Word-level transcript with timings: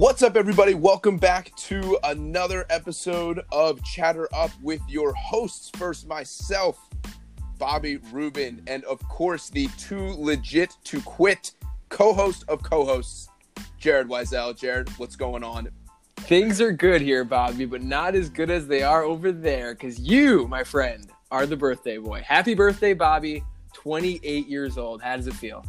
What's 0.00 0.22
up, 0.22 0.34
everybody? 0.34 0.72
Welcome 0.72 1.18
back 1.18 1.54
to 1.56 1.98
another 2.04 2.64
episode 2.70 3.42
of 3.52 3.84
Chatter 3.84 4.30
Up 4.32 4.50
with 4.62 4.80
your 4.88 5.12
hosts. 5.12 5.70
First, 5.76 6.08
myself, 6.08 6.88
Bobby 7.58 7.98
Rubin, 8.10 8.62
and 8.66 8.82
of 8.84 9.06
course, 9.08 9.50
the 9.50 9.68
too 9.76 10.14
legit 10.16 10.74
to 10.84 11.02
quit 11.02 11.52
co 11.90 12.14
host 12.14 12.46
of 12.48 12.62
co 12.62 12.86
hosts, 12.86 13.28
Jared 13.76 14.08
Weisel. 14.08 14.56
Jared, 14.56 14.88
what's 14.96 15.16
going 15.16 15.44
on? 15.44 15.68
Things 16.16 16.62
are 16.62 16.72
good 16.72 17.02
here, 17.02 17.22
Bobby, 17.22 17.66
but 17.66 17.82
not 17.82 18.14
as 18.14 18.30
good 18.30 18.50
as 18.50 18.66
they 18.66 18.82
are 18.82 19.02
over 19.02 19.32
there 19.32 19.74
because 19.74 20.00
you, 20.00 20.48
my 20.48 20.64
friend, 20.64 21.10
are 21.30 21.44
the 21.44 21.58
birthday 21.58 21.98
boy. 21.98 22.22
Happy 22.26 22.54
birthday, 22.54 22.94
Bobby. 22.94 23.44
28 23.74 24.48
years 24.48 24.78
old. 24.78 25.02
How 25.02 25.16
does 25.16 25.26
it 25.26 25.34
feel? 25.34 25.62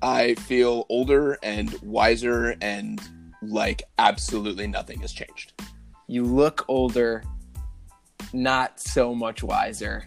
I 0.00 0.34
feel 0.34 0.86
older 0.88 1.36
and 1.42 1.78
wiser 1.82 2.56
and 2.62 3.06
like 3.48 3.82
absolutely 3.98 4.66
nothing 4.66 5.00
has 5.00 5.12
changed. 5.12 5.60
You 6.06 6.24
look 6.24 6.64
older, 6.68 7.24
not 8.32 8.78
so 8.80 9.14
much 9.14 9.42
wiser, 9.42 10.04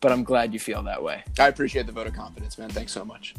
but 0.00 0.12
I'm 0.12 0.22
glad 0.22 0.52
you 0.52 0.60
feel 0.60 0.82
that 0.82 1.02
way. 1.02 1.24
I 1.38 1.48
appreciate 1.48 1.86
the 1.86 1.92
vote 1.92 2.06
of 2.06 2.14
confidence, 2.14 2.58
man. 2.58 2.68
Thanks 2.68 2.92
so 2.92 3.04
much. 3.04 3.34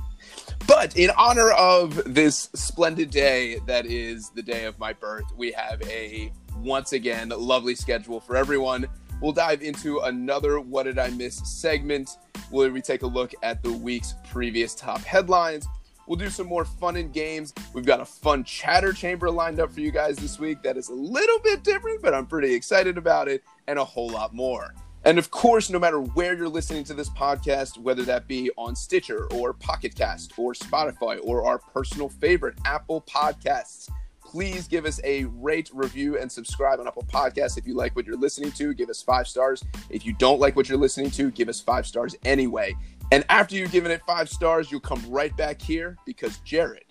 But 0.67 0.97
in 0.97 1.11
honor 1.17 1.51
of 1.51 2.01
this 2.13 2.49
splendid 2.55 3.11
day 3.11 3.59
that 3.67 3.85
is 3.85 4.29
the 4.31 4.41
day 4.41 4.65
of 4.65 4.79
my 4.79 4.93
birth, 4.93 5.25
we 5.37 5.51
have 5.51 5.81
a 5.83 6.33
once 6.57 6.93
again 6.93 7.29
lovely 7.29 7.75
schedule 7.75 8.19
for 8.19 8.35
everyone. 8.35 8.87
We'll 9.21 9.31
dive 9.31 9.61
into 9.61 9.99
another 9.99 10.59
What 10.59 10.83
Did 10.83 10.99
I 10.99 11.09
Miss 11.11 11.35
segment 11.45 12.17
where 12.49 12.71
we 12.71 12.81
take 12.81 13.03
a 13.03 13.07
look 13.07 13.33
at 13.43 13.63
the 13.63 13.71
week's 13.71 14.15
previous 14.31 14.75
top 14.75 15.01
headlines. 15.01 15.67
We'll 16.07 16.17
do 16.17 16.29
some 16.29 16.47
more 16.47 16.65
fun 16.65 16.95
and 16.97 17.11
games. 17.11 17.53
We've 17.73 17.85
got 17.85 17.99
a 17.99 18.05
fun 18.05 18.43
chatter 18.43 18.93
chamber 18.93 19.31
lined 19.31 19.59
up 19.59 19.71
for 19.71 19.79
you 19.79 19.91
guys 19.91 20.17
this 20.17 20.39
week 20.39 20.61
that 20.63 20.77
is 20.77 20.89
a 20.89 20.93
little 20.93 21.39
bit 21.39 21.63
different, 21.63 22.01
but 22.01 22.13
I'm 22.13 22.27
pretty 22.27 22.53
excited 22.53 22.97
about 22.97 23.27
it, 23.27 23.43
and 23.67 23.79
a 23.79 23.85
whole 23.85 24.09
lot 24.09 24.33
more. 24.33 24.73
And 25.03 25.19
of 25.19 25.29
course, 25.29 25.69
no 25.69 25.77
matter 25.77 25.99
where 25.99 26.35
you're 26.35 26.49
listening 26.49 26.83
to 26.85 26.95
this 26.95 27.09
podcast, 27.09 27.77
whether 27.77 28.03
that 28.03 28.27
be 28.27 28.49
on 28.57 28.75
Stitcher 28.75 29.27
or 29.33 29.53
Pocket 29.53 29.93
Cast 29.93 30.33
or 30.37 30.53
Spotify 30.53 31.19
or 31.23 31.45
our 31.45 31.59
personal 31.59 32.09
favorite, 32.09 32.55
Apple 32.65 33.01
Podcasts, 33.01 33.87
please 34.23 34.67
give 34.67 34.85
us 34.85 34.99
a 35.03 35.25
rate, 35.25 35.69
review, 35.73 36.17
and 36.17 36.31
subscribe 36.31 36.79
on 36.79 36.87
Apple 36.87 37.05
Podcasts. 37.07 37.55
If 37.55 37.67
you 37.67 37.75
like 37.75 37.95
what 37.95 38.07
you're 38.07 38.17
listening 38.17 38.51
to, 38.53 38.73
give 38.73 38.89
us 38.89 39.01
five 39.01 39.27
stars. 39.27 39.63
If 39.91 40.05
you 40.05 40.13
don't 40.13 40.39
like 40.39 40.55
what 40.55 40.67
you're 40.67 40.77
listening 40.77 41.11
to, 41.11 41.29
give 41.29 41.49
us 41.49 41.61
five 41.61 41.85
stars 41.85 42.15
anyway. 42.25 42.75
And 43.11 43.23
after 43.29 43.55
you've 43.55 43.71
given 43.71 43.91
it 43.91 44.01
five 44.07 44.29
stars, 44.29 44.71
you'll 44.71 44.79
come 44.81 45.03
right 45.07 45.35
back 45.37 45.61
here 45.61 45.97
because 46.05 46.39
Jared, 46.39 46.85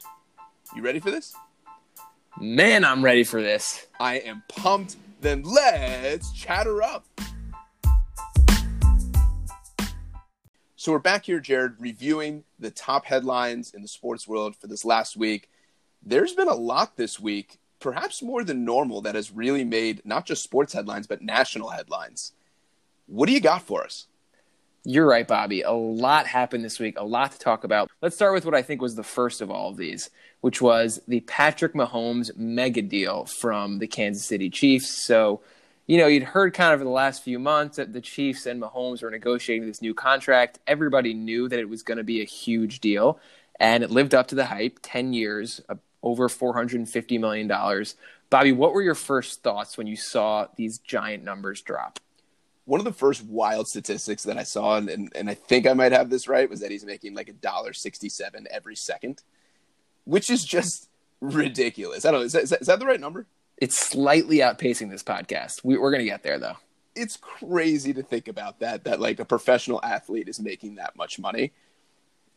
you 0.75 0.83
ready 0.83 1.01
for 1.01 1.11
this? 1.11 1.35
Man, 2.41 2.85
I'm 2.85 3.05
ready 3.05 3.25
for 3.25 3.43
this. 3.43 3.87
I 3.99 4.17
am 4.19 4.43
pumped. 4.49 4.97
Then 5.21 5.43
let's 5.43 6.33
chatter 6.33 6.83
up. 6.83 7.05
So 10.77 10.93
we're 10.93 10.99
back 10.99 11.25
here, 11.25 11.41
Jared, 11.41 11.77
reviewing 11.79 12.45
the 12.59 12.71
top 12.71 13.07
headlines 13.07 13.73
in 13.73 13.83
the 13.83 13.89
sports 13.89 14.29
world 14.29 14.55
for 14.55 14.67
this 14.67 14.85
last 14.85 15.17
week. 15.17 15.49
There's 16.03 16.35
been 16.35 16.49
a 16.49 16.55
lot 16.55 16.97
this 16.97 17.19
week, 17.19 17.59
perhaps 17.81 18.23
more 18.23 18.45
than 18.45 18.65
normal, 18.65 19.01
that 19.01 19.15
has 19.15 19.33
really 19.33 19.65
made 19.65 20.03
not 20.05 20.27
just 20.27 20.45
sports 20.45 20.75
headlines, 20.75 21.07
but 21.07 21.23
national 21.23 21.71
headlines. 21.71 22.33
What 23.07 23.27
do 23.27 23.33
you 23.33 23.41
got 23.41 23.63
for 23.63 23.83
us? 23.83 24.07
You're 24.87 25.07
right, 25.07 25.27
Bobby. 25.27 25.63
A 25.63 25.73
lot 25.73 26.27
happened 26.27 26.63
this 26.63 26.79
week, 26.79 26.99
a 26.99 27.05
lot 27.05 27.33
to 27.33 27.39
talk 27.39 27.65
about. 27.65 27.91
Let's 28.03 28.17
start 28.17 28.35
with 28.35 28.45
what 28.45 28.55
I 28.55 28.61
think 28.61 28.83
was 28.83 28.97
the 28.97 29.03
first 29.03 29.41
of 29.41 29.51
all 29.51 29.71
of 29.71 29.79
these, 29.79 30.11
which 30.43 30.61
was 30.61 31.01
the 31.09 31.21
Patrick 31.21 31.73
Mahomes 31.73 32.37
mega 32.37 32.83
deal 32.83 33.25
from 33.25 33.79
the 33.79 33.87
Kansas 33.87 34.27
City 34.27 34.51
Chiefs. 34.51 35.07
So, 35.07 35.41
you 35.87 35.97
know, 35.97 36.07
you'd 36.07 36.23
heard 36.23 36.53
kind 36.53 36.75
of 36.75 36.83
in 36.83 36.87
the 36.87 36.93
last 36.93 37.23
few 37.23 37.39
months 37.39 37.79
that 37.79 37.95
the 37.95 38.03
Chiefs 38.03 38.45
and 38.45 38.61
Mahomes 38.61 39.03
were 39.03 39.11
negotiating 39.11 39.67
this 39.67 39.81
new 39.81 39.95
contract. 39.95 40.59
Everybody 40.67 41.15
knew 41.15 41.49
that 41.49 41.59
it 41.59 41.71
was 41.71 41.83
going 41.83 41.97
to 41.97 42.05
be 42.05 42.21
a 42.21 42.27
huge 42.27 42.81
deal, 42.81 43.19
and 43.59 43.83
it 43.83 43.91
lived 43.91 44.15
up 44.15 44.29
to 44.29 44.35
the 44.35 44.45
hype 44.45 44.81
10 44.83 45.15
years, 45.15 45.63
uh, 45.71 45.77
over 46.03 46.29
$450 46.29 47.19
million. 47.19 47.49
Bobby, 48.29 48.53
what 48.53 48.75
were 48.75 48.83
your 48.83 48.95
first 48.95 49.43
thoughts 49.43 49.79
when 49.79 49.87
you 49.87 49.97
saw 49.97 50.49
these 50.57 50.77
giant 50.77 51.25
numbers 51.25 51.63
drop? 51.63 52.01
One 52.65 52.81
of 52.81 52.85
the 52.85 52.93
first 52.93 53.25
wild 53.25 53.67
statistics 53.69 54.23
that 54.25 54.39
I 54.39 54.43
saw, 54.43 54.77
and, 54.77 55.13
and 55.15 55.29
I 55.29 55.35
think 55.35 55.67
I 55.67 55.75
might 55.75 55.93
have 55.93 56.11
this 56.11 56.27
right, 56.29 56.49
was 56.49 56.61
that 56.61 56.71
he's 56.71 56.85
making 56.85 57.15
like 57.15 57.29
a 57.29 57.35
dollar 57.35 57.73
sixty-seven 57.73 58.47
every 58.51 58.77
second, 58.77 59.23
which 60.05 60.31
is 60.31 60.45
just 60.45 60.89
ridiculous. 61.21 62.05
I 62.05 62.11
don't 62.11 62.21
know. 62.21 62.27
Is 62.27 62.33
that, 62.33 62.43
is 62.45 62.51
that, 62.51 62.61
is 62.63 62.67
that 62.67 62.79
the 62.79 62.87
right 62.87 63.01
number? 63.01 63.27
It's 63.57 63.79
slightly 63.79 64.39
outpacing 64.39 64.91
this 64.91 65.03
podcast. 65.03 65.63
We, 65.63 65.79
we're 65.79 65.91
going 65.91 66.05
to 66.05 66.11
get 66.11 66.23
there 66.23 66.39
though. 66.39 66.57
It's 66.97 67.17
crazy 67.17 67.93
to 67.95 68.03
think 68.03 68.29
about 68.29 68.61
that. 68.61 68.85
That 68.85 69.01
like 69.01 69.21
a 69.21 69.25
professional 69.25 69.81
athlete 69.83 70.29
is 70.29 70.41
making 70.41 70.77
that 70.77 70.97
much 70.97 71.19
money. 71.19 71.53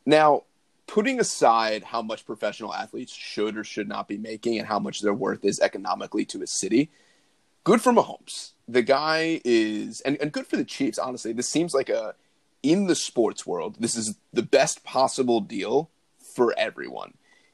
Now, 0.06 0.44
putting 0.88 1.20
aside 1.20 1.84
how 1.84 2.02
much 2.02 2.26
professional 2.26 2.74
athletes 2.74 3.14
should 3.14 3.58
or 3.58 3.64
should 3.64 3.88
not 3.88 4.08
be 4.08 4.18
making 4.18 4.58
and 4.58 4.68
how 4.68 4.80
much 4.80 5.02
their 5.02 5.14
worth 5.14 5.44
is 5.44 5.60
economically 5.60 6.26
to 6.26 6.42
a 6.42 6.48
city, 6.48 6.90
good 7.68 7.82
for 7.82 7.92
Mahomes 7.92 8.52
the 8.68 8.82
guy 8.82 9.42
is 9.46 10.02
and, 10.02 10.18
and 10.22 10.32
good 10.32 10.46
for 10.46 10.58
the 10.58 10.66
Chiefs, 10.66 11.00
honestly. 11.00 11.32
This 11.34 11.50
seems 11.50 11.74
like 11.74 11.90
a 11.90 12.16
in 12.64 12.88
the 12.88 12.96
sports 12.96 13.46
world, 13.46 13.78
this 13.80 13.96
is 13.96 14.18
the 14.34 14.44
best 14.44 14.84
possible 14.84 15.40
deal 15.40 15.90
for 16.20 16.54
everyone. 16.58 17.14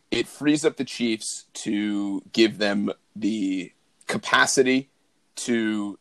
It 0.09 0.27
frees 0.27 0.65
up 0.65 0.77
the 0.77 0.85
Chiefs 0.85 1.45
to 1.53 2.21
give 2.31 2.57
them 2.57 2.91
the 3.15 3.71
capacity 4.07 4.89
to 5.35 5.99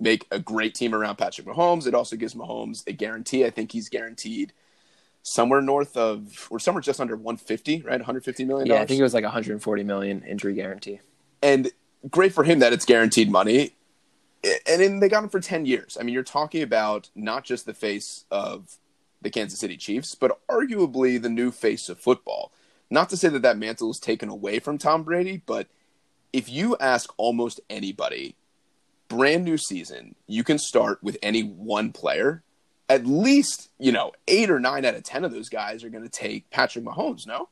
make 0.00 0.26
a 0.30 0.38
great 0.38 0.74
team 0.74 0.94
around 0.94 1.16
Patrick 1.16 1.46
Mahomes. 1.46 1.86
It 1.86 1.94
also 1.94 2.16
gives 2.16 2.34
Mahomes 2.34 2.86
a 2.86 2.92
guarantee. 2.92 3.44
I 3.44 3.50
think 3.50 3.72
he's 3.72 3.88
guaranteed 3.88 4.52
somewhere 5.22 5.62
north 5.62 5.96
of 5.96 6.48
or 6.50 6.58
somewhere 6.58 6.82
just 6.82 7.00
under 7.00 7.16
150, 7.16 7.82
right? 7.82 7.92
150 7.92 8.44
million. 8.44 8.66
Yeah, 8.66 8.80
I 8.80 8.86
think 8.86 9.00
it 9.00 9.02
was 9.02 9.14
like 9.14 9.24
140 9.24 9.84
million 9.84 10.22
injury 10.22 10.54
guarantee. 10.54 11.00
And 11.42 11.70
great 12.10 12.32
for 12.32 12.44
him 12.44 12.58
that 12.58 12.72
it's 12.72 12.84
guaranteed 12.84 13.30
money 13.30 13.72
and 14.66 14.80
then 14.80 15.00
they 15.00 15.08
got 15.08 15.24
him 15.24 15.30
for 15.30 15.40
10 15.40 15.66
years. 15.66 15.96
I 15.98 16.02
mean, 16.02 16.14
you're 16.14 16.22
talking 16.22 16.62
about 16.62 17.10
not 17.14 17.44
just 17.44 17.66
the 17.66 17.74
face 17.74 18.24
of 18.30 18.78
the 19.22 19.30
Kansas 19.30 19.58
City 19.58 19.76
Chiefs, 19.76 20.14
but 20.14 20.38
arguably 20.48 21.20
the 21.20 21.28
new 21.28 21.50
face 21.50 21.88
of 21.88 21.98
football. 21.98 22.52
Not 22.90 23.08
to 23.10 23.16
say 23.16 23.28
that 23.28 23.42
that 23.42 23.56
mantle 23.56 23.90
is 23.90 23.98
taken 23.98 24.28
away 24.28 24.58
from 24.58 24.78
Tom 24.78 25.02
Brady, 25.02 25.42
but 25.46 25.68
if 26.32 26.50
you 26.50 26.76
ask 26.78 27.12
almost 27.16 27.60
anybody, 27.70 28.36
brand 29.08 29.44
new 29.44 29.56
season, 29.56 30.14
you 30.26 30.44
can 30.44 30.58
start 30.58 31.02
with 31.02 31.16
any 31.22 31.42
one 31.42 31.92
player. 31.92 32.42
At 32.88 33.06
least, 33.06 33.70
you 33.78 33.92
know, 33.92 34.12
eight 34.28 34.50
or 34.50 34.60
nine 34.60 34.84
out 34.84 34.94
of 34.94 35.04
10 35.04 35.24
of 35.24 35.32
those 35.32 35.48
guys 35.48 35.82
are 35.82 35.88
going 35.88 36.04
to 36.04 36.10
take 36.10 36.50
Patrick 36.50 36.84
Mahomes, 36.84 37.26
no? 37.26 37.48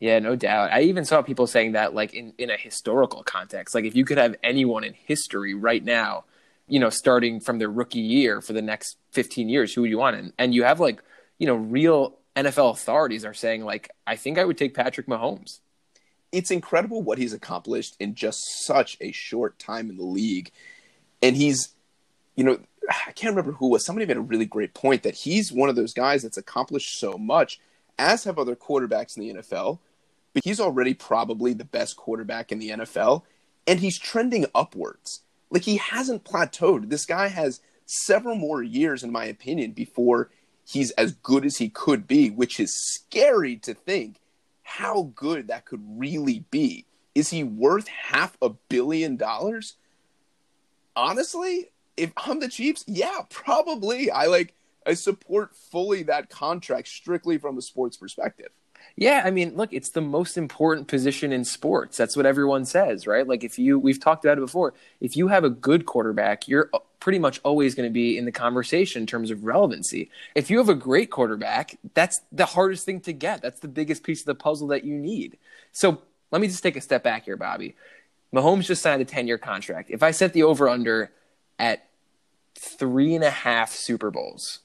Yeah, 0.00 0.18
no 0.18 0.36
doubt. 0.36 0.72
I 0.72 0.82
even 0.82 1.04
saw 1.04 1.22
people 1.22 1.46
saying 1.46 1.72
that, 1.72 1.94
like, 1.94 2.14
in, 2.14 2.34
in 2.38 2.50
a 2.50 2.56
historical 2.56 3.22
context. 3.22 3.74
Like, 3.74 3.84
if 3.84 3.94
you 3.94 4.04
could 4.04 4.18
have 4.18 4.36
anyone 4.42 4.84
in 4.84 4.94
history 4.94 5.54
right 5.54 5.82
now 5.82 6.24
you 6.72 6.80
know, 6.80 6.88
starting 6.88 7.38
from 7.38 7.58
their 7.58 7.68
rookie 7.68 8.00
year 8.00 8.40
for 8.40 8.54
the 8.54 8.62
next 8.62 8.96
15 9.10 9.50
years, 9.50 9.74
who 9.74 9.82
would 9.82 9.90
you 9.90 9.98
want? 9.98 10.16
And, 10.16 10.32
and 10.38 10.54
you 10.54 10.64
have 10.64 10.80
like, 10.80 11.02
you 11.38 11.46
know, 11.46 11.54
real 11.54 12.16
NFL 12.36 12.70
authorities 12.72 13.26
are 13.26 13.34
saying 13.34 13.62
like, 13.62 13.90
I 14.06 14.16
think 14.16 14.38
I 14.38 14.44
would 14.44 14.56
take 14.56 14.74
Patrick 14.74 15.06
Mahomes. 15.06 15.60
It's 16.30 16.50
incredible 16.50 17.02
what 17.02 17.18
he's 17.18 17.34
accomplished 17.34 17.96
in 18.00 18.14
just 18.14 18.64
such 18.64 18.96
a 19.02 19.12
short 19.12 19.58
time 19.58 19.90
in 19.90 19.98
the 19.98 20.04
league. 20.04 20.50
And 21.20 21.36
he's, 21.36 21.74
you 22.36 22.44
know, 22.44 22.58
I 22.88 23.12
can't 23.12 23.36
remember 23.36 23.52
who 23.52 23.68
was. 23.68 23.84
Somebody 23.84 24.06
made 24.06 24.16
a 24.16 24.22
really 24.22 24.46
great 24.46 24.72
point 24.72 25.02
that 25.02 25.14
he's 25.14 25.52
one 25.52 25.68
of 25.68 25.76
those 25.76 25.92
guys 25.92 26.22
that's 26.22 26.38
accomplished 26.38 26.98
so 26.98 27.18
much, 27.18 27.60
as 28.02 28.24
have 28.24 28.38
other 28.38 28.56
quarterbacks 28.56 29.16
in 29.16 29.22
the 29.22 29.42
NFL. 29.42 29.78
But 30.34 30.44
he's 30.44 30.60
already 30.60 30.94
probably 30.94 31.52
the 31.52 31.64
best 31.64 31.96
quarterback 31.96 32.52
in 32.52 32.58
the 32.58 32.70
NFL, 32.70 33.22
and 33.66 33.80
he's 33.80 33.98
trending 33.98 34.46
upwards. 34.54 35.20
Like 35.50 35.62
he 35.62 35.76
hasn't 35.76 36.24
plateaued. 36.24 36.88
This 36.88 37.04
guy 37.04 37.28
has 37.28 37.60
several 37.84 38.34
more 38.34 38.62
years, 38.62 39.02
in 39.02 39.12
my 39.12 39.26
opinion, 39.26 39.72
before 39.72 40.30
he's 40.64 40.90
as 40.92 41.12
good 41.12 41.44
as 41.44 41.58
he 41.58 41.68
could 41.68 42.06
be, 42.06 42.30
which 42.30 42.58
is 42.58 42.74
scary 42.74 43.56
to 43.56 43.74
think 43.74 44.16
how 44.62 45.12
good 45.14 45.48
that 45.48 45.66
could 45.66 45.82
really 45.98 46.44
be. 46.50 46.86
Is 47.14 47.28
he 47.28 47.44
worth 47.44 47.88
half 47.88 48.38
a 48.40 48.50
billion 48.70 49.16
dollars? 49.16 49.74
Honestly, 50.96 51.68
if 51.96 52.12
I'm 52.16 52.40
the 52.40 52.48
Chiefs, 52.48 52.84
yeah, 52.86 53.20
probably. 53.28 54.10
I 54.10 54.26
like 54.26 54.54
I 54.86 54.94
support 54.94 55.54
fully 55.54 56.02
that 56.04 56.30
contract 56.30 56.88
strictly 56.88 57.38
from 57.38 57.58
a 57.58 57.62
sports 57.62 57.96
perspective. 57.96 58.50
Yeah, 58.96 59.22
I 59.24 59.30
mean, 59.30 59.56
look, 59.56 59.72
it's 59.72 59.90
the 59.90 60.00
most 60.00 60.36
important 60.36 60.88
position 60.88 61.32
in 61.32 61.44
sports. 61.44 61.96
That's 61.96 62.16
what 62.16 62.26
everyone 62.26 62.64
says, 62.64 63.06
right? 63.06 63.26
Like 63.26 63.44
if 63.44 63.58
you 63.58 63.78
we've 63.78 64.00
talked 64.00 64.24
about 64.24 64.38
it 64.38 64.42
before, 64.42 64.74
if 65.00 65.16
you 65.16 65.28
have 65.28 65.44
a 65.44 65.50
good 65.50 65.86
quarterback, 65.86 66.46
you're 66.46 66.70
pretty 67.00 67.18
much 67.18 67.40
always 67.42 67.74
going 67.74 67.88
to 67.88 67.92
be 67.92 68.18
in 68.18 68.24
the 68.26 68.32
conversation 68.32 69.02
in 69.02 69.06
terms 69.06 69.30
of 69.30 69.44
relevancy. 69.44 70.10
If 70.34 70.50
you 70.50 70.58
have 70.58 70.68
a 70.68 70.74
great 70.74 71.10
quarterback, 71.10 71.78
that's 71.94 72.20
the 72.30 72.46
hardest 72.46 72.84
thing 72.84 73.00
to 73.02 73.12
get. 73.12 73.42
That's 73.42 73.60
the 73.60 73.68
biggest 73.68 74.04
piece 74.04 74.20
of 74.20 74.26
the 74.26 74.34
puzzle 74.34 74.68
that 74.68 74.84
you 74.84 74.98
need. 74.98 75.38
So, 75.72 76.02
let 76.30 76.40
me 76.40 76.48
just 76.48 76.62
take 76.62 76.76
a 76.76 76.80
step 76.80 77.02
back 77.02 77.26
here, 77.26 77.36
Bobby. 77.36 77.76
Mahomes 78.34 78.64
just 78.64 78.82
signed 78.82 79.02
a 79.02 79.04
10 79.04 79.26
year 79.26 79.38
contract. 79.38 79.90
If 79.90 80.02
I 80.02 80.10
set 80.10 80.32
the 80.32 80.42
over 80.42 80.68
under 80.68 81.12
at 81.58 81.86
three 82.54 83.14
and 83.14 83.24
a 83.24 83.30
half 83.30 83.72
Super 83.72 84.10
Bowls, 84.10 84.60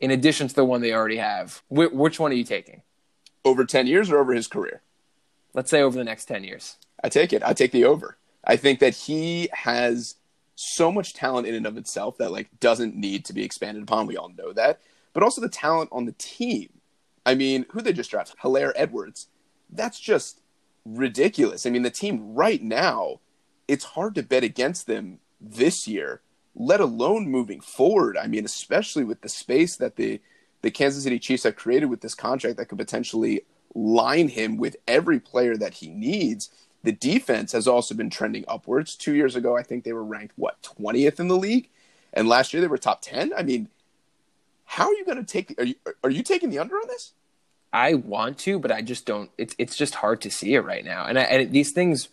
in 0.00 0.10
addition 0.10 0.48
to 0.48 0.54
the 0.54 0.64
one 0.64 0.80
they 0.80 0.92
already 0.92 1.18
have, 1.18 1.62
wh- 1.68 1.92
which 1.92 2.18
one 2.18 2.32
are 2.32 2.36
you 2.36 2.44
taking? 2.44 2.82
Over 3.44 3.64
10 3.64 3.86
years 3.86 4.10
or 4.10 4.18
over 4.18 4.32
his 4.32 4.48
career? 4.48 4.82
Let's 5.54 5.70
say 5.70 5.82
over 5.82 5.96
the 5.96 6.04
next 6.04 6.26
10 6.26 6.44
years. 6.44 6.76
I 7.02 7.08
take 7.08 7.32
it. 7.32 7.42
I 7.44 7.52
take 7.52 7.72
the 7.72 7.84
over. 7.84 8.16
I 8.44 8.56
think 8.56 8.80
that 8.80 8.94
he 8.94 9.48
has 9.52 10.16
so 10.54 10.92
much 10.92 11.14
talent 11.14 11.46
in 11.46 11.54
and 11.54 11.66
of 11.66 11.76
itself 11.76 12.18
that 12.18 12.32
like 12.32 12.48
doesn't 12.60 12.94
need 12.94 13.24
to 13.26 13.32
be 13.32 13.44
expanded 13.44 13.82
upon. 13.82 14.06
We 14.06 14.16
all 14.16 14.32
know 14.36 14.52
that. 14.52 14.80
But 15.12 15.22
also 15.22 15.40
the 15.40 15.48
talent 15.48 15.90
on 15.92 16.04
the 16.04 16.14
team. 16.18 16.68
I 17.26 17.34
mean, 17.34 17.66
who 17.70 17.80
they 17.80 17.92
just 17.92 18.10
drafted? 18.10 18.38
Helaire 18.38 18.72
Edwards. 18.76 19.28
That's 19.70 19.98
just 20.00 20.40
ridiculous. 20.84 21.66
I 21.66 21.70
mean, 21.70 21.82
the 21.82 21.90
team 21.90 22.34
right 22.34 22.62
now, 22.62 23.20
it's 23.68 23.84
hard 23.84 24.14
to 24.14 24.22
bet 24.22 24.44
against 24.44 24.86
them 24.86 25.18
this 25.40 25.86
year, 25.86 26.20
let 26.60 26.80
alone 26.80 27.26
moving 27.26 27.60
forward. 27.60 28.18
I 28.18 28.26
mean, 28.26 28.44
especially 28.44 29.02
with 29.02 29.22
the 29.22 29.30
space 29.30 29.76
that 29.76 29.96
the 29.96 30.20
the 30.60 30.70
Kansas 30.70 31.04
City 31.04 31.18
Chiefs 31.18 31.44
have 31.44 31.56
created 31.56 31.86
with 31.86 32.02
this 32.02 32.14
contract 32.14 32.58
that 32.58 32.66
could 32.66 32.76
potentially 32.76 33.40
line 33.74 34.28
him 34.28 34.58
with 34.58 34.76
every 34.86 35.18
player 35.18 35.56
that 35.56 35.74
he 35.74 35.88
needs. 35.88 36.50
The 36.82 36.92
defense 36.92 37.52
has 37.52 37.66
also 37.66 37.94
been 37.94 38.10
trending 38.10 38.44
upwards. 38.46 38.94
Two 38.94 39.14
years 39.14 39.36
ago, 39.36 39.56
I 39.56 39.62
think 39.62 39.84
they 39.84 39.94
were 39.94 40.04
ranked 40.04 40.34
what 40.36 40.62
twentieth 40.62 41.18
in 41.18 41.28
the 41.28 41.36
league, 41.36 41.70
and 42.12 42.28
last 42.28 42.52
year 42.52 42.60
they 42.60 42.68
were 42.68 42.78
top 42.78 43.00
ten. 43.00 43.32
I 43.34 43.42
mean, 43.42 43.68
how 44.66 44.84
are 44.88 44.94
you 44.94 45.06
going 45.06 45.24
to 45.24 45.24
take? 45.24 45.58
Are 45.58 45.64
you 45.64 45.76
are 46.04 46.10
you 46.10 46.22
taking 46.22 46.50
the 46.50 46.58
under 46.58 46.76
on 46.76 46.88
this? 46.88 47.12
I 47.72 47.94
want 47.94 48.36
to, 48.40 48.58
but 48.58 48.70
I 48.70 48.82
just 48.82 49.06
don't. 49.06 49.30
It's 49.38 49.54
it's 49.56 49.76
just 49.76 49.94
hard 49.94 50.20
to 50.22 50.30
see 50.30 50.54
it 50.54 50.60
right 50.60 50.84
now, 50.84 51.06
and 51.06 51.18
I, 51.18 51.22
and 51.22 51.52
these 51.52 51.72
things 51.72 52.10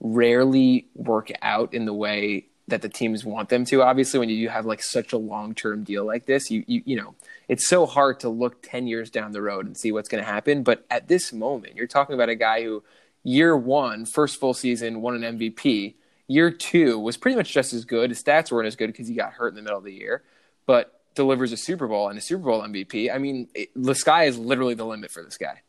rarely 0.00 0.86
work 0.94 1.30
out 1.42 1.74
in 1.74 1.84
the 1.84 1.92
way 1.92 2.46
that 2.72 2.82
the 2.82 2.88
teams 2.88 3.24
want 3.24 3.48
them 3.48 3.64
to. 3.66 3.82
Obviously, 3.82 4.18
when 4.18 4.28
you 4.28 4.48
have 4.48 4.66
like 4.66 4.82
such 4.82 5.12
a 5.12 5.18
long 5.18 5.54
term 5.54 5.84
deal 5.84 6.04
like 6.04 6.26
this, 6.26 6.50
you 6.50 6.64
you 6.66 6.82
you 6.84 6.96
know 6.96 7.14
it's 7.48 7.68
so 7.68 7.86
hard 7.86 8.20
to 8.20 8.28
look 8.28 8.62
ten 8.62 8.86
years 8.86 9.10
down 9.10 9.32
the 9.32 9.42
road 9.42 9.66
and 9.66 9.76
see 9.76 9.92
what's 9.92 10.08
going 10.08 10.22
to 10.22 10.28
happen. 10.28 10.62
But 10.62 10.84
at 10.90 11.08
this 11.08 11.32
moment, 11.32 11.76
you're 11.76 11.86
talking 11.86 12.14
about 12.14 12.28
a 12.28 12.34
guy 12.34 12.64
who 12.64 12.82
year 13.22 13.56
one, 13.56 14.04
first 14.04 14.40
full 14.40 14.54
season, 14.54 15.00
won 15.00 15.22
an 15.22 15.38
MVP. 15.38 15.94
Year 16.26 16.50
two 16.50 16.98
was 16.98 17.16
pretty 17.16 17.36
much 17.36 17.52
just 17.52 17.72
as 17.72 17.84
good. 17.84 18.10
His 18.10 18.22
stats 18.22 18.50
weren't 18.50 18.66
as 18.66 18.76
good 18.76 18.88
because 18.88 19.08
he 19.08 19.14
got 19.14 19.34
hurt 19.34 19.48
in 19.48 19.54
the 19.54 19.62
middle 19.62 19.78
of 19.78 19.84
the 19.84 19.92
year, 19.92 20.22
but 20.66 21.00
delivers 21.14 21.52
a 21.52 21.56
Super 21.56 21.86
Bowl 21.86 22.08
and 22.08 22.18
a 22.18 22.22
Super 22.22 22.44
Bowl 22.44 22.62
MVP. 22.62 23.14
I 23.14 23.18
mean, 23.18 23.48
it, 23.54 23.68
the 23.76 23.94
sky 23.94 24.24
is 24.24 24.38
literally 24.38 24.74
the 24.74 24.86
limit 24.86 25.10
for 25.10 25.22
this 25.22 25.36
guy. 25.36 25.62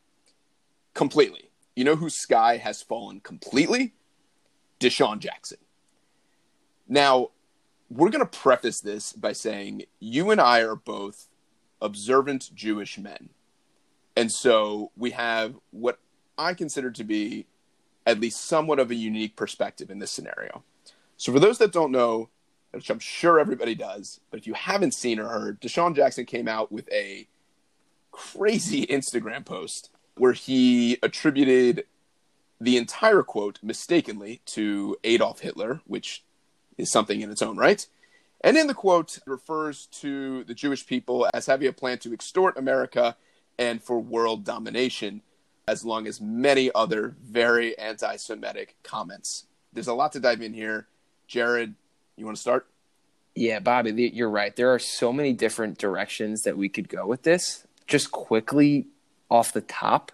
Completely. 0.94 1.50
You 1.76 1.84
know 1.84 1.96
whose 1.96 2.16
sky 2.16 2.58
has 2.58 2.82
fallen 2.82 3.20
completely? 3.20 3.94
DeSean 4.80 5.20
Jackson. 5.20 5.58
Now, 6.88 7.30
we're 7.90 8.10
going 8.10 8.26
to 8.26 8.40
preface 8.40 8.82
this 8.82 9.14
by 9.14 9.34
saying 9.34 9.84
you 10.00 10.32
and 10.32 10.42
I 10.42 10.62
are 10.62 10.76
both 10.76 11.30
observant 11.82 12.50
Jewish 12.54 12.98
men. 12.98 13.30
And 14.16 14.32
so 14.32 14.92
we 14.96 15.12
have 15.12 15.56
what 15.72 16.00
I 16.38 16.54
consider 16.54 16.92
to 16.92 17.04
be 17.04 17.46
at 18.06 18.20
least 18.20 18.46
somewhat 18.46 18.80
of 18.80 18.92
a 18.92 18.96
unique 18.96 19.36
perspective 19.36 19.90
in 19.90 20.00
this 20.00 20.12
scenario. 20.12 20.64
So, 21.18 21.32
for 21.32 21.40
those 21.40 21.58
that 21.60 21.72
don't 21.72 21.92
know, 21.92 22.30
which 22.72 22.90
I'm 22.90 23.00
sure 23.00 23.40
everybody 23.40 23.76
does. 23.76 24.20
But 24.30 24.40
if 24.40 24.48
you 24.48 24.54
haven't 24.54 24.94
seen 24.94 25.20
or 25.20 25.28
heard, 25.28 25.62
DeSean 25.62 25.96
Jackson 25.96 26.26
came 26.26 26.48
out 26.48 26.72
with 26.72 26.92
a 26.92 27.28
crazy 28.12 28.86
Instagram 28.90 29.46
post 29.46 29.90
where 30.16 30.34
he 30.34 30.98
attributed 31.04 31.86
the 32.60 32.78
entire 32.78 33.24
quote 33.24 33.60
mistakenly 33.62 34.42
to 34.46 34.98
Adolf 35.04 35.40
Hitler, 35.40 35.82
which 35.86 36.24
is 36.78 36.92
something 36.92 37.22
in 37.22 37.32
its 37.32 37.42
own 37.42 37.58
right. 37.58 37.86
And 38.42 38.58
in 38.58 38.68
the 38.68 38.74
quote, 38.74 39.20
refers 39.26 39.86
to 40.02 40.44
the 40.44 40.54
Jewish 40.54 40.86
people 40.86 41.28
as 41.34 41.46
having 41.46 41.68
a 41.68 41.74
plan 41.74 41.98
to 42.00 42.14
extort 42.14 42.58
America 42.58 43.16
and 43.58 43.82
for 43.82 44.00
world 44.00 44.44
domination, 44.44 45.22
as 45.68 45.86
long 45.86 46.08
as 46.08 46.20
many 46.20 46.70
other 46.76 47.16
very 47.24 47.78
anti 47.78 48.18
Semitic 48.18 48.76
comments. 48.84 49.46
There's 49.72 49.88
a 49.88 49.94
lot 49.94 50.12
to 50.14 50.20
dive 50.20 50.42
in 50.42 50.54
here. 50.54 50.88
Jared, 51.28 51.74
you 52.18 52.26
want 52.26 52.36
to 52.36 52.42
start? 52.42 52.68
Yeah, 53.36 53.60
Bobby, 53.60 54.12
you're 54.14 54.30
right. 54.30 54.56
There 54.56 54.74
are 54.74 54.80
so 54.80 55.12
many 55.12 55.34
different 55.34 55.78
directions 55.78 56.44
that 56.44 56.58
we 56.58 56.70
could 56.70 56.90
go 56.90 57.08
with 57.08 57.24
this. 57.24 57.66
Just 57.88 58.12
quickly 58.12 58.88
off 59.30 59.54
the 59.54 59.62
top, 59.62 60.12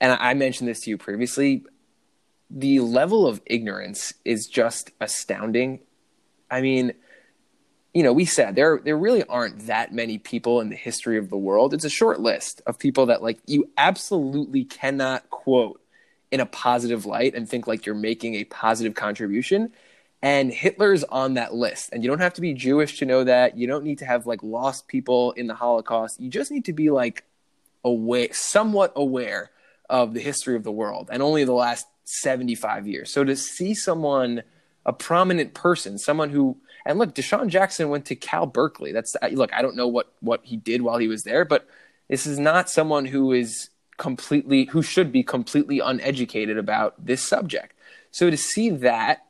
and 0.00 0.12
I 0.12 0.34
mentioned 0.34 0.68
this 0.68 0.80
to 0.80 0.90
you 0.90 0.98
previously, 0.98 1.64
the 2.50 2.80
level 2.80 3.26
of 3.26 3.40
ignorance 3.46 4.12
is 4.24 4.46
just 4.46 4.90
astounding. 5.00 5.80
I 6.50 6.60
mean, 6.60 6.92
you 7.94 8.02
know, 8.02 8.12
we 8.12 8.24
said 8.24 8.54
there 8.54 8.80
there 8.82 8.96
really 8.96 9.24
aren't 9.24 9.66
that 9.66 9.92
many 9.92 10.18
people 10.18 10.60
in 10.60 10.68
the 10.68 10.76
history 10.76 11.18
of 11.18 11.30
the 11.30 11.36
world. 11.36 11.74
It's 11.74 11.84
a 11.84 11.90
short 11.90 12.20
list 12.20 12.62
of 12.66 12.78
people 12.78 13.06
that 13.06 13.22
like 13.22 13.38
you 13.46 13.70
absolutely 13.76 14.64
cannot 14.64 15.28
quote 15.30 15.80
in 16.30 16.40
a 16.40 16.46
positive 16.46 17.06
light 17.06 17.34
and 17.34 17.48
think 17.48 17.66
like 17.66 17.86
you're 17.86 17.94
making 17.94 18.34
a 18.34 18.44
positive 18.44 18.94
contribution 18.94 19.72
and 20.20 20.52
Hitler's 20.52 21.04
on 21.04 21.34
that 21.34 21.54
list. 21.54 21.90
And 21.92 22.02
you 22.02 22.10
don't 22.10 22.20
have 22.20 22.34
to 22.34 22.40
be 22.40 22.52
Jewish 22.52 22.98
to 22.98 23.06
know 23.06 23.24
that. 23.24 23.56
You 23.56 23.66
don't 23.66 23.84
need 23.84 23.98
to 23.98 24.04
have 24.04 24.26
like 24.26 24.42
lost 24.42 24.88
people 24.88 25.32
in 25.32 25.46
the 25.46 25.54
Holocaust. 25.54 26.20
You 26.20 26.28
just 26.28 26.50
need 26.50 26.64
to 26.66 26.72
be 26.72 26.90
like 26.90 27.24
aware, 27.84 28.28
somewhat 28.32 28.92
aware 28.96 29.50
of 29.88 30.14
the 30.14 30.20
history 30.20 30.56
of 30.56 30.64
the 30.64 30.72
world 30.72 31.08
and 31.10 31.22
only 31.22 31.44
the 31.44 31.52
last 31.52 31.86
75 32.04 32.86
years. 32.86 33.12
So 33.12 33.24
to 33.24 33.36
see 33.36 33.74
someone, 33.74 34.42
a 34.86 34.92
prominent 34.92 35.54
person, 35.54 35.98
someone 35.98 36.30
who, 36.30 36.56
and 36.86 36.98
look, 36.98 37.14
DeSean 37.14 37.48
Jackson 37.48 37.88
went 37.88 38.06
to 38.06 38.16
Cal 38.16 38.46
Berkeley. 38.46 38.92
That's, 38.92 39.16
look, 39.32 39.52
I 39.52 39.62
don't 39.62 39.76
know 39.76 39.88
what, 39.88 40.12
what 40.20 40.40
he 40.44 40.56
did 40.56 40.82
while 40.82 40.98
he 40.98 41.08
was 41.08 41.24
there, 41.24 41.44
but 41.44 41.68
this 42.08 42.26
is 42.26 42.38
not 42.38 42.70
someone 42.70 43.04
who 43.04 43.32
is 43.32 43.70
completely, 43.98 44.64
who 44.66 44.82
should 44.82 45.12
be 45.12 45.22
completely 45.22 45.80
uneducated 45.80 46.56
about 46.56 46.94
this 47.04 47.22
subject. 47.26 47.74
So 48.10 48.30
to 48.30 48.36
see 48.36 48.70
that 48.70 49.26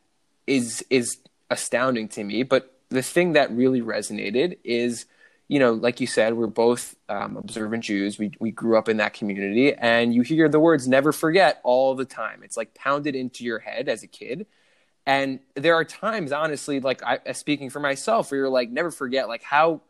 is 0.49 0.85
is 0.91 1.19
astounding 1.51 2.09
to 2.09 2.25
me. 2.25 2.43
But 2.43 2.75
the 2.89 3.03
thing 3.03 3.35
that 3.35 3.53
really 3.53 3.81
resonated 3.81 4.59
is, 4.65 5.07
you 5.47 5.59
know, 5.59 5.75
like 5.75 6.01
you 6.01 6.07
said, 6.07 6.35
we're 6.35 6.47
both 6.47 6.97
um, 7.09 7.37
observant 7.37 7.85
Jews. 7.85 8.19
We 8.19 8.33
we 8.41 8.51
grew 8.51 8.77
up 8.77 8.89
in 8.89 8.97
that 8.97 9.15
community, 9.15 9.75
and 9.75 10.13
you 10.13 10.23
hear 10.23 10.49
the 10.49 10.61
words 10.61 10.89
"never 10.89 11.13
forget" 11.13 11.61
all 11.63 11.95
the 11.95 12.05
time. 12.05 12.43
It's 12.43 12.57
like 12.57 12.75
pounded 12.75 13.15
into 13.15 13.45
your 13.45 13.61
head 13.61 13.89
as 13.89 14.03
a 14.03 14.09
kid. 14.09 14.47
And 15.09 15.41
there 15.55 15.75
are 15.75 15.87
times, 15.87 16.33
honestly, 16.33 16.81
like 16.81 17.03
I, 17.03 17.19
uh, 17.27 17.33
speaking 17.33 17.71
for 17.71 17.81
myself, 17.81 18.31
where 18.31 18.41
you're 18.41 18.51
like, 18.51 18.71
never 18.71 18.91
forget, 18.91 19.27
like 19.27 19.43
how 19.43 19.81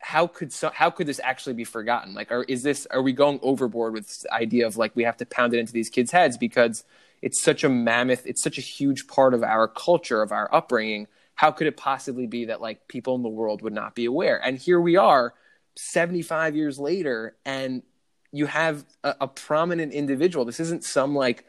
how 0.00 0.26
could 0.26 0.52
so, 0.52 0.68
how 0.74 0.90
could 0.90 1.06
this 1.06 1.20
actually 1.22 1.52
be 1.52 1.62
forgotten? 1.62 2.12
Like, 2.12 2.32
are 2.32 2.42
is 2.42 2.64
this 2.64 2.84
are 2.90 3.02
we 3.02 3.12
going 3.12 3.38
overboard 3.40 3.92
with 3.92 4.08
this 4.08 4.26
idea 4.32 4.66
of 4.66 4.76
like 4.76 4.96
we 4.96 5.04
have 5.04 5.16
to 5.18 5.26
pound 5.26 5.54
it 5.54 5.58
into 5.58 5.72
these 5.72 5.88
kids' 5.88 6.10
heads 6.10 6.36
because 6.36 6.82
it's 7.22 7.40
such 7.40 7.62
a 7.62 7.68
mammoth, 7.68 8.26
it's 8.26 8.42
such 8.42 8.58
a 8.58 8.60
huge 8.60 9.06
part 9.06 9.32
of 9.32 9.44
our 9.44 9.68
culture, 9.68 10.22
of 10.22 10.32
our 10.32 10.52
upbringing. 10.52 11.06
How 11.36 11.52
could 11.52 11.68
it 11.68 11.76
possibly 11.76 12.26
be 12.26 12.46
that 12.46 12.60
like 12.60 12.88
people 12.88 13.14
in 13.14 13.22
the 13.22 13.28
world 13.28 13.62
would 13.62 13.72
not 13.72 13.94
be 13.94 14.06
aware? 14.06 14.44
And 14.44 14.58
here 14.58 14.80
we 14.80 14.96
are, 14.96 15.34
75 15.76 16.56
years 16.56 16.80
later, 16.80 17.36
and 17.44 17.84
you 18.32 18.46
have 18.46 18.84
a, 19.04 19.14
a 19.20 19.28
prominent 19.28 19.92
individual. 19.92 20.44
This 20.44 20.58
isn't 20.58 20.82
some 20.82 21.14
like 21.14 21.44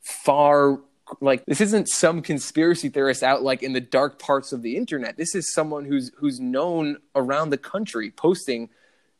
far 0.00 0.78
like 1.20 1.46
this 1.46 1.60
isn't 1.60 1.88
some 1.88 2.22
conspiracy 2.22 2.88
theorist 2.88 3.22
out 3.22 3.42
like 3.42 3.62
in 3.62 3.72
the 3.72 3.80
dark 3.80 4.18
parts 4.18 4.52
of 4.52 4.62
the 4.62 4.76
internet. 4.76 5.16
This 5.16 5.34
is 5.34 5.52
someone 5.52 5.84
who's 5.84 6.10
who's 6.16 6.40
known 6.40 6.98
around 7.14 7.50
the 7.50 7.58
country 7.58 8.10
posting 8.10 8.70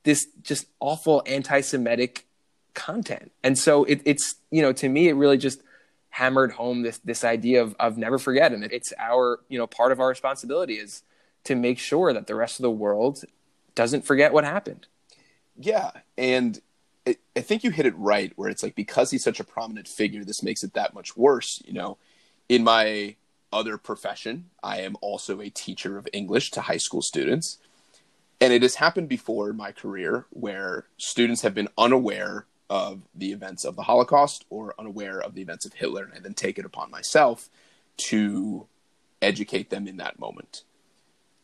this 0.05 0.27
just 0.43 0.67
awful 0.81 1.23
anti-Semitic 1.27 2.27
content. 2.75 3.33
And 3.43 3.59
so 3.59 3.85
it, 3.85 4.01
it's 4.05 4.37
you 4.51 4.63
know 4.63 4.73
to 4.73 4.89
me 4.89 5.09
it 5.09 5.15
really 5.15 5.39
just 5.39 5.63
hammered 6.11 6.53
home 6.53 6.83
this 6.83 6.99
this 6.99 7.25
idea 7.25 7.63
of 7.63 7.77
of 7.79 7.97
never 7.97 8.19
forget 8.19 8.53
and 8.53 8.65
it's 8.65 8.93
our 8.99 9.41
you 9.49 9.59
know 9.59 9.67
part 9.67 9.93
of 9.93 10.01
our 10.01 10.09
responsibility 10.09 10.75
is 10.75 11.03
to 11.45 11.55
make 11.55 11.79
sure 11.79 12.13
that 12.13 12.27
the 12.27 12.35
rest 12.35 12.59
of 12.59 12.63
the 12.63 12.71
world 12.71 13.21
doesn't 13.75 14.05
forget 14.05 14.33
what 14.33 14.45
happened 14.45 14.87
yeah 15.57 15.91
and 16.17 16.61
I 17.37 17.41
think 17.41 17.65
you 17.65 17.71
hit 17.71 17.87
it 17.87 17.97
right 17.97 18.33
where 18.37 18.49
it's 18.49 18.63
like 18.63 18.75
because 18.75 19.11
he's 19.11 19.25
such 19.25 19.41
a 19.41 19.45
prominent 19.45 19.89
figure 19.89 20.25
this 20.25 20.43
makes 20.43 20.63
it 20.63 20.75
that 20.75 20.95
much 20.95 21.17
worse 21.17 21.63
you 21.67 21.73
know 21.73 21.99
in 22.49 22.65
my 22.65 23.17
other 23.53 23.79
profession 23.79 24.51
i 24.63 24.81
am 24.81 24.97
also 25.01 25.41
a 25.41 25.49
teacher 25.49 25.97
of 25.97 26.07
english 26.13 26.51
to 26.51 26.61
high 26.61 26.77
school 26.77 27.01
students 27.01 27.59
and 28.41 28.53
it 28.53 28.63
has 28.63 28.77
happened 28.77 29.09
before 29.09 29.51
in 29.51 29.57
my 29.57 29.73
career 29.73 30.27
where 30.31 30.87
students 30.97 31.43
have 31.43 31.55
been 31.55 31.69
unaware 31.77 32.47
of 32.71 33.03
the 33.15 33.33
events 33.33 33.65
of 33.65 33.77
the 33.77 33.83
Holocaust 33.83 34.45
or 34.51 34.75
unaware 34.79 35.21
of 35.21 35.35
the 35.35 35.43
events 35.43 35.65
of 35.65 35.75
Hitler, 35.75 36.05
and 36.05 36.15
I 36.15 36.21
then 36.21 36.35
take 36.35 36.59
it 36.59 36.65
upon 36.65 36.91
myself 36.91 37.49
to 37.97 38.67
educate 39.21 39.71
them 39.71 39.89
in 39.89 39.97
that 39.97 40.19
moment. 40.19 40.63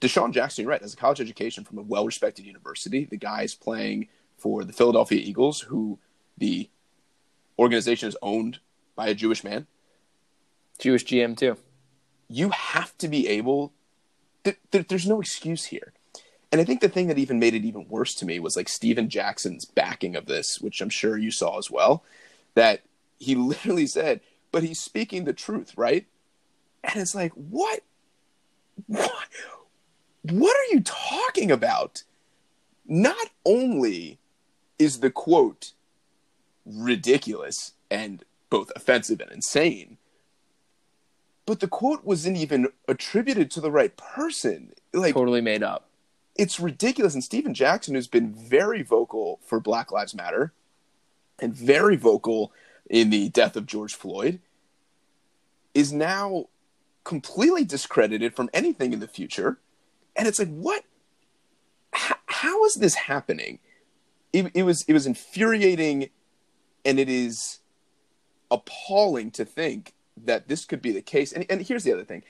DeSean 0.00 0.32
Jackson, 0.32 0.64
you're 0.64 0.70
right, 0.70 0.82
has 0.82 0.92
a 0.92 0.98
college 0.98 1.20
education 1.20 1.64
from 1.64 1.78
a 1.78 1.82
well 1.82 2.04
respected 2.04 2.44
university. 2.44 3.06
The 3.06 3.16
guy 3.16 3.42
is 3.42 3.54
playing 3.54 4.08
for 4.44 4.62
the 4.62 4.74
Philadelphia 4.74 5.22
Eagles, 5.24 5.62
who 5.62 5.98
the 6.36 6.68
organization 7.58 8.10
is 8.10 8.16
owned 8.20 8.58
by 8.94 9.08
a 9.08 9.14
Jewish 9.14 9.42
man. 9.42 9.66
Jewish 10.78 11.02
GM 11.06 11.34
too. 11.34 11.56
You 12.28 12.50
have 12.50 12.96
to 12.98 13.08
be 13.08 13.26
able. 13.26 13.72
Th- 14.44 14.58
th- 14.70 14.88
there's 14.88 15.08
no 15.08 15.22
excuse 15.22 15.64
here. 15.64 15.94
And 16.52 16.60
I 16.60 16.64
think 16.64 16.82
the 16.82 16.90
thing 16.90 17.06
that 17.06 17.16
even 17.16 17.38
made 17.38 17.54
it 17.54 17.64
even 17.64 17.88
worse 17.88 18.14
to 18.16 18.26
me 18.26 18.38
was 18.38 18.54
like 18.54 18.68
Stephen 18.68 19.08
Jackson's 19.08 19.64
backing 19.64 20.14
of 20.14 20.26
this, 20.26 20.60
which 20.60 20.82
I'm 20.82 20.90
sure 20.90 21.16
you 21.16 21.30
saw 21.30 21.56
as 21.56 21.70
well. 21.70 22.04
That 22.54 22.82
he 23.18 23.34
literally 23.52 23.86
said, 23.86 24.20
but 24.52 24.62
he's 24.62 24.78
speaking 24.78 25.24
the 25.24 25.32
truth, 25.32 25.72
right? 25.74 26.04
And 26.82 27.00
it's 27.00 27.14
like, 27.14 27.32
what? 27.32 27.80
What? 28.88 29.28
What 30.20 30.54
are 30.54 30.74
you 30.74 30.82
talking 30.82 31.50
about? 31.50 32.02
Not 32.86 33.30
only 33.46 34.18
is 34.78 35.00
the 35.00 35.10
quote 35.10 35.72
ridiculous 36.66 37.72
and 37.90 38.24
both 38.50 38.70
offensive 38.74 39.20
and 39.20 39.30
insane, 39.30 39.98
but 41.46 41.60
the 41.60 41.68
quote 41.68 42.04
wasn't 42.04 42.36
even 42.36 42.68
attributed 42.88 43.50
to 43.50 43.60
the 43.60 43.70
right 43.70 43.96
person. 43.96 44.72
Like 44.92 45.14
totally 45.14 45.40
made 45.40 45.62
up. 45.62 45.88
It's 46.36 46.58
ridiculous. 46.58 47.14
And 47.14 47.22
Stephen 47.22 47.54
Jackson, 47.54 47.94
who's 47.94 48.08
been 48.08 48.32
very 48.32 48.82
vocal 48.82 49.40
for 49.44 49.60
Black 49.60 49.92
Lives 49.92 50.14
Matter 50.14 50.52
and 51.38 51.54
very 51.54 51.96
vocal 51.96 52.52
in 52.88 53.10
the 53.10 53.28
death 53.28 53.56
of 53.56 53.66
George 53.66 53.94
Floyd, 53.94 54.40
is 55.74 55.92
now 55.92 56.46
completely 57.02 57.64
discredited 57.64 58.34
from 58.34 58.48
anything 58.54 58.92
in 58.92 59.00
the 59.00 59.08
future. 59.08 59.58
And 60.16 60.26
it's 60.26 60.38
like, 60.38 60.54
what? 60.54 60.84
H- 61.94 62.16
how 62.26 62.64
is 62.64 62.74
this 62.74 62.94
happening? 62.94 63.58
It, 64.34 64.50
it 64.52 64.62
was 64.64 64.82
it 64.82 64.92
was 64.92 65.06
infuriating, 65.06 66.10
and 66.84 66.98
it 66.98 67.08
is 67.08 67.60
appalling 68.50 69.30
to 69.32 69.44
think 69.44 69.94
that 70.16 70.48
this 70.48 70.64
could 70.64 70.82
be 70.82 70.90
the 70.90 71.02
case. 71.02 71.32
And, 71.32 71.46
and 71.48 71.62
here's 71.62 71.84
the 71.84 71.92
other 71.92 72.04
thing: 72.04 72.24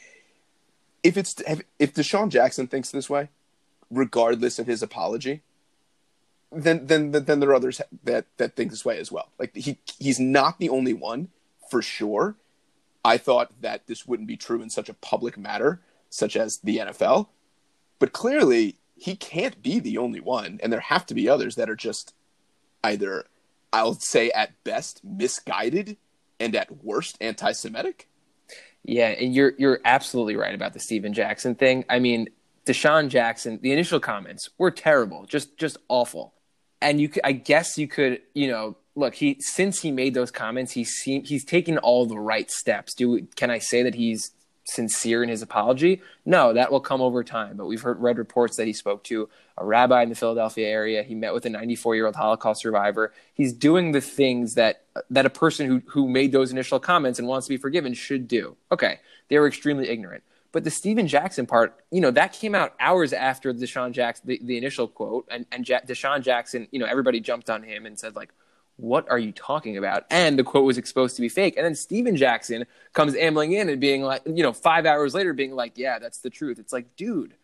if 1.03 1.17
it's 1.17 1.35
if 1.79 1.95
DeSean 1.95 2.29
Jackson 2.29 2.67
thinks 2.67 2.91
this 2.91 3.09
way, 3.09 3.31
regardless 3.91 4.59
of 4.59 4.67
his 4.67 4.83
apology, 4.83 5.43
then 6.53 6.87
then 6.87 7.13
then 7.13 7.41
there 7.41 7.49
are 7.49 7.55
others 7.55 7.81
that 8.05 8.27
that 8.37 8.55
think 8.55 8.71
this 8.71 8.85
way 8.85 8.99
as 8.99 9.11
well. 9.11 9.31
Like 9.39 9.57
he 9.57 9.79
he's 9.99 10.21
not 10.21 10.59
the 10.59 10.69
only 10.69 10.93
one 10.93 11.29
for 11.71 11.81
sure. 11.81 12.37
I 13.03 13.17
thought 13.17 13.63
that 13.63 13.87
this 13.87 14.07
wouldn't 14.07 14.29
be 14.29 14.37
true 14.37 14.61
in 14.63 14.69
such 14.69 14.91
a 14.91 14.95
public 14.95 15.39
matter 15.39 15.81
such 16.11 16.37
as 16.37 16.59
the 16.59 16.79
NFL, 16.79 17.29
but 17.99 18.13
clearly 18.13 18.79
he 19.05 19.17
can't 19.17 19.63
be 19.63 19.81
the 19.81 19.99
only 19.99 20.21
one, 20.21 20.59
and 20.63 20.73
there 20.73 20.81
have 20.81 21.05
to 21.05 21.15
be 21.15 21.29
others 21.29 21.57
that 21.57 21.69
are 21.69 21.77
just 21.77 22.15
either 22.83 23.27
I'll 23.71 23.99
say 24.01 24.31
at 24.31 24.53
best 24.65 25.05
misguided 25.05 25.99
and 26.41 26.57
at 26.57 26.83
worst 26.83 27.19
anti-Semitic. 27.21 28.09
Yeah, 28.83 29.09
and 29.09 29.35
you're 29.35 29.53
you're 29.59 29.81
absolutely 29.85 30.37
right 30.37 30.55
about 30.55 30.73
the 30.73 30.81
Stephen 30.81 31.13
Jackson 31.13 31.55
thing. 31.55 31.85
I 31.91 31.99
mean, 31.99 32.31
DeSean 32.65 33.11
Jackson, 33.11 33.59
the 33.61 33.73
initial 33.73 34.01
comments 34.01 34.49
were 34.57 34.71
terrible, 34.71 35.27
just 35.27 35.59
just 35.59 35.77
awful. 35.91 36.33
And 36.81 36.99
you, 36.99 37.11
I 37.23 37.33
guess 37.33 37.77
you 37.77 37.87
could, 37.87 38.23
you 38.33 38.49
know, 38.49 38.79
look. 38.95 39.15
He 39.15 39.37
since 39.41 39.83
he 39.83 39.93
made 39.93 40.15
those 40.15 40.31
comments, 40.31 40.73
he's 40.73 40.93
seen 40.93 41.25
he's 41.25 41.45
taken 41.45 41.77
all 41.77 42.07
the 42.07 42.19
right 42.19 42.51
steps. 42.51 42.95
Do 42.95 43.27
can 43.37 43.51
I 43.51 43.59
say 43.59 43.83
that 43.83 43.97
he's 43.97 44.31
sincere 44.65 45.23
in 45.23 45.29
his 45.29 45.43
apology? 45.43 46.03
No, 46.25 46.53
that 46.53 46.73
will 46.73 46.81
come 46.81 47.01
over 47.01 47.23
time. 47.23 47.57
But 47.57 47.67
we've 47.67 47.81
heard 47.81 48.01
read 48.01 48.19
reports 48.19 48.57
that 48.57 48.67
he 48.67 48.73
spoke 48.73 49.05
to 49.05 49.29
a 49.57 49.65
rabbi 49.65 50.03
in 50.03 50.09
the 50.09 50.15
Philadelphia 50.15 50.69
area. 50.69 51.03
He 51.03 51.15
met 51.15 51.33
with 51.33 51.47
a 51.47 51.51
94 51.51 51.95
year 51.95 52.07
old 52.07 52.17
Holocaust 52.17 52.63
survivor. 52.63 53.13
He's 53.35 53.53
doing 53.53 53.93
the 53.93 54.01
things 54.01 54.55
that 54.55 54.83
that 55.11 55.27
a 55.27 55.31
person 55.31 55.67
who 55.67 55.83
who 55.87 56.09
made 56.09 56.33
those 56.33 56.51
initial 56.51 56.81
comments 56.81 57.19
and 57.19 57.29
wants 57.29 57.47
to 57.47 57.51
be 57.51 57.57
forgiven 57.57 57.95
should 57.95 58.27
do. 58.27 58.57
Okay, 58.73 58.99
they 59.29 59.39
were 59.39 59.47
extremely 59.47 59.89
ignorant. 59.89 60.25
But 60.55 60.63
the 60.63 60.71
Stephen 60.71 61.09
Jackson 61.09 61.47
part, 61.47 61.81
you 61.91 62.01
know, 62.01 62.13
that 62.13 62.33
came 62.33 62.55
out 62.55 62.75
hours 62.79 63.13
after 63.13 63.53
DeSean 63.53 63.91
Jackson, 63.91 64.29
the, 64.29 64.41
the 64.41 64.57
initial 64.57 64.87
quote, 64.87 65.27
and 65.31 65.47
and 65.51 65.69
ja- 65.69 65.81
DeSean 65.81 66.23
Jackson, 66.23 66.69
you 66.71 66.79
know, 66.79 66.87
everybody 66.87 67.21
jumped 67.21 67.51
on 67.51 67.65
him 67.65 67.87
and 67.87 67.99
said 67.99 68.15
like, 68.15 68.33
"What 68.77 69.09
are 69.11 69.19
you 69.19 69.33
talking 69.33 69.77
about?" 69.77 70.05
And 70.11 70.39
the 70.39 70.45
quote 70.45 70.65
was 70.65 70.79
exposed 70.79 71.17
to 71.17 71.23
be 71.23 71.29
fake. 71.29 71.57
And 71.57 71.65
then 71.65 71.75
Stephen 71.75 72.17
Jackson 72.17 72.67
comes 72.93 73.15
ambling 73.15 73.53
in 73.53 73.69
and 73.69 73.81
being 73.81 74.03
like, 74.03 74.23
you 74.27 74.43
know, 74.43 74.53
five 74.53 74.87
hours 74.87 75.15
later, 75.15 75.33
being 75.33 75.55
like, 75.55 75.77
"Yeah, 75.77 75.99
that's 75.99 76.19
the 76.19 76.31
truth." 76.31 76.59
It's 76.59 76.73
like, 76.73 76.97
dude, 76.97 77.35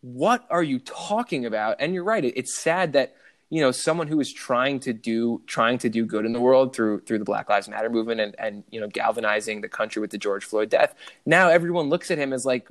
what 0.00 0.46
are 0.50 0.62
you 0.62 0.78
talking 0.78 1.46
about? 1.46 1.76
And 1.80 1.94
you're 1.94 2.04
right. 2.04 2.24
It's 2.24 2.56
sad 2.56 2.92
that 2.92 3.16
you 3.50 3.60
know 3.60 3.70
someone 3.70 4.08
who 4.08 4.20
is 4.20 4.32
trying 4.32 4.80
to 4.80 4.92
do 4.92 5.42
trying 5.46 5.78
to 5.78 5.88
do 5.88 6.04
good 6.04 6.24
in 6.24 6.32
the 6.32 6.40
world 6.40 6.74
through 6.74 7.00
through 7.00 7.18
the 7.18 7.24
black 7.24 7.48
lives 7.48 7.68
matter 7.68 7.88
movement 7.88 8.20
and 8.20 8.34
and 8.38 8.64
you 8.70 8.80
know 8.80 8.88
galvanizing 8.88 9.60
the 9.60 9.68
country 9.68 10.00
with 10.00 10.10
the 10.10 10.18
george 10.18 10.44
floyd 10.44 10.68
death 10.68 10.94
now 11.24 11.48
everyone 11.48 11.88
looks 11.88 12.10
at 12.10 12.18
him 12.18 12.32
as 12.32 12.44
like 12.44 12.68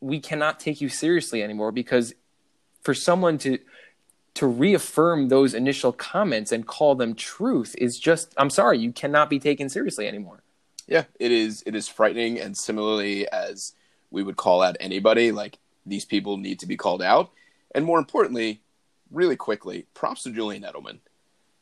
we 0.00 0.20
cannot 0.20 0.60
take 0.60 0.80
you 0.80 0.88
seriously 0.88 1.42
anymore 1.42 1.72
because 1.72 2.14
for 2.82 2.94
someone 2.94 3.38
to 3.38 3.58
to 4.34 4.46
reaffirm 4.46 5.28
those 5.28 5.54
initial 5.54 5.92
comments 5.92 6.50
and 6.50 6.66
call 6.66 6.94
them 6.94 7.14
truth 7.14 7.74
is 7.78 7.98
just 7.98 8.34
i'm 8.36 8.50
sorry 8.50 8.78
you 8.78 8.92
cannot 8.92 9.30
be 9.30 9.38
taken 9.38 9.68
seriously 9.68 10.06
anymore 10.08 10.42
yeah 10.86 11.04
it 11.18 11.32
is 11.32 11.62
it 11.66 11.74
is 11.74 11.88
frightening 11.88 12.38
and 12.38 12.56
similarly 12.56 13.28
as 13.28 13.72
we 14.10 14.22
would 14.22 14.36
call 14.36 14.62
out 14.62 14.76
anybody 14.80 15.32
like 15.32 15.58
these 15.86 16.04
people 16.04 16.36
need 16.36 16.58
to 16.58 16.66
be 16.66 16.76
called 16.76 17.02
out 17.02 17.30
and 17.74 17.84
more 17.84 17.98
importantly 17.98 18.60
really 19.14 19.36
quickly, 19.36 19.86
props 19.94 20.24
to 20.24 20.30
Julian 20.30 20.62
Edelman. 20.62 20.98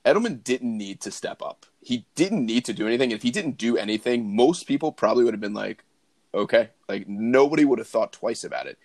Edelman 0.04 0.42
didn't 0.42 0.76
need 0.76 1.00
to 1.02 1.10
step 1.10 1.42
up. 1.42 1.66
He 1.80 2.06
didn't 2.14 2.46
need 2.46 2.64
to 2.64 2.72
do 2.72 2.86
anything. 2.86 3.12
If 3.12 3.22
he 3.22 3.30
didn't 3.30 3.58
do 3.58 3.76
anything, 3.76 4.34
most 4.34 4.66
people 4.66 4.90
probably 4.90 5.24
would 5.24 5.34
have 5.34 5.40
been 5.40 5.54
like, 5.54 5.84
okay, 6.34 6.70
like 6.88 7.06
nobody 7.08 7.64
would 7.64 7.78
have 7.78 7.88
thought 7.88 8.12
twice 8.12 8.42
about 8.42 8.66
it. 8.66 8.78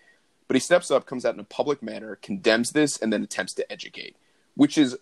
But 0.48 0.56
he 0.56 0.60
steps 0.60 0.92
up, 0.92 1.06
comes 1.06 1.26
out 1.26 1.34
in 1.34 1.40
a 1.40 1.46
public 1.46 1.84
manner, 1.84 2.18
condemns 2.22 2.72
this, 2.72 2.98
and 2.98 3.12
then 3.12 3.24
attempts 3.24 3.54
to 3.56 3.72
educate, 3.72 4.16
which 4.56 4.78
is 4.78 4.98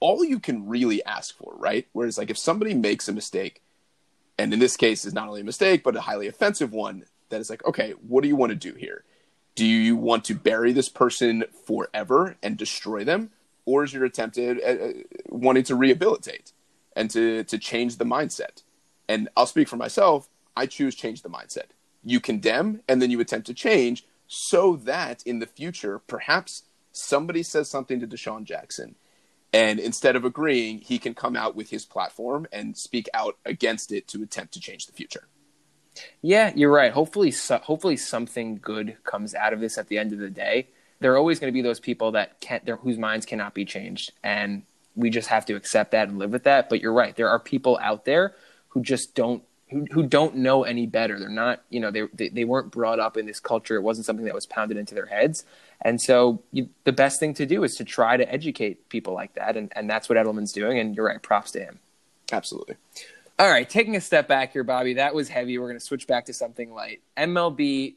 all 0.00 0.24
you 0.24 0.38
can 0.38 0.68
really 0.68 1.04
ask 1.04 1.36
for, 1.36 1.54
right? 1.56 1.86
Whereas, 1.92 2.18
like, 2.18 2.30
if 2.30 2.38
somebody 2.38 2.74
makes 2.74 3.08
a 3.08 3.12
mistake, 3.12 3.62
and 4.38 4.52
in 4.52 4.60
this 4.60 4.76
case 4.76 5.04
is 5.04 5.14
not 5.14 5.28
only 5.28 5.40
a 5.40 5.44
mistake, 5.44 5.82
but 5.82 5.96
a 5.96 6.02
highly 6.02 6.28
offensive 6.28 6.72
one, 6.72 7.04
that 7.30 7.40
is 7.40 7.50
like, 7.50 7.64
okay, 7.64 7.92
what 8.06 8.22
do 8.22 8.28
you 8.28 8.36
want 8.36 8.50
to 8.50 8.56
do 8.56 8.74
here? 8.74 9.04
do 9.54 9.64
you 9.64 9.96
want 9.96 10.24
to 10.24 10.34
bury 10.34 10.72
this 10.72 10.88
person 10.88 11.44
forever 11.66 12.36
and 12.42 12.56
destroy 12.56 13.04
them 13.04 13.30
or 13.64 13.84
is 13.84 13.92
your 13.92 14.04
attempt 14.04 14.36
at 14.36 14.62
uh, 14.62 14.92
wanting 15.28 15.62
to 15.62 15.74
rehabilitate 15.74 16.52
and 16.96 17.10
to, 17.10 17.44
to 17.44 17.58
change 17.58 17.96
the 17.96 18.04
mindset 18.04 18.62
and 19.08 19.28
i'll 19.36 19.46
speak 19.46 19.68
for 19.68 19.76
myself 19.76 20.28
i 20.56 20.66
choose 20.66 20.94
change 20.94 21.22
the 21.22 21.30
mindset 21.30 21.66
you 22.02 22.20
condemn 22.20 22.80
and 22.88 23.00
then 23.00 23.10
you 23.10 23.20
attempt 23.20 23.46
to 23.46 23.54
change 23.54 24.04
so 24.26 24.76
that 24.76 25.22
in 25.24 25.38
the 25.38 25.46
future 25.46 25.98
perhaps 25.98 26.64
somebody 26.92 27.42
says 27.42 27.70
something 27.70 28.00
to 28.00 28.06
DeSean 28.06 28.44
Jackson 28.44 28.94
and 29.52 29.78
instead 29.78 30.16
of 30.16 30.24
agreeing 30.24 30.78
he 30.78 30.98
can 30.98 31.14
come 31.14 31.36
out 31.36 31.54
with 31.54 31.70
his 31.70 31.84
platform 31.84 32.46
and 32.52 32.76
speak 32.76 33.08
out 33.14 33.36
against 33.44 33.92
it 33.92 34.08
to 34.08 34.22
attempt 34.22 34.54
to 34.54 34.60
change 34.60 34.86
the 34.86 34.92
future 34.92 35.28
yeah, 36.22 36.52
you're 36.54 36.72
right. 36.72 36.92
Hopefully, 36.92 37.30
so, 37.30 37.58
hopefully 37.58 37.96
something 37.96 38.58
good 38.60 38.96
comes 39.04 39.34
out 39.34 39.52
of 39.52 39.60
this 39.60 39.78
at 39.78 39.88
the 39.88 39.98
end 39.98 40.12
of 40.12 40.18
the 40.18 40.30
day. 40.30 40.68
There 41.00 41.12
are 41.12 41.18
always 41.18 41.38
going 41.38 41.52
to 41.52 41.54
be 41.54 41.62
those 41.62 41.80
people 41.80 42.12
that 42.12 42.40
can't, 42.40 42.66
whose 42.80 42.98
minds 42.98 43.26
cannot 43.26 43.54
be 43.54 43.64
changed, 43.64 44.12
and 44.22 44.62
we 44.96 45.10
just 45.10 45.28
have 45.28 45.44
to 45.46 45.54
accept 45.54 45.90
that 45.90 46.08
and 46.08 46.18
live 46.18 46.30
with 46.30 46.44
that. 46.44 46.68
But 46.68 46.80
you're 46.80 46.92
right. 46.92 47.14
There 47.14 47.28
are 47.28 47.38
people 47.38 47.78
out 47.82 48.04
there 48.04 48.34
who 48.68 48.82
just 48.82 49.14
don't 49.14 49.42
who, 49.70 49.86
who 49.92 50.06
don't 50.06 50.36
know 50.36 50.64
any 50.64 50.86
better. 50.86 51.18
They're 51.18 51.28
not, 51.28 51.62
you 51.70 51.80
know, 51.80 51.90
they, 51.90 52.02
they, 52.12 52.28
they 52.28 52.44
weren't 52.44 52.70
brought 52.70 53.00
up 53.00 53.16
in 53.16 53.26
this 53.26 53.40
culture. 53.40 53.76
It 53.76 53.82
wasn't 53.82 54.06
something 54.06 54.24
that 54.26 54.34
was 54.34 54.46
pounded 54.46 54.76
into 54.76 54.94
their 54.94 55.06
heads. 55.06 55.44
And 55.80 56.00
so 56.00 56.42
you, 56.52 56.68
the 56.84 56.92
best 56.92 57.20
thing 57.20 57.34
to 57.34 57.46
do 57.46 57.64
is 57.64 57.74
to 57.76 57.84
try 57.84 58.16
to 58.16 58.30
educate 58.30 58.88
people 58.88 59.14
like 59.14 59.34
that. 59.34 59.56
And, 59.56 59.72
and 59.74 59.88
that's 59.88 60.08
what 60.08 60.16
Edelman's 60.18 60.52
doing. 60.52 60.78
And 60.78 60.94
you're 60.94 61.06
right. 61.06 61.22
Props 61.22 61.50
to 61.52 61.60
him. 61.60 61.80
Absolutely. 62.32 62.76
All 63.36 63.50
right, 63.50 63.68
taking 63.68 63.96
a 63.96 64.00
step 64.00 64.28
back 64.28 64.52
here, 64.52 64.62
Bobby. 64.62 64.94
That 64.94 65.12
was 65.12 65.28
heavy. 65.28 65.58
We're 65.58 65.66
going 65.66 65.78
to 65.78 65.84
switch 65.84 66.06
back 66.06 66.26
to 66.26 66.32
something 66.32 66.72
light. 66.72 67.00
MLB 67.16 67.96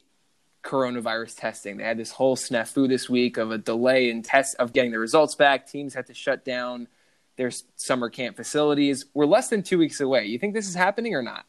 coronavirus 0.64 1.38
testing. 1.38 1.76
They 1.76 1.84
had 1.84 1.96
this 1.96 2.10
whole 2.10 2.36
snafu 2.36 2.88
this 2.88 3.08
week 3.08 3.36
of 3.36 3.52
a 3.52 3.58
delay 3.58 4.10
in 4.10 4.22
test 4.22 4.56
of 4.58 4.72
getting 4.72 4.90
the 4.90 4.98
results 4.98 5.36
back. 5.36 5.68
Teams 5.68 5.94
had 5.94 6.08
to 6.08 6.14
shut 6.14 6.44
down 6.44 6.88
their 7.36 7.52
summer 7.76 8.10
camp 8.10 8.36
facilities. 8.36 9.04
We're 9.14 9.26
less 9.26 9.48
than 9.48 9.62
two 9.62 9.78
weeks 9.78 10.00
away. 10.00 10.26
You 10.26 10.40
think 10.40 10.54
this 10.54 10.68
is 10.68 10.74
happening 10.74 11.14
or 11.14 11.22
not? 11.22 11.46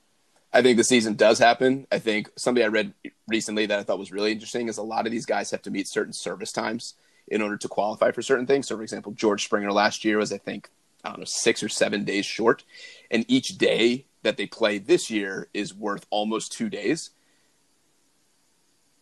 I 0.51 0.61
think 0.61 0.77
the 0.77 0.83
season 0.83 1.13
does 1.13 1.37
happen. 1.37 1.85
I 1.91 1.99
think 1.99 2.29
something 2.35 2.63
I 2.63 2.67
read 2.67 2.93
recently 3.27 3.67
that 3.67 3.79
I 3.79 3.83
thought 3.83 3.99
was 3.99 4.11
really 4.11 4.31
interesting 4.31 4.67
is 4.67 4.77
a 4.77 4.83
lot 4.83 5.05
of 5.05 5.11
these 5.11 5.25
guys 5.25 5.51
have 5.51 5.61
to 5.63 5.71
meet 5.71 5.87
certain 5.87 6.13
service 6.13 6.51
times 6.51 6.95
in 7.27 7.41
order 7.41 7.57
to 7.57 7.67
qualify 7.67 8.11
for 8.11 8.23
certain 8.23 8.47
things. 8.47 8.67
So, 8.67 8.75
for 8.75 8.81
example, 8.81 9.11
George 9.11 9.45
Springer 9.45 9.71
last 9.71 10.03
year 10.03 10.17
was, 10.17 10.33
I 10.33 10.39
think, 10.39 10.69
I 11.03 11.09
don't 11.09 11.19
know, 11.19 11.25
six 11.25 11.61
or 11.61 11.69
seven 11.69 12.03
days 12.03 12.25
short. 12.25 12.63
And 13.11 13.25
each 13.27 13.59
day 13.59 14.05
that 14.23 14.37
they 14.37 14.47
play 14.47 14.79
this 14.79 15.11
year 15.11 15.47
is 15.53 15.73
worth 15.73 16.07
almost 16.09 16.51
two 16.51 16.69
days. 16.69 17.11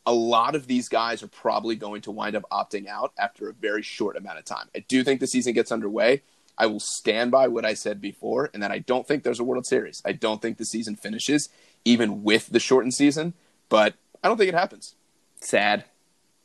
A 0.05 0.13
lot 0.13 0.55
of 0.55 0.67
these 0.67 0.89
guys 0.89 1.23
are 1.23 1.27
probably 1.27 1.75
going 1.75 2.01
to 2.01 2.11
wind 2.11 2.35
up 2.35 2.43
opting 2.51 2.87
out 2.87 3.13
after 3.17 3.49
a 3.49 3.53
very 3.53 3.81
short 3.81 4.17
amount 4.17 4.37
of 4.37 4.45
time. 4.45 4.67
I 4.75 4.79
do 4.79 5.03
think 5.03 5.21
the 5.21 5.27
season 5.27 5.53
gets 5.53 5.71
underway. 5.71 6.23
I 6.57 6.65
will 6.65 6.79
stand 6.79 7.31
by 7.31 7.47
what 7.47 7.65
I 7.65 7.73
said 7.73 8.01
before, 8.01 8.49
and 8.53 8.63
that 8.63 8.71
I 8.71 8.79
don't 8.79 9.07
think 9.07 9.23
there's 9.23 9.39
a 9.39 9.43
World 9.43 9.65
Series. 9.65 10.01
I 10.03 10.11
don't 10.13 10.41
think 10.41 10.57
the 10.57 10.65
season 10.65 10.95
finishes 10.95 11.49
even 11.85 12.23
with 12.23 12.47
the 12.47 12.59
shortened 12.59 12.93
season. 12.93 13.33
But 13.69 13.95
I 14.23 14.27
don't 14.27 14.37
think 14.37 14.49
it 14.49 14.55
happens. 14.55 14.95
Sad. 15.39 15.85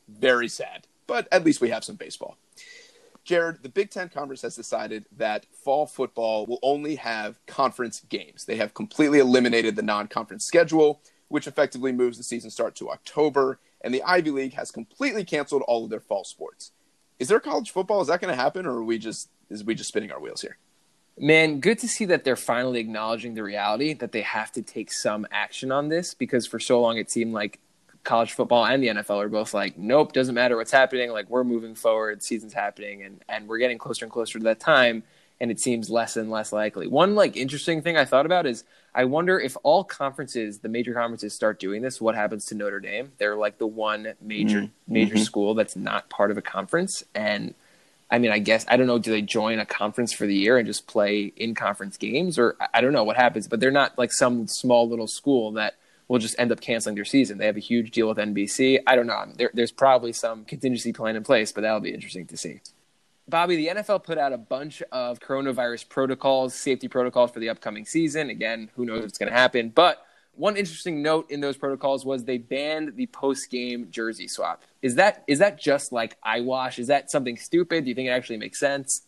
Very 0.08 0.48
sad. 0.48 0.86
But 1.06 1.28
at 1.32 1.44
least 1.44 1.60
we 1.60 1.70
have 1.70 1.84
some 1.84 1.96
baseball. 1.96 2.36
Jared, 3.24 3.62
the 3.62 3.68
Big 3.68 3.90
Ten 3.90 4.08
Conference 4.08 4.42
has 4.42 4.56
decided 4.56 5.06
that 5.16 5.46
fall 5.52 5.86
football 5.86 6.44
will 6.44 6.58
only 6.62 6.96
have 6.96 7.38
conference 7.46 8.00
games. 8.08 8.44
They 8.44 8.56
have 8.56 8.74
completely 8.74 9.20
eliminated 9.20 9.76
the 9.76 9.82
non 9.82 10.08
conference 10.08 10.44
schedule, 10.44 11.00
which 11.28 11.46
effectively 11.46 11.92
moves 11.92 12.18
the 12.18 12.24
season 12.24 12.50
start 12.50 12.74
to 12.76 12.90
October. 12.90 13.58
And 13.80 13.94
the 13.94 14.02
Ivy 14.02 14.30
League 14.30 14.54
has 14.54 14.70
completely 14.70 15.24
canceled 15.24 15.62
all 15.62 15.84
of 15.84 15.90
their 15.90 16.00
fall 16.00 16.24
sports. 16.24 16.72
Is 17.18 17.28
there 17.28 17.40
college 17.40 17.70
football? 17.70 18.00
Is 18.00 18.08
that 18.08 18.20
going 18.20 18.34
to 18.34 18.40
happen, 18.40 18.66
or 18.66 18.78
are 18.78 18.84
we 18.84 18.98
just 18.98 19.28
is 19.50 19.64
we 19.64 19.74
just 19.74 19.88
spinning 19.88 20.10
our 20.10 20.20
wheels 20.20 20.42
here? 20.42 20.58
Man, 21.18 21.60
good 21.60 21.78
to 21.80 21.88
see 21.88 22.06
that 22.06 22.24
they're 22.24 22.36
finally 22.36 22.80
acknowledging 22.80 23.34
the 23.34 23.42
reality 23.42 23.92
that 23.94 24.12
they 24.12 24.22
have 24.22 24.50
to 24.52 24.62
take 24.62 24.90
some 24.90 25.26
action 25.30 25.70
on 25.70 25.88
this 25.88 26.14
because 26.14 26.46
for 26.46 26.58
so 26.58 26.80
long 26.80 26.96
it 26.96 27.10
seemed 27.10 27.34
like 27.34 27.60
college 28.02 28.32
football 28.32 28.64
and 28.64 28.82
the 28.82 28.88
NFL 28.88 29.22
are 29.22 29.28
both 29.28 29.54
like, 29.54 29.78
nope, 29.78 30.12
doesn't 30.12 30.34
matter 30.34 30.56
what's 30.56 30.72
happening. 30.72 31.10
Like 31.10 31.28
we're 31.28 31.44
moving 31.44 31.74
forward, 31.74 32.22
season's 32.22 32.54
happening, 32.54 33.02
and 33.02 33.22
and 33.28 33.48
we're 33.48 33.58
getting 33.58 33.78
closer 33.78 34.04
and 34.04 34.12
closer 34.12 34.38
to 34.38 34.44
that 34.44 34.60
time, 34.60 35.02
and 35.40 35.50
it 35.50 35.60
seems 35.60 35.90
less 35.90 36.16
and 36.16 36.30
less 36.30 36.52
likely. 36.52 36.86
One 36.86 37.14
like 37.14 37.36
interesting 37.36 37.82
thing 37.82 37.96
I 37.96 38.04
thought 38.04 38.26
about 38.26 38.46
is 38.46 38.64
I 38.94 39.04
wonder 39.04 39.40
if 39.40 39.56
all 39.62 39.84
conferences, 39.84 40.58
the 40.58 40.68
major 40.68 40.92
conferences, 40.94 41.34
start 41.34 41.58
doing 41.58 41.82
this. 41.82 42.00
What 42.00 42.14
happens 42.14 42.44
to 42.46 42.54
Notre 42.54 42.80
Dame? 42.80 43.12
They're 43.18 43.36
like 43.36 43.58
the 43.58 43.66
one 43.66 44.14
major 44.20 44.62
mm-hmm. 44.62 44.92
major 44.92 45.14
mm-hmm. 45.14 45.24
school 45.24 45.54
that's 45.54 45.76
not 45.76 46.10
part 46.10 46.30
of 46.30 46.38
a 46.38 46.42
conference, 46.42 47.02
and 47.14 47.54
I 48.10 48.18
mean, 48.18 48.30
I 48.30 48.38
guess 48.38 48.66
I 48.68 48.76
don't 48.76 48.86
know. 48.86 48.98
Do 48.98 49.10
they 49.10 49.22
join 49.22 49.58
a 49.58 49.66
conference 49.66 50.12
for 50.12 50.26
the 50.26 50.34
year 50.34 50.58
and 50.58 50.66
just 50.66 50.86
play 50.86 51.32
in 51.36 51.54
conference 51.54 51.96
games, 51.96 52.38
or 52.38 52.56
I 52.74 52.82
don't 52.82 52.92
know 52.92 53.04
what 53.04 53.16
happens? 53.16 53.48
But 53.48 53.60
they're 53.60 53.70
not 53.70 53.96
like 53.96 54.12
some 54.12 54.46
small 54.46 54.86
little 54.86 55.06
school 55.06 55.52
that 55.52 55.76
will 56.08 56.18
just 56.18 56.38
end 56.38 56.52
up 56.52 56.60
canceling 56.60 56.94
their 56.94 57.06
season. 57.06 57.38
They 57.38 57.46
have 57.46 57.56
a 57.56 57.60
huge 57.60 57.90
deal 57.90 58.06
with 58.08 58.18
NBC. 58.18 58.80
I 58.86 58.96
don't 58.96 59.06
know. 59.06 59.24
There, 59.34 59.50
there's 59.54 59.72
probably 59.72 60.12
some 60.12 60.44
contingency 60.44 60.92
plan 60.92 61.16
in 61.16 61.24
place, 61.24 61.52
but 61.52 61.62
that'll 61.62 61.80
be 61.80 61.94
interesting 61.94 62.26
to 62.26 62.36
see. 62.36 62.60
Bobby, 63.32 63.56
the 63.56 63.68
NFL 63.68 64.04
put 64.04 64.18
out 64.18 64.34
a 64.34 64.38
bunch 64.38 64.82
of 64.92 65.18
coronavirus 65.18 65.88
protocols, 65.88 66.54
safety 66.54 66.86
protocols 66.86 67.30
for 67.30 67.40
the 67.40 67.48
upcoming 67.48 67.86
season. 67.86 68.28
Again, 68.28 68.68
who 68.76 68.84
knows 68.84 69.00
what's 69.00 69.16
going 69.16 69.32
to 69.32 69.38
happen? 69.38 69.70
But 69.70 70.04
one 70.34 70.54
interesting 70.54 71.00
note 71.00 71.30
in 71.30 71.40
those 71.40 71.56
protocols 71.56 72.04
was 72.04 72.24
they 72.24 72.36
banned 72.36 72.94
the 72.94 73.06
post-game 73.06 73.88
jersey 73.90 74.28
swap. 74.28 74.64
Is 74.82 74.96
that 74.96 75.24
is 75.26 75.38
that 75.38 75.58
just 75.58 75.92
like 75.92 76.18
eyewash? 76.22 76.78
Is 76.78 76.88
that 76.88 77.10
something 77.10 77.38
stupid? 77.38 77.84
Do 77.84 77.88
you 77.88 77.94
think 77.94 78.08
it 78.08 78.10
actually 78.10 78.36
makes 78.36 78.60
sense? 78.60 79.00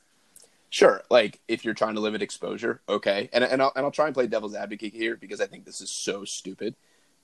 Sure. 0.70 1.02
Like 1.10 1.40
if 1.46 1.62
you're 1.62 1.74
trying 1.74 1.94
to 1.96 2.00
limit 2.00 2.22
exposure, 2.22 2.80
okay. 2.88 3.28
And 3.30 3.44
and 3.44 3.60
I'll, 3.60 3.72
and 3.76 3.84
I'll 3.84 3.92
try 3.92 4.06
and 4.06 4.14
play 4.14 4.26
devil's 4.26 4.54
advocate 4.54 4.94
here 4.94 5.16
because 5.16 5.42
I 5.42 5.46
think 5.46 5.66
this 5.66 5.82
is 5.82 5.90
so 5.90 6.24
stupid. 6.24 6.76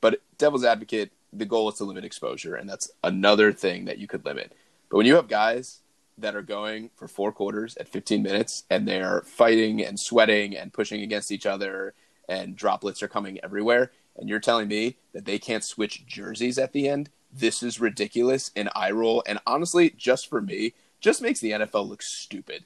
But 0.02 0.20
devil's 0.36 0.66
advocate, 0.66 1.12
the 1.32 1.46
goal 1.46 1.70
is 1.70 1.76
to 1.76 1.84
limit 1.84 2.04
exposure, 2.04 2.56
and 2.56 2.68
that's 2.68 2.90
another 3.02 3.54
thing 3.54 3.86
that 3.86 3.96
you 3.96 4.06
could 4.06 4.26
limit. 4.26 4.52
But 4.90 4.98
when 4.98 5.06
you 5.06 5.14
have 5.14 5.28
guys 5.28 5.79
that 6.20 6.36
are 6.36 6.42
going 6.42 6.90
for 6.96 7.08
four 7.08 7.32
quarters 7.32 7.76
at 7.78 7.88
15 7.88 8.22
minutes 8.22 8.64
and 8.70 8.86
they're 8.86 9.22
fighting 9.22 9.84
and 9.84 9.98
sweating 9.98 10.56
and 10.56 10.72
pushing 10.72 11.02
against 11.02 11.32
each 11.32 11.46
other 11.46 11.94
and 12.30 12.56
droplets 12.56 13.02
are 13.02 13.08
coming 13.08 13.40
everywhere, 13.42 13.90
and 14.16 14.28
you're 14.28 14.40
telling 14.40 14.68
me 14.68 14.96
that 15.12 15.24
they 15.24 15.38
can't 15.38 15.64
switch 15.64 16.06
jerseys 16.06 16.58
at 16.58 16.72
the 16.72 16.88
end, 16.88 17.10
this 17.32 17.62
is 17.62 17.80
ridiculous 17.80 18.50
and 18.54 18.70
eye 18.74 18.92
roll. 18.92 19.22
And 19.26 19.40
honestly, 19.46 19.90
just 19.90 20.28
for 20.28 20.40
me, 20.40 20.74
just 21.00 21.20
makes 21.20 21.40
the 21.40 21.50
NFL 21.50 21.88
look 21.88 22.02
stupid, 22.02 22.64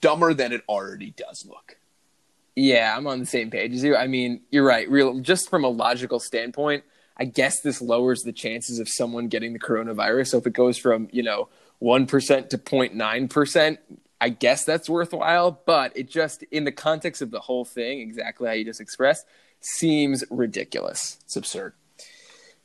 dumber 0.00 0.34
than 0.34 0.52
it 0.52 0.62
already 0.68 1.12
does 1.16 1.46
look. 1.48 1.78
Yeah, 2.54 2.94
I'm 2.96 3.06
on 3.06 3.20
the 3.20 3.26
same 3.26 3.50
page 3.50 3.72
as 3.72 3.82
you. 3.82 3.96
I 3.96 4.06
mean, 4.06 4.42
you're 4.50 4.66
right. 4.66 4.88
Real, 4.90 5.20
just 5.20 5.48
from 5.48 5.64
a 5.64 5.68
logical 5.68 6.20
standpoint, 6.20 6.84
I 7.16 7.24
guess 7.24 7.60
this 7.60 7.80
lowers 7.80 8.22
the 8.22 8.32
chances 8.32 8.78
of 8.78 8.88
someone 8.88 9.28
getting 9.28 9.52
the 9.52 9.58
coronavirus. 9.58 10.28
So 10.28 10.38
if 10.38 10.46
it 10.46 10.52
goes 10.52 10.76
from 10.76 11.08
you 11.12 11.22
know 11.22 11.48
one 11.80 12.06
percent 12.06 12.50
to 12.50 12.58
0.9 12.58 13.28
percent, 13.28 13.80
I 14.20 14.28
guess 14.28 14.64
that's 14.64 14.88
worthwhile. 14.88 15.60
But 15.66 15.96
it 15.96 16.08
just, 16.08 16.44
in 16.44 16.64
the 16.64 16.72
context 16.72 17.20
of 17.20 17.32
the 17.32 17.40
whole 17.40 17.64
thing, 17.64 18.00
exactly 18.00 18.46
how 18.46 18.54
you 18.54 18.64
just 18.64 18.80
expressed, 18.80 19.26
seems 19.60 20.22
ridiculous. 20.30 21.18
It's 21.24 21.36
absurd. 21.36 21.74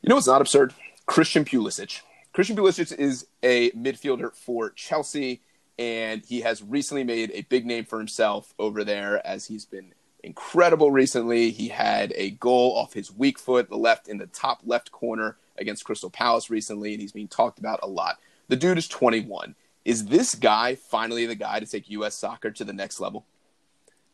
You 0.01 0.09
know 0.09 0.15
what's 0.15 0.27
not 0.27 0.41
absurd? 0.41 0.75
Christian 1.07 1.43
Pulisic. 1.43 2.01
Christian 2.31 2.55
Pulisic 2.55 2.95
is 2.95 3.25
a 3.41 3.71
midfielder 3.71 4.35
for 4.35 4.69
Chelsea 4.69 5.41
and 5.77 6.23
he 6.25 6.41
has 6.41 6.63
recently 6.63 7.03
made 7.03 7.31
a 7.33 7.41
big 7.43 7.65
name 7.65 7.85
for 7.85 7.99
himself 7.99 8.53
over 8.57 8.83
there 8.83 9.25
as 9.25 9.45
he's 9.45 9.65
been 9.65 9.93
incredible 10.23 10.91
recently. 10.91 11.51
He 11.51 11.67
had 11.67 12.13
a 12.15 12.31
goal 12.31 12.75
off 12.75 12.93
his 12.93 13.11
weak 13.11 13.37
foot, 13.37 13.69
the 13.69 13.77
left 13.77 14.07
in 14.07 14.17
the 14.17 14.27
top 14.27 14.61
left 14.63 14.91
corner 14.91 15.37
against 15.57 15.83
Crystal 15.83 16.09
Palace 16.09 16.49
recently, 16.49 16.93
and 16.93 17.01
he's 17.01 17.11
being 17.11 17.27
talked 17.27 17.59
about 17.59 17.79
a 17.83 17.87
lot. 17.87 18.19
The 18.47 18.55
dude 18.55 18.77
is 18.77 18.87
21. 18.87 19.55
Is 19.83 20.05
this 20.05 20.35
guy 20.35 20.75
finally 20.75 21.25
the 21.25 21.35
guy 21.35 21.59
to 21.59 21.65
take 21.65 21.89
U.S. 21.91 22.15
soccer 22.15 22.51
to 22.51 22.63
the 22.63 22.73
next 22.73 22.99
level? 22.99 23.25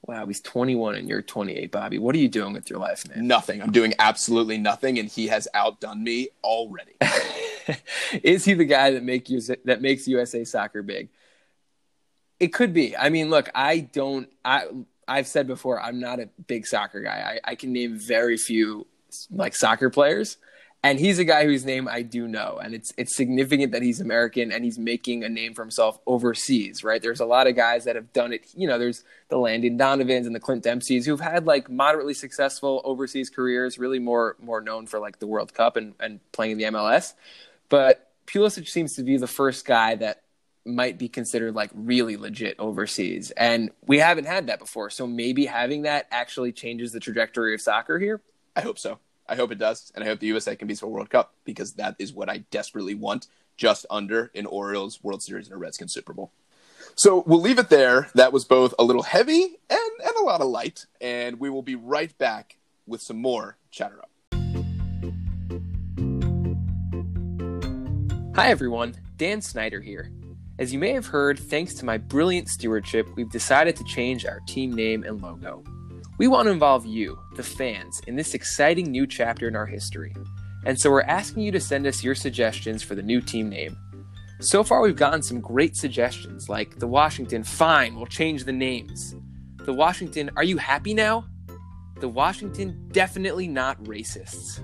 Wow, 0.04 0.26
he's 0.26 0.42
21 0.42 0.96
and 0.96 1.08
you're 1.08 1.22
28, 1.22 1.72
Bobby. 1.72 2.00
What 2.00 2.16
are 2.16 2.20
you 2.20 2.28
doing 2.28 2.54
with 2.54 2.70
your 2.70 2.80
life, 2.80 3.08
man? 3.08 3.28
Nothing. 3.28 3.62
I'm 3.62 3.72
doing 3.72 3.94
absolutely 4.00 4.58
nothing, 4.58 4.98
and 4.98 5.08
he 5.08 5.28
has 5.28 5.48
outdone 5.54 6.04
me 6.04 6.30
already. 6.44 6.94
is 8.24 8.44
he 8.44 8.54
the 8.54 8.66
guy 8.66 8.92
that 8.92 9.04
make 9.04 9.30
you 9.30 9.40
that 9.66 9.82
makes 9.82 10.08
USA 10.08 10.44
soccer 10.44 10.82
big? 10.82 11.10
It 12.40 12.48
could 12.48 12.74
be. 12.74 12.98
I 12.98 13.10
mean, 13.10 13.30
look, 13.30 13.50
I 13.54 13.80
don't. 13.80 14.28
I 14.44 14.66
I've 15.08 15.28
said 15.28 15.46
before, 15.46 15.80
I'm 15.80 16.00
not 16.00 16.20
a 16.20 16.30
big 16.48 16.66
soccer 16.66 17.02
guy. 17.02 17.40
I, 17.46 17.52
I 17.52 17.56
can 17.56 17.72
name 17.72 17.98
very 17.98 18.38
few 18.38 18.88
like 19.30 19.56
soccer 19.56 19.90
players, 19.90 20.38
and 20.84 21.00
he's 21.00 21.20
a 21.20 21.26
guy 21.26 21.46
whose 21.46 21.64
name 21.64 21.88
I 21.88 22.02
do 22.02 22.28
know, 22.28 22.60
and 22.62 22.74
it's 22.74 22.92
it's 22.98 23.16
significant 23.16 23.72
that 23.72 23.84
he's 23.84 24.02
American 24.02 24.52
and 24.52 24.64
he's 24.66 24.80
making 24.80 25.24
a 25.24 25.30
name 25.30 25.54
for 25.54 25.62
himself 25.62 26.00
overseas. 26.08 26.84
Right? 26.84 27.02
There's 27.02 27.20
a 27.20 27.26
lot 27.26 27.46
of 27.46 27.56
guys 27.56 27.86
that 27.86 27.96
have 27.96 28.12
done 28.14 28.34
it. 28.34 28.48
You 28.56 28.68
know, 28.68 28.80
there's 28.80 29.04
the 29.30 29.38
Landon 29.38 29.78
Donovans 29.78 30.26
and 30.26 30.36
the 30.36 30.40
Clint 30.40 30.64
Dempseys 30.64 31.06
who've 31.06 31.20
had 31.20 31.46
like 31.46 31.70
moderately 31.70 32.16
successful 32.16 32.82
overseas 32.84 33.30
careers, 33.30 33.78
really 33.78 34.00
more 34.00 34.36
more 34.42 34.60
known 34.60 34.88
for 34.88 35.00
like 35.00 35.20
the 35.20 35.28
World 35.28 35.54
Cup 35.54 35.78
and 35.78 35.94
and 36.00 36.20
playing 36.32 36.54
in 36.54 36.58
the 36.58 36.64
MLS. 36.66 37.14
But 37.70 38.12
Pulisic 38.26 38.68
seems 38.68 38.96
to 38.96 39.04
be 39.04 39.18
the 39.18 39.28
first 39.28 39.66
guy 39.66 39.96
that 39.96 40.24
might 40.66 40.98
be 40.98 41.10
considered 41.10 41.54
like 41.54 41.70
really 41.74 42.18
legit 42.18 42.56
overseas. 42.60 43.32
And 43.32 43.72
we 43.86 44.00
haven't 44.00 44.26
had 44.26 44.48
that 44.48 44.60
before. 44.60 44.90
So 44.90 45.08
maybe 45.08 45.46
having 45.46 45.84
that 45.84 46.08
actually 46.12 46.52
changes 46.52 46.92
the 46.92 47.00
trajectory 47.00 47.54
of 47.54 47.62
soccer 47.62 48.00
here. 48.00 48.22
I 48.56 48.62
hope 48.62 48.78
so. 48.78 49.00
I 49.32 49.36
hope 49.36 49.54
it 49.54 49.58
does. 49.58 49.94
And 49.96 50.04
I 50.04 50.08
hope 50.08 50.20
the 50.20 50.28
USA 50.28 50.58
can 50.58 50.68
be 50.68 50.76
for 50.76 50.88
World 50.88 51.10
Cup 51.10 51.34
because 51.46 51.74
that 51.76 51.96
is 51.98 52.12
what 52.12 52.30
I 52.30 52.40
desperately 52.52 52.96
want 52.96 53.28
just 53.56 53.86
under 53.90 54.30
an 54.36 54.46
Orioles 54.46 55.02
World 55.02 55.24
Series 55.24 55.48
and 55.48 55.56
a 55.56 55.58
Redskins 55.58 55.94
Super 55.94 56.12
Bowl. 56.12 56.34
So 56.96 57.24
we'll 57.26 57.40
leave 57.40 57.58
it 57.58 57.70
there. 57.70 58.10
That 58.14 58.34
was 58.34 58.44
both 58.44 58.74
a 58.78 58.84
little 58.84 59.04
heavy 59.04 59.58
and, 59.70 59.92
and 60.04 60.16
a 60.20 60.24
lot 60.24 60.42
of 60.42 60.48
light. 60.48 60.86
And 61.00 61.40
we 61.40 61.50
will 61.50 61.62
be 61.62 61.76
right 61.76 62.16
back 62.18 62.58
with 62.86 63.02
some 63.02 63.22
more 63.22 63.58
Chatter 63.72 64.00
Up. 64.00 64.10
Hi, 68.36 68.50
everyone. 68.50 68.96
Dan 69.16 69.42
Snyder 69.42 69.80
here. 69.80 70.12
As 70.60 70.74
you 70.74 70.80
may 70.80 70.92
have 70.92 71.06
heard, 71.06 71.40
thanks 71.40 71.74
to 71.76 71.86
my 71.86 71.98
brilliant 71.98 72.50
stewardship, 72.50 73.08
we've 73.16 73.32
decided 73.32 73.78
to 73.78 73.86
change 73.86 74.26
our 74.26 74.42
team 74.46 74.74
name 74.74 75.04
and 75.06 75.22
logo. 75.22 75.64
We 76.18 76.28
want 76.28 76.46
to 76.46 76.52
involve 76.52 76.86
you, 76.86 77.20
the 77.36 77.44
fans, 77.44 78.02
in 78.08 78.16
this 78.16 78.34
exciting 78.34 78.92
new 78.92 79.08
chapter 79.08 79.48
in 79.48 79.56
our 79.56 79.66
history. 79.66 80.14
And 80.66 80.80
so 80.80 80.92
we're 80.92 81.02
asking 81.04 81.44
you 81.44 81.52
to 81.52 81.60
send 81.60 81.88
us 81.88 82.04
your 82.04 82.16
suggestions 82.16 82.84
for 82.84 82.96
the 82.96 83.02
new 83.02 83.22
team 83.22 83.50
name. 83.50 83.76
So 84.40 84.64
far, 84.64 84.82
we've 84.82 84.96
gotten 84.96 85.24
some 85.24 85.40
great 85.40 85.76
suggestions 85.76 86.50
like 86.50 86.80
the 86.80 86.88
Washington, 86.88 87.44
fine, 87.44 87.96
we'll 87.96 88.06
change 88.06 88.44
the 88.44 88.52
names. 88.52 89.16
The 89.66 89.74
Washington, 89.74 90.30
are 90.36 90.44
you 90.44 90.58
happy 90.58 90.94
now? 90.94 91.26
The 92.00 92.10
Washington, 92.10 92.88
definitely 92.92 93.48
not 93.48 93.82
racists. 93.84 94.60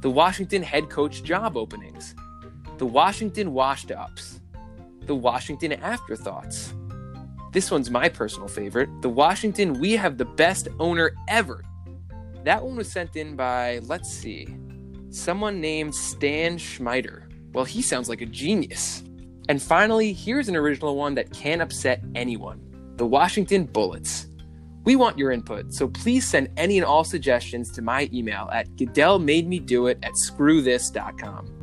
The 0.00 0.10
Washington 0.10 0.62
head 0.62 0.88
coach 0.88 1.22
job 1.22 1.56
openings. 1.56 2.14
The 2.78 2.86
Washington 2.86 3.52
washed 3.52 3.90
ups 3.90 4.40
the 5.10 5.14
Washington 5.16 5.72
Afterthoughts. 5.72 6.72
This 7.52 7.70
one's 7.70 7.90
my 7.90 8.08
personal 8.08 8.46
favorite. 8.46 8.88
The 9.02 9.08
Washington 9.08 9.80
We 9.80 9.92
Have 9.92 10.18
the 10.18 10.24
Best 10.24 10.68
Owner 10.78 11.12
Ever. 11.26 11.64
That 12.44 12.62
one 12.64 12.76
was 12.76 12.90
sent 12.90 13.16
in 13.16 13.34
by, 13.34 13.80
let's 13.84 14.08
see, 14.08 14.46
someone 15.10 15.60
named 15.60 15.94
Stan 15.94 16.58
Schmeider. 16.58 17.28
Well, 17.52 17.64
he 17.64 17.82
sounds 17.82 18.08
like 18.08 18.20
a 18.20 18.26
genius. 18.26 19.02
And 19.48 19.60
finally, 19.60 20.12
here's 20.12 20.48
an 20.48 20.54
original 20.54 20.96
one 20.96 21.16
that 21.16 21.32
can't 21.32 21.60
upset 21.60 22.02
anyone 22.14 22.60
the 22.96 23.06
Washington 23.06 23.64
Bullets. 23.64 24.28
We 24.84 24.94
want 24.94 25.18
your 25.18 25.32
input, 25.32 25.74
so 25.74 25.88
please 25.88 26.28
send 26.28 26.50
any 26.56 26.78
and 26.78 26.84
all 26.84 27.02
suggestions 27.02 27.72
to 27.72 27.82
my 27.82 28.08
email 28.12 28.48
at 28.52 28.68
goodellmademedoit 28.76 30.04
at 30.04 30.16
screwthis.com. 30.16 31.59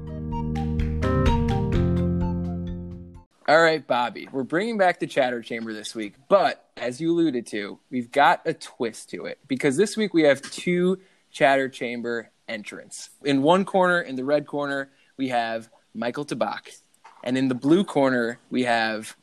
All 3.50 3.62
right, 3.62 3.88
Bobby, 3.88 4.28
we're 4.30 4.44
bringing 4.44 4.78
back 4.78 5.00
the 5.00 5.08
chatter 5.08 5.42
chamber 5.42 5.72
this 5.72 5.96
week, 5.96 6.16
but 6.28 6.70
as 6.76 7.00
you 7.00 7.14
alluded 7.14 7.48
to, 7.48 7.80
we've 7.90 8.12
got 8.12 8.42
a 8.46 8.54
twist 8.54 9.12
to 9.12 9.24
it 9.24 9.40
because 9.48 9.78
this 9.78 9.96
week 9.96 10.14
we 10.14 10.24
have 10.24 10.42
two 10.42 11.00
chatter 11.32 11.70
chamber 11.70 12.30
entrants. 12.50 13.10
In 13.24 13.42
one 13.42 13.64
corner, 13.64 14.02
in 14.02 14.18
the 14.18 14.26
red 14.26 14.48
corner, 14.48 14.90
we 15.16 15.30
have 15.30 15.70
Michael 15.94 16.26
Tabak. 16.26 16.82
And 17.24 17.38
in 17.38 17.48
the 17.48 17.56
blue 17.56 17.86
corner, 17.86 18.40
we 18.50 18.66
have 18.66 19.16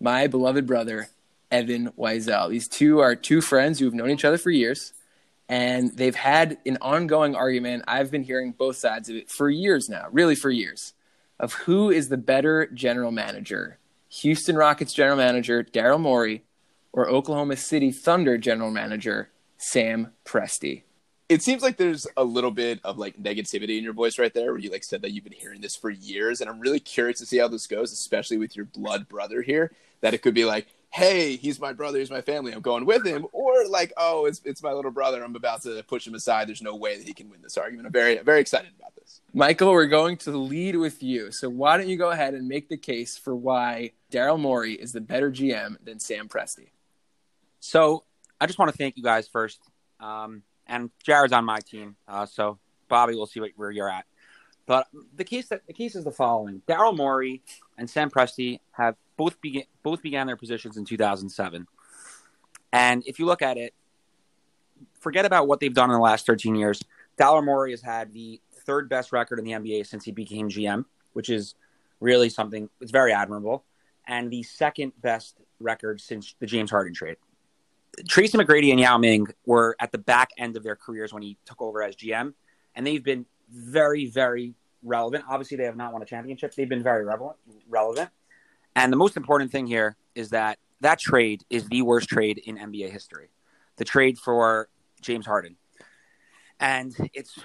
my 0.00 0.26
beloved 0.26 0.66
brother, 0.66 1.06
Evan 1.52 1.92
Weisel. 1.96 2.50
These 2.50 2.66
two 2.66 2.98
are 2.98 3.14
two 3.14 3.40
friends 3.40 3.78
who 3.78 3.84
have 3.84 3.94
known 3.94 4.10
each 4.10 4.24
other 4.24 4.38
for 4.38 4.50
years, 4.50 4.92
and 5.48 5.96
they've 5.96 6.16
had 6.16 6.58
an 6.66 6.78
ongoing 6.80 7.36
argument. 7.36 7.84
I've 7.86 8.10
been 8.10 8.24
hearing 8.24 8.50
both 8.50 8.74
sides 8.74 9.08
of 9.08 9.14
it 9.14 9.30
for 9.30 9.48
years 9.48 9.88
now, 9.88 10.06
really 10.10 10.34
for 10.34 10.50
years, 10.50 10.94
of 11.40 11.52
who 11.52 11.90
is 11.90 12.08
the 12.08 12.16
better 12.16 12.66
general 12.66 13.10
manager 13.12 13.78
Houston 14.10 14.56
Rockets 14.56 14.92
general 14.92 15.16
manager, 15.16 15.62
Daryl 15.62 16.00
Morey, 16.00 16.44
or 16.92 17.08
Oklahoma 17.08 17.56
City 17.56 17.92
Thunder 17.92 18.38
general 18.38 18.70
manager, 18.70 19.30
Sam 19.58 20.12
Presti? 20.24 20.84
It 21.28 21.42
seems 21.42 21.62
like 21.62 21.76
there's 21.76 22.06
a 22.16 22.24
little 22.24 22.50
bit 22.50 22.80
of 22.84 22.96
like 22.96 23.18
negativity 23.18 23.76
in 23.76 23.84
your 23.84 23.92
voice 23.92 24.18
right 24.18 24.32
there 24.32 24.52
where 24.52 24.60
you 24.60 24.70
like 24.70 24.82
said 24.82 25.02
that 25.02 25.10
you've 25.10 25.24
been 25.24 25.32
hearing 25.34 25.60
this 25.60 25.76
for 25.76 25.90
years 25.90 26.40
and 26.40 26.48
i'm 26.48 26.58
really 26.58 26.80
curious 26.80 27.18
to 27.18 27.26
see 27.26 27.36
how 27.36 27.48
this 27.48 27.66
goes 27.66 27.92
especially 27.92 28.38
with 28.38 28.56
your 28.56 28.64
blood 28.64 29.06
brother 29.10 29.42
here 29.42 29.70
that 30.00 30.14
it 30.14 30.22
could 30.22 30.32
be 30.32 30.46
like 30.46 30.68
hey 30.88 31.36
he's 31.36 31.60
my 31.60 31.70
brother 31.70 31.98
he's 31.98 32.10
my 32.10 32.22
family 32.22 32.50
i'm 32.50 32.62
going 32.62 32.86
with 32.86 33.04
him 33.04 33.26
or 33.32 33.68
like 33.68 33.92
oh 33.98 34.24
it's, 34.24 34.40
it's 34.46 34.62
my 34.62 34.72
little 34.72 34.90
brother 34.90 35.22
i'm 35.22 35.36
about 35.36 35.60
to 35.60 35.82
push 35.86 36.06
him 36.06 36.14
aside 36.14 36.48
there's 36.48 36.62
no 36.62 36.74
way 36.74 36.96
that 36.96 37.06
he 37.06 37.12
can 37.12 37.28
win 37.28 37.42
this 37.42 37.58
argument. 37.58 37.84
I'm 37.84 37.92
very 37.92 38.16
very 38.20 38.40
excited 38.40 38.70
about 38.78 38.94
this 38.94 39.07
michael 39.32 39.72
we're 39.72 39.86
going 39.86 40.16
to 40.16 40.30
lead 40.32 40.76
with 40.76 41.02
you. 41.02 41.30
So 41.30 41.48
why 41.48 41.76
don't 41.76 41.88
you 41.88 41.96
go 41.96 42.10
ahead 42.10 42.34
and 42.34 42.48
make 42.48 42.68
the 42.68 42.76
case 42.76 43.16
for 43.16 43.34
why 43.34 43.92
daryl 44.10 44.38
morey 44.38 44.74
is 44.74 44.92
the 44.92 45.00
better 45.00 45.30
gm 45.30 45.76
than 45.84 45.98
sam 45.98 46.28
presti? 46.28 46.70
So 47.60 48.04
i 48.40 48.46
just 48.46 48.58
want 48.58 48.70
to 48.70 48.76
thank 48.76 48.96
you 48.96 49.02
guys 49.02 49.28
first. 49.28 49.60
Um, 50.00 50.42
and 50.66 50.90
Jared's 51.02 51.32
on 51.32 51.44
my 51.44 51.60
team, 51.60 51.96
uh, 52.06 52.26
so 52.26 52.58
Bobby, 52.88 53.14
we'll 53.14 53.26
see 53.26 53.40
what, 53.40 53.50
where 53.56 53.70
you're 53.70 53.90
at. 53.90 54.04
But 54.66 54.86
the 55.16 55.24
case 55.24 55.48
that 55.48 55.66
the 55.66 55.72
case 55.72 55.96
is 55.96 56.04
the 56.04 56.10
following: 56.10 56.62
Daryl 56.68 56.94
Morey 56.94 57.42
and 57.78 57.88
Sam 57.88 58.10
Presti 58.10 58.60
have 58.72 58.96
both 59.16 59.40
began 59.40 59.64
both 59.82 60.02
began 60.02 60.26
their 60.26 60.36
positions 60.36 60.76
in 60.76 60.84
2007, 60.84 61.66
and 62.72 63.02
if 63.06 63.18
you 63.18 63.24
look 63.24 63.40
at 63.40 63.56
it, 63.56 63.72
forget 65.00 65.24
about 65.24 65.48
what 65.48 65.60
they've 65.60 65.72
done 65.72 65.88
in 65.90 65.94
the 65.94 66.02
last 66.02 66.26
13 66.26 66.54
years. 66.54 66.82
Daryl 67.18 67.44
Morey 67.44 67.70
has 67.70 67.80
had 67.80 68.12
the 68.12 68.40
third 68.68 68.88
best 68.88 69.12
record 69.12 69.38
in 69.38 69.46
the 69.46 69.52
NBA 69.52 69.86
since 69.86 70.04
he 70.04 70.12
became 70.12 70.50
GM, 70.50 70.84
which 71.14 71.30
is 71.30 71.54
really 72.00 72.28
something. 72.28 72.68
It's 72.82 72.92
very 72.92 73.12
admirable, 73.12 73.64
and 74.06 74.30
the 74.30 74.42
second 74.42 74.92
best 75.00 75.40
record 75.58 76.00
since 76.00 76.34
the 76.38 76.46
James 76.46 76.70
Harden 76.70 76.94
trade. 76.94 77.16
Tracy 78.08 78.36
McGrady 78.36 78.70
and 78.70 78.78
Yao 78.78 78.98
Ming 78.98 79.26
were 79.46 79.74
at 79.80 79.90
the 79.90 79.98
back 79.98 80.30
end 80.36 80.56
of 80.56 80.62
their 80.62 80.76
careers 80.76 81.12
when 81.12 81.22
he 81.22 81.38
took 81.46 81.60
over 81.62 81.82
as 81.82 81.96
GM, 81.96 82.34
and 82.74 82.86
they've 82.86 83.02
been 83.02 83.24
very, 83.50 84.04
very 84.06 84.54
relevant. 84.82 85.24
Obviously, 85.28 85.56
they 85.56 85.64
have 85.64 85.76
not 85.76 85.94
won 85.94 86.02
a 86.02 86.04
championship. 86.04 86.54
They've 86.54 86.68
been 86.68 86.82
very 86.82 87.04
relevant. 87.06 87.36
Relevant, 87.68 88.10
and 88.76 88.92
the 88.92 88.98
most 88.98 89.16
important 89.16 89.50
thing 89.50 89.66
here 89.66 89.96
is 90.14 90.28
that 90.30 90.58
that 90.82 91.00
trade 91.00 91.42
is 91.48 91.66
the 91.68 91.80
worst 91.80 92.08
trade 92.10 92.38
in 92.44 92.58
NBA 92.58 92.90
history. 92.90 93.30
The 93.76 93.84
trade 93.84 94.18
for 94.18 94.68
James 95.00 95.24
Harden, 95.24 95.56
and 96.60 96.94
it's 97.14 97.38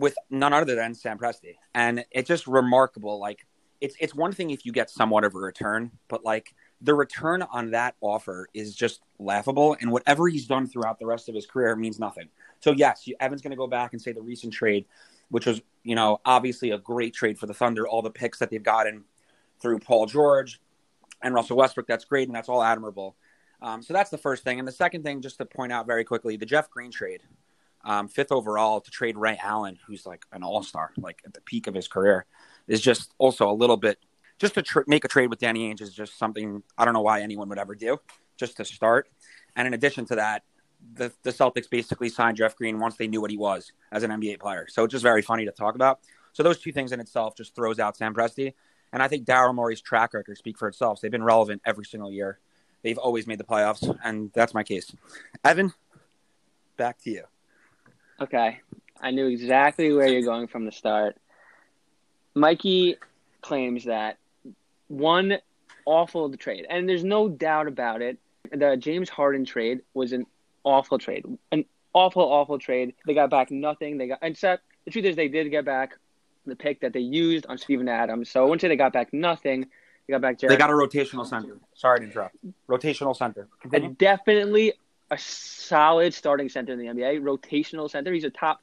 with 0.00 0.14
none 0.30 0.52
other 0.52 0.74
than 0.74 0.94
Sam 0.94 1.18
Presti, 1.18 1.56
and 1.74 2.04
it's 2.10 2.28
just 2.28 2.46
remarkable. 2.46 3.20
Like 3.20 3.46
it's 3.80 3.94
it's 4.00 4.14
one 4.14 4.32
thing 4.32 4.50
if 4.50 4.66
you 4.66 4.72
get 4.72 4.90
somewhat 4.90 5.24
of 5.24 5.34
a 5.34 5.38
return, 5.38 5.92
but 6.08 6.24
like 6.24 6.54
the 6.82 6.94
return 6.94 7.42
on 7.42 7.70
that 7.72 7.94
offer 8.00 8.48
is 8.54 8.74
just 8.74 9.00
laughable. 9.18 9.76
And 9.80 9.92
whatever 9.92 10.28
he's 10.28 10.46
done 10.46 10.66
throughout 10.66 10.98
the 10.98 11.06
rest 11.06 11.28
of 11.28 11.34
his 11.34 11.46
career 11.46 11.76
means 11.76 11.98
nothing. 11.98 12.28
So, 12.60 12.72
yes, 12.72 13.06
Evan's 13.20 13.42
going 13.42 13.50
to 13.50 13.56
go 13.56 13.66
back 13.66 13.92
and 13.92 14.00
say 14.00 14.12
the 14.12 14.22
recent 14.22 14.52
trade, 14.52 14.86
which 15.28 15.46
was, 15.46 15.60
you 15.82 15.94
know, 15.94 16.20
obviously 16.24 16.70
a 16.70 16.78
great 16.78 17.14
trade 17.14 17.38
for 17.38 17.46
the 17.46 17.54
Thunder, 17.54 17.86
all 17.86 18.02
the 18.02 18.10
picks 18.10 18.38
that 18.38 18.50
they've 18.50 18.62
gotten 18.62 19.04
through 19.60 19.80
Paul 19.80 20.06
George 20.06 20.60
and 21.22 21.34
Russell 21.34 21.58
Westbrook. 21.58 21.86
That's 21.86 22.06
great. 22.06 22.28
And 22.28 22.34
that's 22.34 22.48
all 22.48 22.62
admirable. 22.62 23.16
Um, 23.60 23.82
so 23.82 23.92
that's 23.92 24.10
the 24.10 24.18
first 24.18 24.42
thing. 24.42 24.58
And 24.58 24.66
the 24.66 24.72
second 24.72 25.02
thing, 25.02 25.20
just 25.20 25.36
to 25.38 25.44
point 25.44 25.72
out 25.72 25.86
very 25.86 26.04
quickly, 26.04 26.36
the 26.36 26.46
Jeff 26.46 26.70
Green 26.70 26.90
trade, 26.90 27.22
um, 27.84 28.08
fifth 28.08 28.32
overall 28.32 28.80
to 28.80 28.90
trade 28.90 29.16
Ray 29.16 29.38
Allen, 29.42 29.78
who's 29.86 30.06
like 30.06 30.24
an 30.32 30.42
all 30.42 30.62
star, 30.62 30.92
like 30.96 31.22
at 31.24 31.34
the 31.34 31.40
peak 31.40 31.66
of 31.66 31.74
his 31.74 31.88
career, 31.88 32.26
is 32.68 32.80
just 32.80 33.14
also 33.18 33.50
a 33.50 33.54
little 33.54 33.76
bit 33.76 33.98
just 34.40 34.54
to 34.54 34.62
tr- 34.62 34.80
make 34.86 35.04
a 35.04 35.08
trade 35.08 35.28
with 35.28 35.38
Danny 35.38 35.72
Ainge 35.72 35.82
is 35.82 35.94
just 35.94 36.18
something 36.18 36.62
I 36.76 36.84
don't 36.84 36.94
know 36.94 37.02
why 37.02 37.20
anyone 37.20 37.48
would 37.50 37.58
ever 37.58 37.74
do, 37.74 37.98
just 38.36 38.56
to 38.56 38.64
start. 38.64 39.08
And 39.54 39.68
in 39.68 39.74
addition 39.74 40.06
to 40.06 40.16
that, 40.16 40.42
the, 40.94 41.12
the 41.22 41.30
Celtics 41.30 41.68
basically 41.68 42.08
signed 42.08 42.38
Jeff 42.38 42.56
Green 42.56 42.80
once 42.80 42.96
they 42.96 43.06
knew 43.06 43.20
what 43.20 43.30
he 43.30 43.36
was 43.36 43.72
as 43.92 44.02
an 44.02 44.10
NBA 44.10 44.40
player. 44.40 44.66
So 44.68 44.84
it's 44.84 44.92
just 44.92 45.02
very 45.02 45.20
funny 45.20 45.44
to 45.44 45.52
talk 45.52 45.74
about. 45.74 46.00
So 46.32 46.42
those 46.42 46.58
two 46.58 46.72
things 46.72 46.92
in 46.92 47.00
itself 47.00 47.36
just 47.36 47.54
throws 47.54 47.78
out 47.78 47.98
Sam 47.98 48.14
Presti. 48.14 48.54
And 48.92 49.02
I 49.02 49.08
think 49.08 49.26
Daryl 49.26 49.54
Morey's 49.54 49.82
track 49.82 50.14
record 50.14 50.38
speak 50.38 50.58
for 50.58 50.68
itself. 50.68 51.00
They've 51.00 51.10
been 51.10 51.22
relevant 51.22 51.60
every 51.66 51.84
single 51.84 52.10
year. 52.10 52.38
They've 52.82 52.98
always 52.98 53.26
made 53.26 53.38
the 53.38 53.44
playoffs, 53.44 53.94
and 54.02 54.30
that's 54.32 54.54
my 54.54 54.62
case. 54.62 54.90
Evan, 55.44 55.74
back 56.78 56.98
to 57.02 57.10
you. 57.10 57.24
Okay. 58.20 58.60
I 59.00 59.10
knew 59.10 59.26
exactly 59.26 59.92
where 59.92 60.08
you're 60.08 60.22
going 60.22 60.46
from 60.46 60.66
the 60.66 60.72
start. 60.72 61.16
Mikey 62.34 62.96
claims 63.40 63.84
that 63.84 64.18
one 64.88 65.38
awful 65.86 66.30
trade, 66.36 66.66
and 66.68 66.88
there's 66.88 67.04
no 67.04 67.28
doubt 67.28 67.66
about 67.66 68.02
it. 68.02 68.18
The 68.52 68.76
James 68.76 69.08
Harden 69.08 69.44
trade 69.44 69.80
was 69.94 70.12
an 70.12 70.26
awful 70.64 70.98
trade, 70.98 71.24
an 71.50 71.64
awful, 71.94 72.22
awful 72.22 72.58
trade. 72.58 72.94
They 73.06 73.14
got 73.14 73.30
back 73.30 73.50
nothing. 73.50 73.96
They 73.98 74.08
got 74.08 74.18
except 74.22 74.64
the 74.84 74.90
truth 74.90 75.04
is 75.06 75.16
they 75.16 75.28
did 75.28 75.50
get 75.50 75.64
back 75.64 75.94
the 76.46 76.56
pick 76.56 76.80
that 76.80 76.92
they 76.92 77.00
used 77.00 77.46
on 77.46 77.58
Steven 77.58 77.88
Adams. 77.88 78.30
So 78.30 78.40
I 78.40 78.44
wouldn't 78.44 78.60
say 78.60 78.68
they 78.68 78.76
got 78.76 78.92
back 78.92 79.12
nothing. 79.12 79.66
They 80.06 80.12
got 80.12 80.20
back 80.20 80.38
Jared. 80.38 80.52
They 80.52 80.58
got 80.58 80.70
a 80.70 80.74
rotational 80.74 81.26
center. 81.26 81.58
Sorry 81.74 82.00
to 82.00 82.06
interrupt. 82.06 82.36
Rotational 82.68 83.16
center. 83.16 83.48
Definitely 83.98 84.74
a 85.10 85.18
solid 85.18 86.14
starting 86.14 86.48
center 86.48 86.72
in 86.72 86.78
the 86.78 86.86
NBA. 86.86 87.20
Rotational 87.20 87.90
center. 87.90 88.12
He's 88.12 88.24
a 88.24 88.30
top 88.30 88.60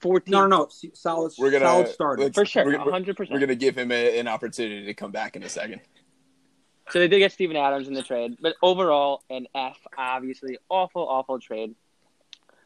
14. 0.00 0.30
No, 0.32 0.46
no, 0.46 0.56
no. 0.58 0.68
Solid, 0.92 1.32
we're 1.38 1.50
gonna, 1.50 1.64
solid 1.64 1.88
starter. 1.88 2.32
For 2.32 2.44
sure, 2.44 2.64
we're, 2.64 2.78
100%. 2.78 3.18
We're 3.30 3.38
going 3.38 3.48
to 3.48 3.56
give 3.56 3.76
him 3.76 3.90
a, 3.90 4.18
an 4.18 4.28
opportunity 4.28 4.86
to 4.86 4.94
come 4.94 5.10
back 5.10 5.36
in 5.36 5.42
a 5.42 5.48
second. 5.48 5.80
So 6.90 6.98
they 7.00 7.08
did 7.08 7.18
get 7.18 7.32
Steven 7.32 7.56
Adams 7.56 7.86
in 7.86 7.94
the 7.94 8.02
trade, 8.02 8.38
but 8.40 8.54
overall, 8.62 9.22
an 9.28 9.46
F, 9.54 9.76
obviously. 9.96 10.58
Awful, 10.70 11.06
awful 11.06 11.38
trade. 11.38 11.74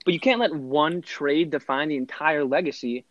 But 0.04 0.14
you 0.14 0.20
can't 0.20 0.40
let 0.40 0.54
one 0.54 1.02
trade 1.02 1.50
define 1.50 1.88
the 1.88 1.96
entire 1.96 2.44
legacy 2.44 3.04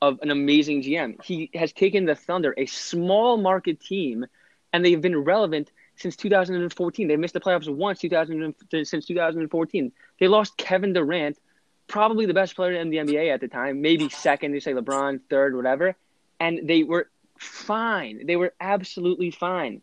of 0.00 0.18
an 0.20 0.30
amazing 0.30 0.82
GM. 0.82 1.22
He 1.22 1.50
has 1.54 1.72
taken 1.72 2.06
the 2.06 2.16
Thunder, 2.16 2.54
a 2.56 2.66
small 2.66 3.36
market 3.36 3.80
team, 3.80 4.26
and 4.72 4.84
they've 4.84 5.00
been 5.00 5.18
relevant 5.18 5.70
since 5.96 6.16
2014. 6.16 7.08
They 7.08 7.16
missed 7.16 7.34
the 7.34 7.40
playoffs 7.40 7.68
once 7.68 8.00
2000, 8.00 8.54
since 8.84 9.06
2014. 9.06 9.92
They 10.18 10.28
lost 10.28 10.56
Kevin 10.56 10.92
Durant– 10.92 11.38
probably 11.92 12.24
the 12.24 12.34
best 12.34 12.56
player 12.56 12.72
in 12.72 12.88
the 12.88 12.96
NBA 12.96 13.32
at 13.32 13.40
the 13.40 13.48
time, 13.48 13.82
maybe 13.82 14.08
second, 14.08 14.54
you 14.54 14.60
say 14.60 14.72
LeBron, 14.72 15.20
third, 15.28 15.54
whatever. 15.54 15.94
And 16.40 16.66
they 16.66 16.82
were 16.82 17.10
fine. 17.38 18.26
They 18.26 18.36
were 18.36 18.54
absolutely 18.60 19.30
fine. 19.30 19.82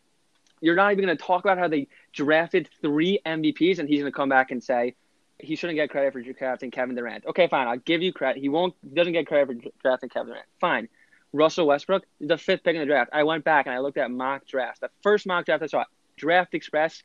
You're 0.60 0.74
not 0.74 0.92
even 0.92 1.04
going 1.04 1.16
to 1.16 1.24
talk 1.24 1.44
about 1.44 1.56
how 1.56 1.68
they 1.68 1.86
drafted 2.12 2.68
three 2.82 3.20
MVPs, 3.24 3.78
and 3.78 3.88
he's 3.88 4.00
going 4.00 4.12
to 4.12 4.16
come 4.16 4.28
back 4.28 4.50
and 4.50 4.62
say 4.62 4.96
he 5.38 5.56
shouldn't 5.56 5.76
get 5.76 5.88
credit 5.88 6.12
for 6.12 6.20
drafting 6.20 6.70
Kevin 6.72 6.96
Durant. 6.96 7.24
Okay, 7.26 7.46
fine. 7.46 7.66
I'll 7.66 7.78
give 7.78 8.02
you 8.02 8.12
credit. 8.12 8.42
He 8.42 8.48
won't. 8.48 8.74
Doesn't 8.94 9.12
get 9.12 9.26
credit 9.26 9.46
for 9.46 9.70
drafting 9.80 10.10
Kevin 10.10 10.28
Durant. 10.30 10.46
Fine. 10.60 10.88
Russell 11.32 11.68
Westbrook, 11.68 12.04
the 12.20 12.36
fifth 12.36 12.64
pick 12.64 12.74
in 12.74 12.80
the 12.80 12.86
draft. 12.86 13.10
I 13.12 13.22
went 13.22 13.44
back 13.44 13.66
and 13.66 13.74
I 13.74 13.78
looked 13.78 13.96
at 13.96 14.10
mock 14.10 14.46
drafts. 14.46 14.80
The 14.80 14.90
first 15.02 15.26
mock 15.26 15.46
draft 15.46 15.62
I 15.62 15.66
saw, 15.66 15.84
Draft 16.20 16.54
Express, 16.54 17.02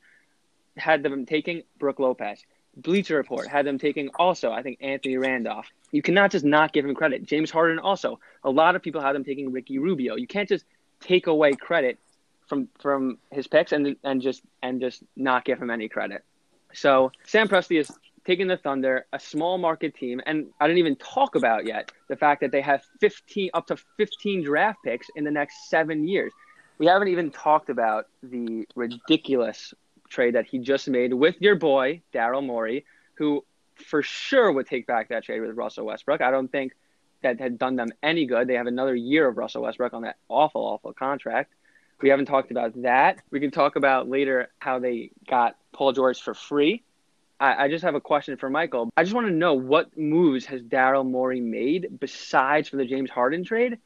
had 0.77 1.03
them 1.03 1.25
taking 1.25 1.63
Brook 1.79 1.99
Lopez. 1.99 2.43
Bleacher 2.75 3.15
Report 3.15 3.47
had 3.47 3.65
them 3.65 3.77
taking 3.79 4.09
also, 4.19 4.51
I 4.51 4.61
think, 4.61 4.79
Anthony 4.81 5.17
Randolph. 5.17 5.67
You 5.91 6.01
cannot 6.01 6.31
just 6.31 6.43
not 6.43 6.73
give 6.73 6.83
him 6.85 6.93
credit. 6.93 7.23
James 7.23 7.49
Harden 7.49 7.79
also. 7.79 8.19
A 8.43 8.49
lot 8.49 8.75
of 8.75 8.81
people 8.81 9.01
had 9.01 9.13
them 9.15 9.23
taking 9.23 9.51
Ricky 9.51 9.77
Rubio. 9.77 10.15
You 10.15 10.27
can't 10.27 10.49
just 10.49 10.65
take 10.99 11.27
away 11.27 11.53
credit 11.53 11.97
from 12.47 12.67
from 12.79 13.17
his 13.31 13.47
picks 13.47 13.71
and 13.71 13.95
and 14.03 14.21
just 14.21 14.41
and 14.61 14.81
just 14.81 15.03
not 15.15 15.45
give 15.45 15.61
him 15.61 15.69
any 15.69 15.87
credit. 15.87 16.23
So 16.73 17.11
Sam 17.25 17.47
Presti 17.47 17.79
is 17.79 17.89
taking 18.25 18.47
the 18.47 18.57
Thunder, 18.57 19.05
a 19.13 19.19
small 19.19 19.57
market 19.57 19.95
team, 19.95 20.19
and 20.25 20.47
I 20.59 20.67
didn't 20.67 20.79
even 20.79 20.95
talk 20.97 21.35
about 21.35 21.65
yet 21.65 21.91
the 22.09 22.15
fact 22.15 22.41
that 22.41 22.51
they 22.51 22.61
have 22.61 22.83
15 22.99 23.51
up 23.53 23.67
to 23.67 23.77
15 23.97 24.43
draft 24.43 24.79
picks 24.83 25.07
in 25.15 25.23
the 25.23 25.31
next 25.31 25.69
seven 25.69 26.07
years. 26.07 26.33
We 26.77 26.87
haven't 26.87 27.07
even 27.09 27.31
talked 27.31 27.69
about 27.69 28.07
the 28.21 28.67
ridiculous 28.75 29.73
trade 30.09 30.35
that 30.35 30.45
he 30.45 30.59
just 30.59 30.87
made 30.87 31.13
with 31.13 31.35
your 31.39 31.55
boy 31.55 32.01
Daryl 32.13 32.45
Morey, 32.45 32.85
who 33.15 33.43
for 33.75 34.01
sure 34.01 34.51
would 34.51 34.67
take 34.67 34.87
back 34.87 35.09
that 35.09 35.23
trade 35.23 35.41
with 35.41 35.55
Russell 35.55 35.85
Westbrook. 35.85 36.21
I 36.21 36.31
don't 36.31 36.51
think 36.51 36.73
that 37.21 37.39
had 37.39 37.57
done 37.57 37.75
them 37.75 37.89
any 38.03 38.25
good. 38.25 38.47
They 38.47 38.55
have 38.55 38.67
another 38.67 38.95
year 38.95 39.27
of 39.27 39.37
Russell 39.37 39.63
Westbrook 39.63 39.93
on 39.93 40.03
that 40.03 40.17
awful, 40.29 40.61
awful 40.61 40.93
contract. 40.93 41.53
We 42.01 42.09
haven't 42.09 42.25
talked 42.25 42.51
about 42.51 42.81
that. 42.83 43.21
We 43.31 43.39
can 43.39 43.51
talk 43.51 43.77
about 43.77 44.09
later 44.09 44.49
how 44.59 44.79
they 44.79 45.11
got 45.27 45.55
Paul 45.71 45.93
George 45.93 46.21
for 46.21 46.33
free 46.33 46.83
I, 47.39 47.65
I 47.65 47.67
just 47.67 47.83
have 47.83 47.95
a 47.95 48.01
question 48.01 48.37
for 48.37 48.49
Michael. 48.49 48.89
I 48.95 49.03
just 49.03 49.15
want 49.15 49.27
to 49.27 49.33
know 49.33 49.53
what 49.53 49.97
moves 49.97 50.45
has 50.45 50.61
Daryl 50.61 51.05
Morey 51.05 51.41
made 51.41 51.99
besides 51.99 52.69
for 52.69 52.77
the 52.77 52.85
James 52.85 53.09
Harden 53.09 53.43
trade 53.43 53.77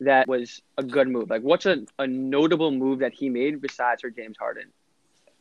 that 0.00 0.28
was 0.28 0.62
a 0.76 0.82
good 0.82 1.08
move? 1.08 1.30
Like, 1.30 1.42
what's 1.42 1.66
a, 1.66 1.84
a 1.98 2.06
notable 2.06 2.70
move 2.70 3.00
that 3.00 3.14
he 3.14 3.28
made 3.28 3.60
besides 3.60 4.02
for 4.02 4.10
James 4.10 4.36
Harden? 4.38 4.66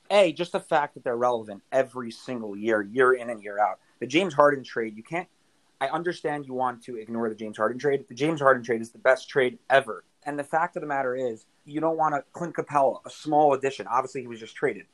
A, 0.10 0.32
just 0.32 0.54
the 0.54 0.60
fact 0.60 0.94
that 0.94 1.04
they're 1.04 1.18
relevant 1.18 1.62
every 1.72 2.12
single 2.12 2.56
year, 2.56 2.82
year 2.82 3.14
in 3.14 3.30
and 3.30 3.44
year 3.44 3.60
out. 3.60 3.80
The 4.00 4.08
James 4.08 4.34
Harden 4.34 4.64
trade, 4.64 4.96
you 4.96 5.04
can't. 5.04 5.28
I 5.80 5.88
understand 5.90 6.48
you 6.48 6.54
want 6.54 6.84
to 6.84 6.96
ignore 6.96 7.30
the 7.30 7.36
James 7.36 7.58
Harden 7.58 7.78
trade. 7.78 8.06
The 8.08 8.16
James 8.16 8.42
Harden 8.42 8.64
trade 8.64 8.82
is 8.82 8.92
the 8.92 8.98
best 8.98 9.30
trade 9.30 9.60
ever. 9.70 10.04
And 10.26 10.40
the 10.40 10.44
fact 10.44 10.76
of 10.76 10.82
the 10.82 10.88
matter 10.88 11.16
is, 11.16 11.46
you 11.66 11.80
don't 11.82 11.98
want 11.98 12.16
to 12.16 12.24
Clint 12.34 12.56
Capela, 12.56 13.00
a 13.06 13.10
small 13.10 13.54
addition. 13.54 13.86
Obviously, 13.88 14.22
he 14.22 14.28
was 14.28 14.40
just 14.40 14.56
traded. 14.56 14.86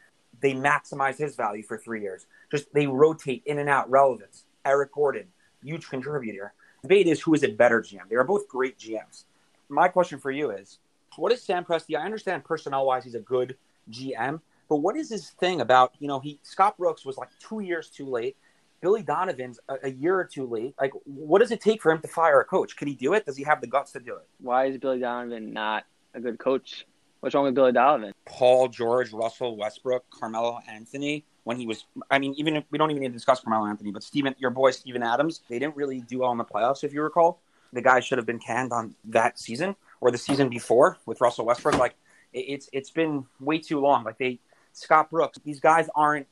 They 0.41 0.53
maximize 0.53 1.17
his 1.17 1.35
value 1.35 1.63
for 1.63 1.77
three 1.77 2.01
years. 2.01 2.25
Just 2.51 2.73
they 2.73 2.87
rotate 2.87 3.43
in 3.45 3.59
and 3.59 3.69
out 3.69 3.89
relevance. 3.89 4.45
Eric 4.65 4.93
Gordon, 4.93 5.27
huge 5.63 5.87
contributor. 5.87 6.53
Debate 6.81 7.07
is 7.07 7.21
who 7.21 7.33
is 7.33 7.43
a 7.43 7.51
better 7.51 7.81
GM. 7.81 8.09
They 8.09 8.15
are 8.15 8.23
both 8.23 8.47
great 8.47 8.77
GMs. 8.77 9.23
My 9.69 9.87
question 9.87 10.19
for 10.19 10.31
you 10.31 10.51
is, 10.51 10.79
what 11.15 11.31
is 11.31 11.41
Sam 11.41 11.63
Presti? 11.63 11.97
I 11.97 12.03
understand 12.03 12.43
personnel 12.43 12.85
wise, 12.85 13.03
he's 13.03 13.15
a 13.15 13.19
good 13.19 13.55
GM, 13.89 14.41
but 14.69 14.77
what 14.77 14.95
is 14.95 15.09
his 15.09 15.29
thing 15.31 15.61
about? 15.61 15.93
You 15.99 16.07
know, 16.07 16.19
he 16.19 16.39
Scott 16.43 16.77
Brooks 16.77 17.05
was 17.05 17.17
like 17.17 17.29
two 17.39 17.59
years 17.59 17.89
too 17.89 18.05
late. 18.05 18.35
Billy 18.81 19.01
Donovan's 19.01 19.59
a, 19.69 19.75
a, 19.83 19.89
year 19.89 20.19
or 20.19 20.25
two 20.25 20.45
late. 20.45 20.75
Like, 20.79 20.91
what 21.05 21.39
does 21.39 21.51
it 21.51 21.61
take 21.61 21.81
for 21.81 21.89
him 21.89 22.01
to 22.01 22.07
fire 22.09 22.41
a 22.41 22.45
coach? 22.45 22.75
Can 22.75 22.89
he 22.89 22.95
do 22.95 23.13
it? 23.13 23.25
Does 23.25 23.37
he 23.37 23.43
have 23.45 23.61
the 23.61 23.67
guts 23.67 23.93
to 23.93 24.01
do 24.01 24.15
it? 24.15 24.27
Why 24.41 24.65
is 24.65 24.77
Billy 24.77 24.99
Donovan 24.99 25.53
not 25.53 25.85
a 26.13 26.19
good 26.19 26.37
coach? 26.37 26.85
What's 27.21 27.33
wrong 27.33 27.45
with 27.45 27.55
Billy 27.55 27.71
Donovan? 27.71 28.11
Paul 28.25 28.67
George, 28.67 29.13
Russell 29.13 29.55
Westbrook, 29.55 30.03
Carmelo 30.09 30.59
Anthony. 30.67 31.23
When 31.45 31.57
he 31.57 31.65
was, 31.65 31.85
I 32.11 32.19
mean, 32.19 32.33
even 32.35 32.57
if 32.57 32.65
we 32.71 32.77
don't 32.77 32.91
even 32.91 33.01
need 33.01 33.09
to 33.09 33.13
discuss 33.13 33.39
Carmelo 33.39 33.69
Anthony, 33.69 33.91
but 33.91 34.03
Steven, 34.03 34.35
your 34.37 34.49
boy 34.49 34.71
Steven 34.71 35.03
Adams, 35.03 35.41
they 35.49 35.59
didn't 35.59 35.77
really 35.77 36.01
do 36.01 36.19
well 36.19 36.31
in 36.31 36.37
the 36.37 36.45
playoffs, 36.45 36.83
if 36.83 36.93
you 36.93 37.01
recall. 37.01 37.41
The 37.73 37.81
guy 37.81 37.99
should 37.99 38.17
have 38.17 38.27
been 38.27 38.39
canned 38.39 38.71
on 38.71 38.95
that 39.05 39.39
season 39.39 39.75
or 39.99 40.11
the 40.11 40.17
season 40.17 40.49
before 40.49 40.97
with 41.05 41.19
Russell 41.21 41.45
Westbrook. 41.45 41.77
Like, 41.77 41.95
it's 42.33 42.69
it's 42.73 42.89
been 42.89 43.25
way 43.39 43.59
too 43.59 43.79
long. 43.79 44.03
Like 44.03 44.17
they, 44.17 44.39
Scott 44.73 45.09
Brooks, 45.09 45.37
these 45.43 45.59
guys 45.59 45.87
aren't 45.95 46.27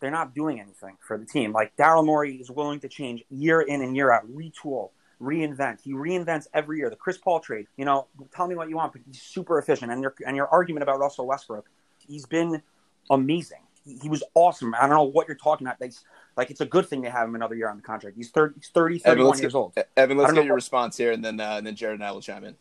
they're 0.00 0.10
not 0.10 0.34
doing 0.34 0.60
anything 0.60 0.96
for 1.00 1.18
the 1.18 1.24
team. 1.24 1.52
Like 1.52 1.76
Daryl 1.76 2.04
Morey 2.04 2.36
is 2.36 2.50
willing 2.50 2.80
to 2.80 2.88
change 2.88 3.24
year 3.30 3.60
in 3.60 3.82
and 3.82 3.96
year 3.96 4.12
out, 4.12 4.26
retool, 4.32 4.90
reinvent. 5.20 5.80
He 5.82 5.92
reinvents 5.92 6.46
every 6.54 6.78
year. 6.78 6.90
The 6.90 6.96
Chris 6.96 7.18
Paul 7.18 7.40
trade, 7.40 7.66
you 7.76 7.84
know, 7.84 8.06
tell 8.34 8.46
me 8.46 8.54
what 8.54 8.68
you 8.68 8.76
want, 8.76 8.92
but 8.92 9.02
he's 9.06 9.20
super 9.20 9.58
efficient. 9.58 9.90
And 9.90 10.02
your 10.02 10.14
and 10.26 10.36
your 10.36 10.48
argument 10.48 10.82
about 10.82 10.98
Russell 10.98 11.26
Westbrook, 11.26 11.68
he's 12.06 12.26
been 12.26 12.62
amazing. 13.10 13.62
He, 13.88 13.98
he 14.02 14.08
was 14.08 14.22
awesome. 14.34 14.74
I 14.74 14.80
don't 14.80 14.90
know 14.90 15.04
what 15.04 15.28
you're 15.28 15.36
talking 15.36 15.66
about. 15.66 15.80
Like, 15.80 15.92
like 16.36 16.50
it's 16.50 16.60
a 16.60 16.66
good 16.66 16.86
thing 16.86 17.02
to 17.02 17.10
have 17.10 17.28
him 17.28 17.34
another 17.34 17.54
year 17.54 17.68
on 17.68 17.76
the 17.76 17.82
contract. 17.82 18.16
He's 18.16 18.30
30, 18.30 18.54
he's 18.56 18.68
30 18.68 18.98
31 18.98 19.28
Evan, 19.28 19.42
years 19.42 19.52
get, 19.52 19.58
old. 19.58 19.78
Evan, 19.96 20.16
let's 20.18 20.32
get 20.32 20.44
your 20.44 20.54
what, 20.54 20.56
response 20.56 20.96
here, 20.96 21.12
and 21.12 21.24
then 21.24 21.40
uh, 21.40 21.54
and 21.56 21.66
then 21.66 21.74
Jared 21.74 21.94
and 21.94 22.04
I 22.04 22.12
will 22.12 22.20
chime 22.20 22.44
in. 22.44 22.56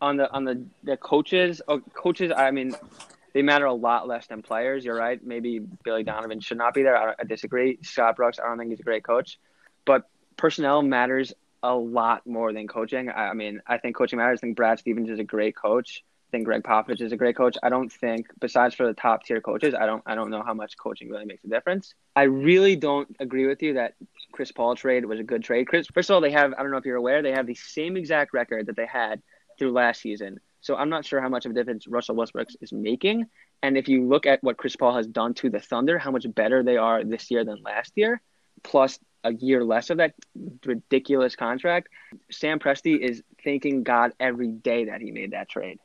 On 0.00 0.16
the 0.16 0.32
on 0.32 0.44
the 0.44 0.64
the 0.82 0.96
coaches, 0.96 1.60
oh, 1.68 1.80
coaches. 1.80 2.32
I 2.34 2.50
mean, 2.50 2.74
they 3.34 3.42
matter 3.42 3.66
a 3.66 3.74
lot 3.74 4.08
less 4.08 4.26
than 4.26 4.42
players. 4.42 4.84
You're 4.84 4.96
right. 4.96 5.24
Maybe 5.24 5.58
Billy 5.58 6.02
Donovan 6.02 6.40
should 6.40 6.58
not 6.58 6.74
be 6.74 6.82
there. 6.82 6.96
I, 6.96 7.14
I 7.18 7.24
disagree. 7.24 7.78
Scott 7.82 8.16
Brooks, 8.16 8.38
I 8.38 8.48
don't 8.48 8.58
think 8.58 8.70
he's 8.70 8.80
a 8.80 8.84
great 8.84 9.04
coach, 9.04 9.38
but 9.84 10.08
personnel 10.36 10.82
matters 10.82 11.32
a 11.62 11.74
lot 11.74 12.26
more 12.26 12.52
than 12.52 12.66
coaching. 12.66 13.10
I, 13.10 13.28
I 13.28 13.34
mean, 13.34 13.60
I 13.66 13.78
think 13.78 13.96
coaching 13.96 14.18
matters. 14.18 14.38
I 14.38 14.46
think 14.46 14.56
Brad 14.56 14.78
Stevens 14.78 15.10
is 15.10 15.18
a 15.18 15.24
great 15.24 15.54
coach. 15.56 16.02
Think 16.30 16.44
Gregg 16.44 16.62
Popovich 16.62 17.00
is 17.00 17.12
a 17.12 17.16
great 17.16 17.36
coach. 17.36 17.56
I 17.62 17.68
don't 17.68 17.92
think, 17.92 18.26
besides 18.40 18.74
for 18.74 18.86
the 18.86 18.94
top 18.94 19.24
tier 19.24 19.40
coaches, 19.40 19.74
I 19.74 19.86
don't, 19.86 20.02
I 20.06 20.14
don't 20.14 20.30
know 20.30 20.42
how 20.42 20.54
much 20.54 20.76
coaching 20.78 21.10
really 21.10 21.24
makes 21.24 21.44
a 21.44 21.48
difference. 21.48 21.94
I 22.14 22.22
really 22.22 22.76
don't 22.76 23.08
agree 23.18 23.46
with 23.46 23.62
you 23.62 23.74
that 23.74 23.94
Chris 24.32 24.52
Paul 24.52 24.76
trade 24.76 25.04
was 25.04 25.20
a 25.20 25.24
good 25.24 25.42
trade. 25.42 25.66
Chris, 25.66 25.86
first 25.92 26.10
of 26.10 26.14
all, 26.14 26.20
they 26.20 26.30
have, 26.30 26.54
I 26.56 26.62
don't 26.62 26.70
know 26.70 26.76
if 26.76 26.84
you're 26.84 26.96
aware, 26.96 27.22
they 27.22 27.32
have 27.32 27.46
the 27.46 27.54
same 27.54 27.96
exact 27.96 28.32
record 28.32 28.66
that 28.66 28.76
they 28.76 28.86
had 28.86 29.22
through 29.58 29.72
last 29.72 30.00
season. 30.00 30.40
So 30.60 30.76
I'm 30.76 30.90
not 30.90 31.04
sure 31.04 31.20
how 31.20 31.28
much 31.28 31.46
of 31.46 31.52
a 31.52 31.54
difference 31.54 31.88
Russell 31.88 32.14
Westbrook 32.14 32.48
is 32.60 32.72
making. 32.72 33.26
And 33.62 33.76
if 33.76 33.88
you 33.88 34.06
look 34.06 34.26
at 34.26 34.42
what 34.42 34.56
Chris 34.56 34.76
Paul 34.76 34.94
has 34.94 35.06
done 35.06 35.34
to 35.34 35.50
the 35.50 35.60
Thunder, 35.60 35.98
how 35.98 36.10
much 36.10 36.26
better 36.34 36.62
they 36.62 36.76
are 36.76 37.02
this 37.04 37.30
year 37.30 37.44
than 37.44 37.62
last 37.62 37.92
year, 37.96 38.20
plus 38.62 38.98
a 39.24 39.32
year 39.34 39.64
less 39.64 39.90
of 39.90 39.98
that 39.98 40.14
ridiculous 40.64 41.36
contract, 41.36 41.88
Sam 42.30 42.58
Presti 42.58 42.98
is 42.98 43.22
thanking 43.44 43.82
God 43.82 44.12
every 44.18 44.48
day 44.48 44.86
that 44.86 45.00
he 45.00 45.10
made 45.10 45.32
that 45.32 45.48
trade. 45.48 45.78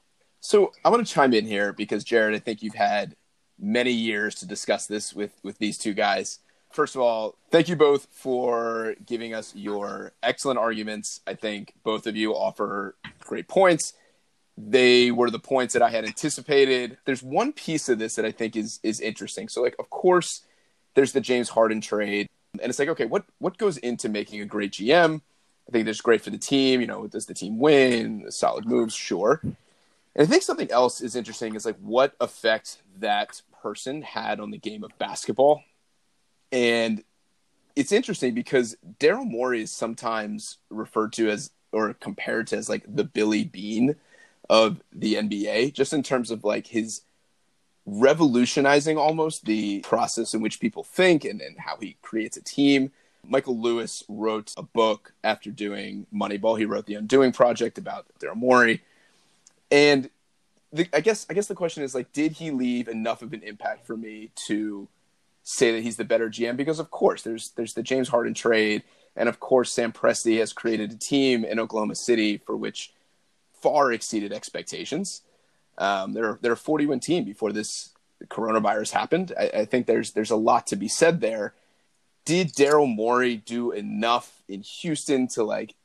So 0.46 0.74
I 0.86 0.90
want 0.90 1.06
to 1.06 1.12
chime 1.12 1.34
in 1.34 1.48
here 1.48 1.74
because 1.74 2.04
Jared, 2.04 2.36
I 2.36 2.38
think 2.38 2.62
you've 2.62 2.76
had 2.76 3.16
many 3.58 3.92
years 3.92 4.36
to 4.36 4.46
discuss 4.46 4.86
this 4.86 5.12
with 5.12 5.32
with 5.42 5.58
these 5.58 5.76
two 5.76 5.96
guys. 5.96 6.38
First 6.72 6.94
of 6.94 7.02
all, 7.02 7.34
thank 7.50 7.68
you 7.68 7.76
both 7.76 8.08
for 8.12 8.94
giving 9.04 9.34
us 9.34 9.56
your 9.56 10.12
excellent 10.22 10.60
arguments. 10.60 11.20
I 11.26 11.34
think 11.34 11.74
both 11.84 12.06
of 12.06 12.16
you 12.16 12.36
offer 12.36 12.96
great 13.22 13.48
points. 13.48 13.94
They 14.56 15.10
were 15.10 15.32
the 15.32 15.40
points 15.40 15.74
that 15.74 15.82
I 15.82 15.90
had 15.90 16.06
anticipated. 16.06 17.00
There's 17.06 17.24
one 17.24 17.52
piece 17.52 17.90
of 17.90 17.98
this 17.98 18.14
that 18.14 18.26
I 18.26 18.32
think 18.32 18.56
is 18.56 18.80
is 18.84 19.00
interesting. 19.00 19.50
So 19.50 19.64
like 19.64 19.76
of 19.80 19.90
course 19.90 20.42
there's 20.94 21.14
the 21.14 21.22
James 21.22 21.50
Harden 21.50 21.82
trade 21.82 22.30
and 22.62 22.70
it's 22.70 22.78
like 22.78 22.90
okay, 22.90 23.06
what 23.06 23.26
what 23.40 23.58
goes 23.58 23.78
into 23.78 24.10
making 24.10 24.42
a 24.42 24.46
great 24.46 24.74
GM? 24.74 25.22
I 25.68 25.72
think 25.72 25.88
that's 25.88 26.02
great 26.02 26.22
for 26.22 26.30
the 26.30 26.38
team, 26.38 26.82
you 26.82 26.88
know, 26.88 27.08
does 27.08 27.26
the 27.26 27.34
team 27.34 27.58
win? 27.58 28.30
Solid 28.30 28.68
moves, 28.68 28.94
sure. 28.94 29.42
And 30.16 30.26
I 30.26 30.30
think 30.30 30.44
something 30.44 30.72
else 30.72 31.02
is 31.02 31.16
interesting 31.16 31.56
is 31.56 31.66
like 31.66 31.78
what 31.78 32.16
effect 32.22 32.78
that 33.00 33.42
person 33.62 34.02
had 34.02 34.40
on 34.40 34.52
the 34.52 34.58
game 34.58 34.84
of 34.84 34.98
basketball. 34.98 35.64
And 36.52 37.04
it's 37.76 37.92
interesting 37.92 38.34
because 38.34 38.78
Daryl 39.00 39.30
Morey 39.30 39.64
is 39.64 39.72
sometimes 39.72 40.58
referred 40.70 41.14
to 41.14 41.30
as 41.30 41.52
or 41.72 41.94
compared 41.94 42.48
to 42.48 42.58
as 42.58 42.70
like 42.70 42.84
the 42.88 43.04
Billy 43.04 43.44
Beane 43.44 43.96
of 44.50 44.82
the 44.94 45.16
NBA, 45.16 45.74
just 45.74 45.92
in 45.92 46.04
terms 46.04 46.32
of 46.32 46.46
like 46.46 46.68
his 46.68 47.02
revolutionizing 47.86 48.98
almost 48.98 49.46
the 49.46 49.80
process 49.82 50.34
in 50.34 50.42
which 50.42 50.62
people 50.62 50.84
think 50.84 51.26
and, 51.26 51.42
and 51.42 51.60
how 51.60 51.78
he 51.78 51.98
creates 52.02 52.38
a 52.38 52.42
team. 52.42 52.92
Michael 53.28 53.60
Lewis 53.60 54.04
wrote 54.08 54.54
a 54.56 54.64
book 54.64 55.14
after 55.24 55.52
doing 55.52 56.08
Moneyball. 56.14 56.58
He 56.58 56.66
wrote 56.66 56.86
The 56.86 56.96
Undoing 56.96 57.32
Project 57.32 57.78
about 57.78 58.06
Daryl 58.20 58.36
Morey. 58.36 58.82
And 59.76 60.10
the, 60.72 60.88
I 60.94 61.02
guess 61.02 61.26
I 61.30 61.34
guess 61.34 61.48
the 61.48 61.54
question 61.54 61.84
is 61.84 61.94
like, 61.94 62.14
did 62.14 62.32
he 62.32 62.50
leave 62.50 62.88
enough 62.88 63.22
of 63.22 63.34
an 63.34 63.44
impact 63.44 63.86
for 63.86 63.98
me 63.98 64.32
to 64.48 64.88
say 65.44 65.74
that 65.74 65.84
he's 65.84 65.98
the 65.98 66.06
better 66.06 66.30
GM? 66.30 66.56
Because 66.56 66.80
of 66.80 66.92
course, 66.92 67.24
there's 67.24 67.52
there's 67.58 67.74
the 67.74 67.84
James 67.84 68.08
Harden 68.08 68.34
trade, 68.34 68.84
and 69.18 69.28
of 69.28 69.42
course, 69.42 69.74
Sam 69.74 69.92
Presti 69.92 70.40
has 70.40 70.54
created 70.54 70.94
a 70.94 70.98
team 70.98 71.44
in 71.44 71.60
Oklahoma 71.60 71.96
City 71.96 72.38
for 72.38 72.56
which 72.56 72.94
far 73.62 73.92
exceeded 73.92 74.32
expectations. 74.32 75.24
Um, 75.78 76.14
they're 76.14 76.40
they're 76.42 76.54
a 76.54 76.58
40 76.58 76.86
win 76.86 77.02
team 77.02 77.26
before 77.26 77.52
this 77.52 77.90
coronavirus 78.30 78.92
happened. 78.92 79.34
I, 79.38 79.50
I 79.54 79.66
think 79.66 79.88
there's 79.88 80.12
there's 80.12 80.32
a 80.32 80.38
lot 80.38 80.68
to 80.68 80.78
be 80.78 80.88
said 80.88 81.20
there. 81.20 81.54
Did 82.24 82.54
Daryl 82.54 82.88
Morey 82.88 83.36
do 83.36 83.74
enough 83.74 84.42
in 84.48 84.62
Houston 84.62 85.28
to 85.34 85.44
like 85.44 85.76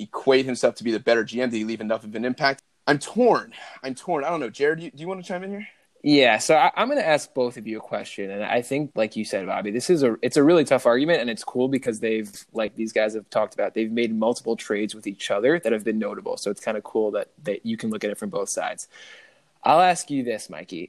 equate 0.00 0.44
himself 0.44 0.74
to 0.74 0.84
be 0.84 0.90
the 0.90 0.98
better 0.98 1.22
GM? 1.22 1.52
Did 1.52 1.58
he 1.58 1.64
leave 1.64 1.80
enough 1.80 2.02
of 2.02 2.16
an 2.16 2.24
impact? 2.24 2.62
I'm 2.88 2.98
torn. 2.98 3.52
I'm 3.82 3.94
torn. 3.94 4.24
I 4.24 4.30
don't 4.30 4.40
know. 4.40 4.48
Jared, 4.48 4.78
do 4.78 4.86
you, 4.86 4.90
do 4.90 4.98
you 4.98 5.06
want 5.06 5.22
to 5.22 5.28
chime 5.28 5.44
in 5.44 5.50
here? 5.50 5.68
Yeah, 6.02 6.38
so 6.38 6.54
I, 6.54 6.70
am 6.76 6.88
going 6.88 6.98
to 6.98 7.06
ask 7.06 7.34
both 7.34 7.56
of 7.56 7.66
you 7.66 7.78
a 7.78 7.80
question, 7.80 8.30
and 8.30 8.42
I 8.44 8.62
think, 8.62 8.92
like 8.94 9.16
you 9.16 9.24
said, 9.24 9.46
Bobby, 9.46 9.72
this 9.72 9.90
is 9.90 10.04
a 10.04 10.16
it's 10.22 10.36
a 10.36 10.42
really 10.44 10.64
tough 10.64 10.86
argument, 10.86 11.20
and 11.20 11.28
it's 11.28 11.42
cool 11.42 11.68
because 11.68 11.98
they've 11.98 12.30
like 12.52 12.76
these 12.76 12.92
guys 12.92 13.14
have 13.14 13.28
talked 13.30 13.52
about 13.52 13.74
they've 13.74 13.90
made 13.90 14.14
multiple 14.14 14.56
trades 14.56 14.94
with 14.94 15.08
each 15.08 15.30
other 15.30 15.58
that 15.58 15.72
have 15.72 15.84
been 15.84 15.98
notable. 15.98 16.36
So 16.36 16.52
it's 16.52 16.60
kind 16.60 16.76
of 16.78 16.84
cool 16.84 17.10
that 17.10 17.30
that 17.42 17.66
you 17.66 17.76
can 17.76 17.90
look 17.90 18.04
at 18.04 18.10
it 18.10 18.16
from 18.16 18.30
both 18.30 18.48
sides. 18.48 18.86
I'll 19.64 19.80
ask 19.80 20.08
you 20.08 20.22
this, 20.22 20.48
Mikey. 20.48 20.88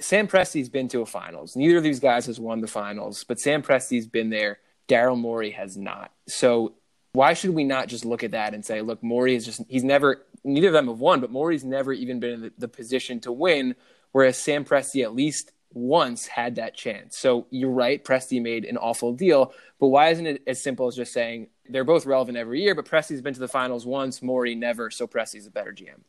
Sam 0.00 0.26
Presti's 0.26 0.70
been 0.70 0.88
to 0.88 1.02
a 1.02 1.06
finals. 1.06 1.54
Neither 1.54 1.76
of 1.76 1.82
these 1.82 2.00
guys 2.00 2.26
has 2.26 2.40
won 2.40 2.62
the 2.62 2.66
finals, 2.66 3.22
but 3.22 3.38
Sam 3.38 3.62
Presti's 3.62 4.06
been 4.06 4.30
there. 4.30 4.58
Daryl 4.88 5.18
Morey 5.18 5.50
has 5.50 5.76
not. 5.76 6.10
So 6.26 6.74
why 7.16 7.32
should 7.32 7.50
we 7.50 7.64
not 7.64 7.88
just 7.88 8.04
look 8.04 8.22
at 8.22 8.32
that 8.32 8.52
and 8.52 8.62
say, 8.62 8.82
look, 8.82 9.02
Morey 9.02 9.34
is 9.34 9.46
just 9.46 9.62
he's 9.68 9.84
never 9.84 10.25
neither 10.46 10.68
of 10.68 10.72
them 10.72 10.88
have 10.88 11.00
won, 11.00 11.20
but 11.20 11.30
Morey's 11.30 11.64
never 11.64 11.92
even 11.92 12.20
been 12.20 12.32
in 12.32 12.40
the, 12.42 12.52
the 12.58 12.68
position 12.68 13.20
to 13.20 13.32
win, 13.32 13.74
whereas 14.12 14.38
Sam 14.38 14.64
Presti 14.64 15.02
at 15.02 15.14
least 15.14 15.52
once 15.72 16.26
had 16.26 16.54
that 16.54 16.74
chance. 16.74 17.18
So 17.18 17.46
you're 17.50 17.70
right, 17.70 18.02
Presti 18.02 18.40
made 18.40 18.64
an 18.64 18.78
awful 18.78 19.12
deal, 19.12 19.52
but 19.78 19.88
why 19.88 20.08
isn't 20.10 20.26
it 20.26 20.42
as 20.46 20.62
simple 20.62 20.86
as 20.86 20.96
just 20.96 21.12
saying 21.12 21.48
they're 21.68 21.84
both 21.84 22.06
relevant 22.06 22.38
every 22.38 22.62
year, 22.62 22.74
but 22.74 22.86
Presti's 22.86 23.20
been 23.20 23.34
to 23.34 23.40
the 23.40 23.48
finals 23.48 23.84
once, 23.84 24.22
Morey 24.22 24.54
never, 24.54 24.90
so 24.90 25.06
Presti's 25.06 25.46
a 25.46 25.50
better 25.50 25.72
GM. 25.72 26.00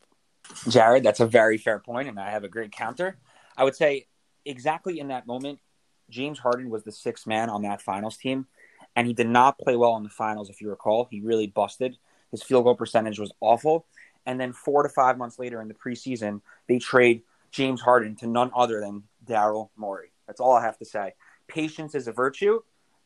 Jared, 0.69 1.03
that's 1.03 1.19
a 1.19 1.27
very 1.27 1.57
fair 1.57 1.79
point, 1.79 2.07
and 2.07 2.19
I 2.19 2.29
have 2.29 2.43
a 2.43 2.49
great 2.49 2.71
counter. 2.71 3.17
I 3.57 3.63
would 3.63 3.75
say 3.75 4.07
exactly 4.45 4.99
in 4.99 5.09
that 5.09 5.27
moment, 5.27 5.59
James 6.09 6.39
Harden 6.39 6.69
was 6.69 6.83
the 6.83 6.91
sixth 6.91 7.27
man 7.27 7.49
on 7.49 7.63
that 7.63 7.81
finals 7.81 8.17
team, 8.17 8.47
and 8.95 9.05
he 9.05 9.13
did 9.13 9.27
not 9.27 9.57
play 9.57 9.75
well 9.75 9.97
in 9.97 10.03
the 10.03 10.09
finals, 10.09 10.49
if 10.49 10.61
you 10.61 10.69
recall. 10.69 11.07
He 11.09 11.19
really 11.21 11.47
busted. 11.47 11.97
His 12.31 12.43
field 12.43 12.63
goal 12.63 12.75
percentage 12.75 13.19
was 13.19 13.31
awful. 13.41 13.85
And 14.27 14.39
then 14.39 14.51
four 14.51 14.83
to 14.83 14.89
five 14.89 15.17
months 15.17 15.39
later 15.39 15.61
in 15.61 15.69
the 15.69 15.73
preseason, 15.73 16.41
they 16.67 16.77
trade 16.77 17.23
James 17.49 17.79
Harden 17.79 18.15
to 18.17 18.27
none 18.27 18.51
other 18.53 18.81
than 18.81 19.03
Daryl 19.25 19.69
Morey. 19.77 20.11
That's 20.27 20.41
all 20.41 20.53
I 20.53 20.61
have 20.63 20.77
to 20.79 20.85
say. 20.85 21.13
patience 21.47 21.95
is 21.95 22.09
a 22.09 22.11
virtue. 22.11 22.59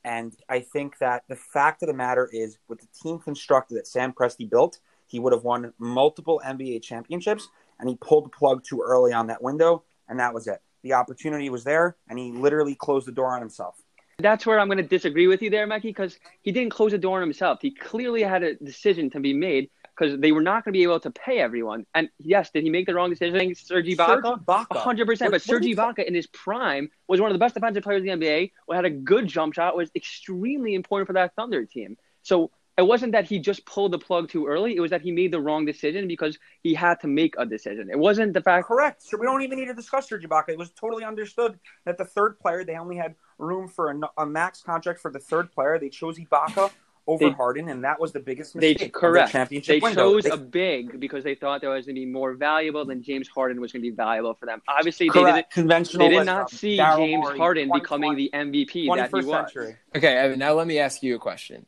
And 0.04 0.36
I 0.50 0.62
think 0.62 0.98
that 0.98 1.24
the 1.30 1.36
fact 1.36 1.84
of 1.84 1.88
the 1.88 1.94
matter 1.94 2.28
is, 2.34 2.58
with 2.68 2.80
the 2.82 2.88
team 3.04 3.20
constructed 3.20 3.76
that 3.76 3.86
Sam 3.86 4.14
Presti 4.14 4.50
built, 4.50 4.80
he 5.06 5.20
would 5.20 5.32
have 5.32 5.44
won 5.44 5.74
multiple 5.78 6.42
NBA 6.44 6.82
championships, 6.82 7.50
and 7.80 7.88
he 7.88 7.96
pulled 7.98 8.26
the 8.26 8.30
plug 8.30 8.64
too 8.64 8.82
early 8.84 9.14
on 9.14 9.28
that 9.28 9.44
window, 9.44 9.84
and 10.10 10.20
that 10.20 10.34
was 10.34 10.48
it. 10.48 10.60
The 10.82 10.94
opportunity 10.94 11.52
was 11.52 11.64
there, 11.64 11.98
and 12.10 12.18
he 12.18 12.32
literally 12.32 12.74
closed 12.74 13.06
the 13.06 13.12
door 13.12 13.36
on 13.36 13.42
himself. 13.42 13.76
That's 14.18 14.46
where 14.48 14.60
I'm 14.60 14.68
going 14.68 14.78
to 14.78 14.84
disagree 14.84 15.28
with 15.28 15.44
you 15.44 15.52
there, 15.52 15.68
Mikey, 15.68 15.90
because 15.90 16.18
he 16.42 16.52
didn't 16.52 16.72
close 16.72 16.92
the 16.92 16.98
door 16.98 17.18
on 17.18 17.22
himself. 17.22 17.60
He 17.62 17.70
clearly 17.72 18.24
had 18.24 18.42
a 18.42 18.56
decision 18.56 19.12
to 19.12 19.20
be 19.20 19.34
made 19.34 19.70
because 20.02 20.20
they 20.20 20.32
were 20.32 20.42
not 20.42 20.64
going 20.64 20.74
to 20.74 20.78
be 20.78 20.84
able 20.84 21.00
to 21.00 21.12
pay 21.12 21.40
everyone. 21.40 21.86
And 21.94 22.10
yes, 22.18 22.50
did 22.50 22.64
he 22.64 22.70
make 22.70 22.88
the 22.88 22.96
wrong 22.96 23.10
decision? 23.10 23.36
I 23.36 23.40
think 23.40 23.58
Serge 23.58 23.86
Ibaka, 23.86 24.66
hundred 24.72 25.06
percent. 25.06 25.32
But 25.32 25.42
Sergi 25.42 25.76
Ibaka 25.76 26.04
in 26.04 26.16
his 26.16 26.28
prime 26.28 26.90
was 27.08 27.22
one 27.22 27.30
of 27.30 27.36
the 27.36 27.40
best 27.40 27.54
defensive 27.54 27.84
players 27.84 28.04
in 28.04 28.20
the 28.20 28.26
NBA. 28.26 28.52
Had 28.72 28.86
a 28.86 28.90
good 28.90 29.28
jump 29.28 29.54
shot. 29.54 29.78
Was 29.78 29.92
extremely 29.96 30.74
important 30.74 31.08
for 31.08 31.14
that 31.14 31.36
Thunder 31.36 31.66
team. 31.66 31.98
So 32.24 32.52
it 32.78 32.84
wasn't 32.84 33.12
that 33.12 33.26
he 33.26 33.38
just 33.38 33.66
pulled 33.66 33.92
the 33.92 34.00
plug 34.00 34.30
too 34.30 34.48
early. 34.48 34.76
It 34.76 34.80
was 34.80 34.92
that 34.92 35.02
he 35.02 35.12
made 35.12 35.32
the 35.32 35.40
wrong 35.40 35.66
decision 35.66 36.08
because 36.08 36.40
he 36.64 36.74
had 36.74 37.00
to 37.02 37.08
make 37.08 37.36
a 37.38 37.46
decision. 37.46 37.90
It 37.92 38.00
wasn't 38.00 38.34
the 38.34 38.42
fact. 38.42 38.68
Correct. 38.68 39.04
So 39.04 39.18
we 39.18 39.26
don't 39.26 39.44
even 39.44 39.60
need 39.60 39.66
to 39.66 39.74
discuss 39.74 40.10
Serge 40.10 40.24
Ibaka. 40.24 40.50
It 40.50 40.58
was 40.58 40.72
totally 40.72 41.04
understood 41.04 41.60
that 41.86 41.98
the 41.98 42.06
third 42.06 42.40
player 42.40 42.64
they 42.64 42.76
only 42.76 42.96
had 42.96 43.16
room 43.38 43.68
for 43.68 43.92
a, 43.92 44.00
a 44.18 44.26
max 44.26 44.64
contract 44.64 45.00
for 45.00 45.12
the 45.12 45.20
third 45.20 45.52
player. 45.52 45.78
They 45.78 45.90
chose 45.90 46.18
Ibaka 46.18 46.72
over 47.12 47.26
they, 47.26 47.32
Harden, 47.32 47.70
and 47.70 47.84
that 47.84 48.00
was 48.00 48.12
the 48.12 48.20
biggest 48.20 48.56
mistake. 48.56 48.80
They, 48.80 48.90
correct. 48.90 49.28
The 49.28 49.32
championship 49.32 49.76
they 49.76 49.80
window. 49.80 50.14
chose 50.14 50.24
they, 50.24 50.30
a 50.30 50.38
big 50.38 51.00
because 51.00 51.24
they 51.24 51.36
thought 51.36 51.62
that 51.62 51.68
was 51.68 51.86
going 51.86 51.96
to 51.96 52.02
be 52.02 52.06
more 52.06 52.34
valuable 52.34 52.86
than 52.86 53.04
James 53.04 53.28
Harden 53.28 53.60
was 53.60 53.72
going 53.72 53.84
to 53.84 53.90
be 53.90 53.96
valuable 53.96 54.34
for 54.34 54.46
them. 54.46 54.62
Obviously, 54.68 55.10
correct. 55.10 55.26
they 55.26 55.32
didn't. 55.34 55.52
Conventional 55.52 56.10
they 56.10 56.16
did 56.16 56.26
not 56.26 56.50
see 56.50 56.78
Daryl 56.78 56.98
James 56.98 57.24
Morey, 57.24 57.38
Harden 57.38 57.72
becoming 57.74 58.16
the 58.16 58.30
MVP 58.34 58.96
that 58.96 59.10
he 59.10 59.26
was. 59.26 59.26
Century. 59.26 59.76
Okay, 59.96 60.16
Evan. 60.18 60.40
Now 60.40 60.54
let 60.54 60.68
me 60.68 60.80
ask 60.80 61.04
you 61.04 61.16
a 61.16 61.20
question. 61.20 61.66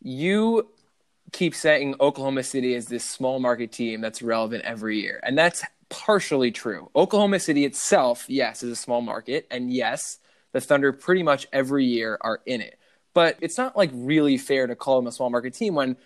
You 0.00 0.68
keep 1.32 1.54
saying 1.54 1.96
Oklahoma 2.00 2.42
City 2.42 2.74
is 2.74 2.86
this 2.86 3.04
small 3.04 3.40
market 3.40 3.72
team 3.72 4.00
that's 4.00 4.22
relevant 4.22 4.64
every 4.64 5.00
year, 5.00 5.20
and 5.22 5.36
that's 5.36 5.64
partially 5.88 6.50
true. 6.50 6.90
Oklahoma 6.94 7.40
City 7.40 7.64
itself, 7.64 8.26
yes, 8.28 8.62
is 8.62 8.70
a 8.70 8.76
small 8.76 9.00
market, 9.00 9.46
and 9.50 9.72
yes, 9.72 10.18
the 10.52 10.60
Thunder 10.60 10.92
pretty 10.92 11.22
much 11.22 11.46
every 11.52 11.84
year 11.84 12.18
are 12.20 12.40
in 12.46 12.60
it. 12.60 12.78
But 13.14 13.38
it's 13.40 13.56
not 13.56 13.76
like 13.76 13.90
really 13.92 14.36
fair 14.36 14.66
to 14.66 14.74
call 14.74 14.96
them 14.96 15.06
a 15.06 15.12
small 15.12 15.30
market 15.30 15.54
team 15.54 15.74
when 15.74 15.96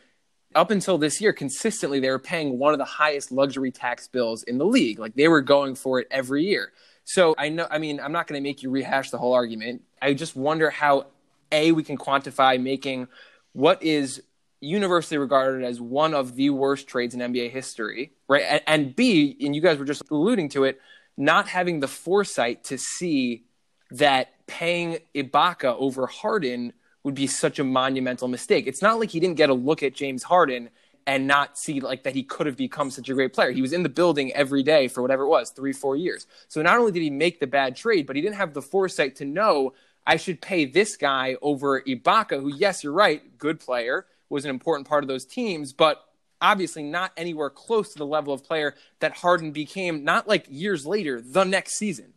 up 0.55 0.71
until 0.71 0.99
this 0.99 1.21
year, 1.21 1.33
consistently 1.33 2.01
they 2.01 2.11
were 2.11 2.19
paying 2.19 2.59
one 2.59 2.73
of 2.73 2.79
the 2.79 2.85
highest 2.85 3.33
luxury 3.33 3.71
tax 3.71 4.09
bills 4.09 4.43
in 4.45 4.59
the 4.59 4.65
league. 4.65 4.99
Like 4.99 5.15
they 5.15 5.29
were 5.29 5.41
going 5.41 5.75
for 5.75 6.01
it 6.01 6.07
every 6.11 6.45
year. 6.45 6.73
So 7.05 7.35
I 7.39 7.49
know, 7.49 7.67
I 7.71 7.79
mean, 7.79 8.01
I'm 8.01 8.13
not 8.13 8.27
going 8.27 8.43
to 8.43 8.47
make 8.47 8.63
you 8.63 8.71
rehash 8.71 9.11
the 9.11 9.19
whole 9.19 9.33
argument. 9.33 9.83
I 10.01 10.15
just 10.15 10.37
wonder 10.37 10.71
how 10.71 11.07
A, 11.51 11.73
we 11.73 11.83
can 11.83 11.97
quantify 11.97 12.61
making 12.61 13.09
what 13.53 13.83
is 13.83 14.23
universally 14.61 15.19
regarded 15.19 15.65
as 15.65 15.81
one 15.81 16.15
of 16.15 16.35
the 16.35 16.51
worst 16.51 16.89
trades 16.89 17.15
in 17.15 17.21
NBA 17.21 17.51
history, 17.51 18.13
right? 18.29 18.43
And, 18.43 18.63
and 18.67 18.97
B, 18.97 19.37
and 19.41 19.55
you 19.55 19.63
guys 19.63 19.79
were 19.79 19.85
just 19.85 20.03
alluding 20.11 20.51
to 20.51 20.65
it, 20.65 20.81
not 21.17 21.49
having 21.49 21.81
the 21.81 21.89
foresight 21.89 22.65
to 22.65 22.79
see 22.79 23.45
that 23.91 24.47
paying 24.47 24.99
Ibaka 25.15 25.77
over 25.79 26.07
Harden 26.07 26.73
would 27.09 27.15
be 27.15 27.27
such 27.27 27.59
a 27.59 27.65
monumental 27.65 28.29
mistake. 28.29 28.67
It's 28.67 28.83
not 28.83 29.01
like 29.01 29.09
he 29.09 29.19
didn't 29.19 29.37
get 29.39 29.49
a 29.49 29.55
look 29.55 29.83
at 29.83 29.95
James 29.95 30.23
Harden 30.23 30.69
and 31.07 31.27
not 31.27 31.57
see 31.57 31.81
like 31.81 32.03
that 32.03 32.15
he 32.15 32.23
could 32.23 32.47
have 32.47 32.59
become 32.59 32.91
such 32.91 33.09
a 33.09 33.15
great 33.15 33.33
player. 33.33 33.51
He 33.51 33.63
was 33.63 33.73
in 33.73 33.83
the 33.83 33.89
building 33.89 34.31
every 34.35 34.63
day 34.63 34.89
for 34.89 35.01
whatever 35.01 35.23
it 35.23 35.29
was, 35.29 35.49
three, 35.49 35.73
four 35.73 35.97
years. 35.97 36.27
So 36.49 36.61
not 36.61 36.79
only 36.79 36.93
did 36.93 37.01
he 37.01 37.09
make 37.09 37.41
the 37.41 37.47
bad 37.47 37.77
trade, 37.77 38.07
but 38.07 38.15
he 38.15 38.21
didn't 38.21 38.37
have 38.37 38.53
the 38.53 38.61
foresight 38.61 39.17
to 39.17 39.25
know 39.25 39.73
I 40.07 40.19
should 40.19 40.43
pay 40.43 40.67
this 40.67 40.99
guy 40.99 41.37
over 41.41 41.81
Ibaka, 41.81 42.43
who, 42.43 42.55
yes, 42.55 42.85
you're 42.85 42.93
right, 42.93 43.39
good 43.39 43.59
player, 43.59 44.05
was 44.29 44.45
an 44.45 44.51
important 44.51 44.87
part 44.87 45.03
of 45.03 45.09
those 45.09 45.25
teams, 45.25 45.73
but 45.73 46.05
obviously 46.43 46.83
not 46.83 47.13
anywhere 47.17 47.49
close 47.49 47.91
to 47.95 47.99
the 47.99 48.07
level 48.07 48.35
of 48.35 48.45
player 48.45 48.75
that 49.01 49.13
Harden 49.17 49.53
became 49.53 50.05
not 50.05 50.29
like 50.29 50.45
years 50.51 50.85
later, 50.85 51.23
the 51.23 51.45
next 51.45 51.79
season. 51.79 52.13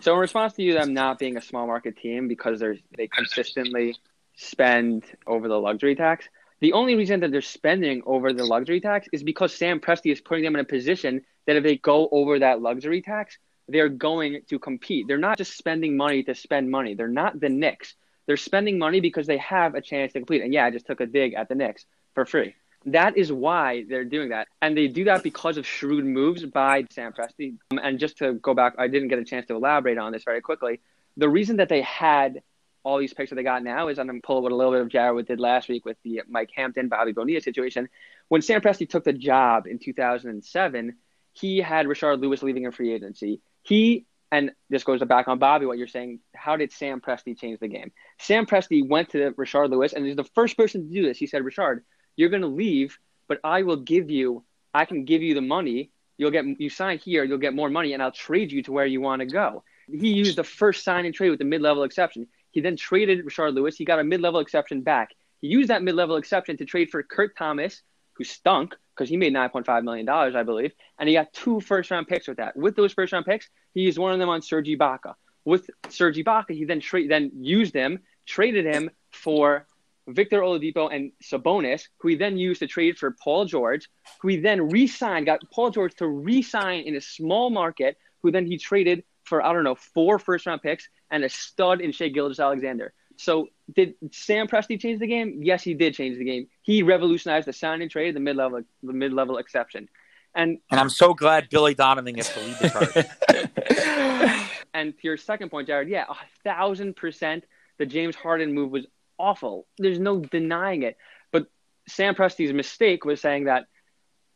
So 0.00 0.14
in 0.14 0.18
response 0.18 0.54
to 0.54 0.62
you 0.62 0.72
them 0.72 0.94
not 0.94 1.18
being 1.18 1.36
a 1.36 1.42
small 1.42 1.66
market 1.66 1.98
team 1.98 2.26
because 2.26 2.58
they're 2.58 2.78
they 2.96 3.06
consistently 3.06 3.96
spend 4.40 5.04
over 5.26 5.48
the 5.48 5.58
luxury 5.58 5.94
tax. 5.94 6.28
The 6.60 6.72
only 6.72 6.94
reason 6.94 7.20
that 7.20 7.30
they're 7.30 7.40
spending 7.40 8.02
over 8.04 8.32
the 8.32 8.44
luxury 8.44 8.80
tax 8.80 9.08
is 9.12 9.22
because 9.22 9.54
Sam 9.54 9.80
Presti 9.80 10.12
is 10.12 10.20
putting 10.20 10.44
them 10.44 10.54
in 10.54 10.60
a 10.60 10.64
position 10.64 11.22
that 11.46 11.56
if 11.56 11.64
they 11.64 11.76
go 11.76 12.08
over 12.12 12.38
that 12.38 12.60
luxury 12.60 13.00
tax, 13.02 13.38
they're 13.68 13.88
going 13.88 14.42
to 14.48 14.58
compete. 14.58 15.06
They're 15.06 15.18
not 15.18 15.38
just 15.38 15.56
spending 15.56 15.96
money 15.96 16.22
to 16.24 16.34
spend 16.34 16.70
money. 16.70 16.94
They're 16.94 17.08
not 17.08 17.40
the 17.40 17.48
Knicks. 17.48 17.94
They're 18.26 18.36
spending 18.36 18.78
money 18.78 19.00
because 19.00 19.26
they 19.26 19.38
have 19.38 19.74
a 19.74 19.80
chance 19.80 20.12
to 20.12 20.20
compete. 20.20 20.42
And 20.42 20.52
yeah, 20.52 20.66
I 20.66 20.70
just 20.70 20.86
took 20.86 21.00
a 21.00 21.06
dig 21.06 21.34
at 21.34 21.48
the 21.48 21.54
Knicks 21.54 21.86
for 22.14 22.26
free. 22.26 22.54
That 22.86 23.16
is 23.16 23.32
why 23.32 23.84
they're 23.88 24.04
doing 24.04 24.30
that. 24.30 24.48
And 24.62 24.76
they 24.76 24.88
do 24.88 25.04
that 25.04 25.22
because 25.22 25.56
of 25.56 25.66
shrewd 25.66 26.04
moves 26.04 26.44
by 26.44 26.84
Sam 26.90 27.12
Presti. 27.12 27.56
Um, 27.70 27.78
and 27.82 27.98
just 27.98 28.18
to 28.18 28.34
go 28.34 28.54
back, 28.54 28.74
I 28.78 28.88
didn't 28.88 29.08
get 29.08 29.18
a 29.18 29.24
chance 29.24 29.46
to 29.46 29.54
elaborate 29.54 29.98
on 29.98 30.12
this 30.12 30.24
very 30.24 30.40
quickly. 30.40 30.80
The 31.16 31.28
reason 31.28 31.56
that 31.56 31.68
they 31.68 31.82
had 31.82 32.42
all 32.82 32.98
these 32.98 33.12
picks 33.12 33.30
that 33.30 33.36
they 33.36 33.42
got 33.42 33.62
now 33.62 33.88
is 33.88 33.98
I'm 33.98 34.06
going 34.06 34.20
to 34.20 34.26
pull 34.26 34.42
what 34.42 34.52
a 34.52 34.56
little 34.56 34.72
bit 34.72 34.80
of 34.80 34.88
Jared 34.88 35.26
did 35.26 35.40
last 35.40 35.68
week 35.68 35.84
with 35.84 35.96
the 36.02 36.22
Mike 36.28 36.50
Hampton, 36.54 36.88
Bobby 36.88 37.12
Bonilla 37.12 37.40
situation. 37.40 37.88
When 38.28 38.42
Sam 38.42 38.60
Presti 38.60 38.88
took 38.88 39.04
the 39.04 39.12
job 39.12 39.66
in 39.66 39.78
2007, 39.78 40.96
he 41.32 41.58
had 41.58 41.86
Rashard 41.86 42.20
Lewis 42.20 42.42
leaving 42.42 42.64
in 42.64 42.72
free 42.72 42.92
agency. 42.92 43.40
He, 43.62 44.06
and 44.32 44.52
this 44.70 44.84
goes 44.84 45.02
back 45.04 45.28
on 45.28 45.38
Bobby, 45.38 45.66
what 45.66 45.78
you're 45.78 45.86
saying, 45.86 46.20
how 46.34 46.56
did 46.56 46.72
Sam 46.72 47.00
Presti 47.00 47.38
change 47.38 47.60
the 47.60 47.68
game? 47.68 47.92
Sam 48.18 48.46
Presti 48.46 48.86
went 48.86 49.10
to 49.10 49.32
Rashard 49.32 49.70
Lewis, 49.70 49.92
and 49.92 50.06
he's 50.06 50.16
the 50.16 50.24
first 50.24 50.56
person 50.56 50.88
to 50.88 50.94
do 50.94 51.02
this. 51.02 51.18
He 51.18 51.26
said, 51.26 51.42
Rashard, 51.42 51.80
you're 52.16 52.30
going 52.30 52.42
to 52.42 52.48
leave, 52.48 52.98
but 53.28 53.40
I 53.44 53.62
will 53.62 53.76
give 53.76 54.10
you, 54.10 54.44
I 54.72 54.84
can 54.84 55.04
give 55.04 55.22
you 55.22 55.34
the 55.34 55.40
money. 55.40 55.90
You'll 56.16 56.30
get, 56.30 56.44
you 56.60 56.70
sign 56.70 56.98
here, 56.98 57.24
you'll 57.24 57.38
get 57.38 57.54
more 57.54 57.70
money, 57.70 57.92
and 57.92 58.02
I'll 58.02 58.12
trade 58.12 58.52
you 58.52 58.62
to 58.64 58.72
where 58.72 58.86
you 58.86 59.00
want 59.00 59.20
to 59.20 59.26
go. 59.26 59.64
He 59.90 60.12
used 60.12 60.36
the 60.36 60.44
first 60.44 60.84
sign 60.84 61.04
and 61.04 61.14
trade 61.14 61.30
with 61.30 61.38
the 61.38 61.44
mid 61.44 61.62
level 61.62 61.82
exception. 61.82 62.28
He 62.50 62.60
then 62.60 62.76
traded 62.76 63.24
Rashard 63.24 63.54
Lewis. 63.54 63.76
He 63.76 63.84
got 63.84 63.98
a 63.98 64.04
mid 64.04 64.20
level 64.20 64.40
exception 64.40 64.82
back. 64.82 65.14
He 65.40 65.48
used 65.48 65.70
that 65.70 65.82
mid 65.82 65.94
level 65.94 66.16
exception 66.16 66.56
to 66.58 66.64
trade 66.64 66.90
for 66.90 67.02
Kurt 67.02 67.36
Thomas, 67.36 67.82
who 68.14 68.24
stunk 68.24 68.74
because 68.94 69.08
he 69.08 69.16
made 69.16 69.32
$9.5 69.32 69.82
million, 69.82 70.08
I 70.08 70.42
believe. 70.42 70.72
And 70.98 71.08
he 71.08 71.14
got 71.14 71.32
two 71.32 71.60
first 71.60 71.90
round 71.90 72.06
picks 72.06 72.28
with 72.28 72.36
that. 72.36 72.56
With 72.56 72.76
those 72.76 72.92
first 72.92 73.12
round 73.12 73.24
picks, 73.24 73.48
he 73.72 73.80
used 73.80 73.98
one 73.98 74.12
of 74.12 74.18
them 74.18 74.28
on 74.28 74.42
Sergi 74.42 74.76
Ibaka. 74.76 75.14
With 75.46 75.70
Sergi 75.88 76.22
Ibaka, 76.22 76.50
he 76.50 76.64
then, 76.64 76.80
tra- 76.80 77.08
then 77.08 77.30
used 77.40 77.72
him, 77.72 78.00
traded 78.26 78.66
him 78.66 78.90
for 79.10 79.66
Victor 80.06 80.40
Oladipo 80.40 80.94
and 80.94 81.12
Sabonis, 81.22 81.88
who 81.98 82.08
he 82.08 82.16
then 82.16 82.36
used 82.36 82.60
to 82.60 82.66
trade 82.66 82.98
for 82.98 83.12
Paul 83.12 83.46
George, 83.46 83.88
who 84.20 84.28
he 84.28 84.36
then 84.36 84.68
re-signed, 84.68 85.26
got 85.26 85.40
Paul 85.50 85.70
George 85.70 85.94
to 85.94 86.06
re-sign 86.06 86.80
in 86.80 86.96
a 86.96 87.00
small 87.00 87.48
market, 87.48 87.96
who 88.22 88.30
then 88.30 88.44
he 88.44 88.58
traded 88.58 89.04
for 89.24 89.42
I 89.42 89.52
don't 89.52 89.64
know 89.64 89.76
four 89.76 90.18
first 90.18 90.44
round 90.46 90.60
picks 90.60 90.88
and 91.10 91.24
a 91.24 91.28
stud 91.28 91.80
in 91.80 91.92
Shai 91.92 92.08
Gilgeous-Alexander. 92.08 92.92
So 93.16 93.48
did 93.74 93.94
Sam 94.12 94.48
Presti 94.48 94.80
change 94.80 94.98
the 94.98 95.06
game? 95.06 95.40
Yes, 95.42 95.62
he 95.62 95.74
did 95.74 95.94
change 95.94 96.16
the 96.16 96.24
game. 96.24 96.48
He 96.62 96.82
revolutionized 96.82 97.46
the 97.46 97.52
sign 97.52 97.82
and 97.82 97.90
trade, 97.90 98.16
the 98.16 98.20
mid 98.20 98.36
level, 98.36 98.62
the 98.82 98.92
mid 98.92 99.12
level 99.12 99.38
exception. 99.38 99.88
And 100.34 100.58
and 100.70 100.80
I'm 100.80 100.88
so 100.88 101.12
glad 101.12 101.50
Billy 101.50 101.74
Donovan 101.74 102.14
gets 102.14 102.32
to 102.32 102.40
lead 102.40 102.56
the 102.60 102.68
charge. 102.70 104.50
and 104.74 104.96
to 104.96 105.00
your 105.02 105.16
second 105.16 105.50
point, 105.50 105.66
Jared, 105.66 105.88
yeah, 105.88 106.04
a 106.08 106.14
thousand 106.44 106.96
percent, 106.96 107.44
the 107.78 107.86
James 107.86 108.16
Harden 108.16 108.54
move 108.54 108.70
was 108.70 108.86
awful. 109.18 109.66
There's 109.78 109.98
no 109.98 110.20
denying 110.20 110.82
it. 110.82 110.96
But 111.30 111.46
Sam 111.88 112.14
Presti's 112.14 112.52
mistake 112.52 113.04
was 113.04 113.20
saying 113.20 113.44
that 113.44 113.66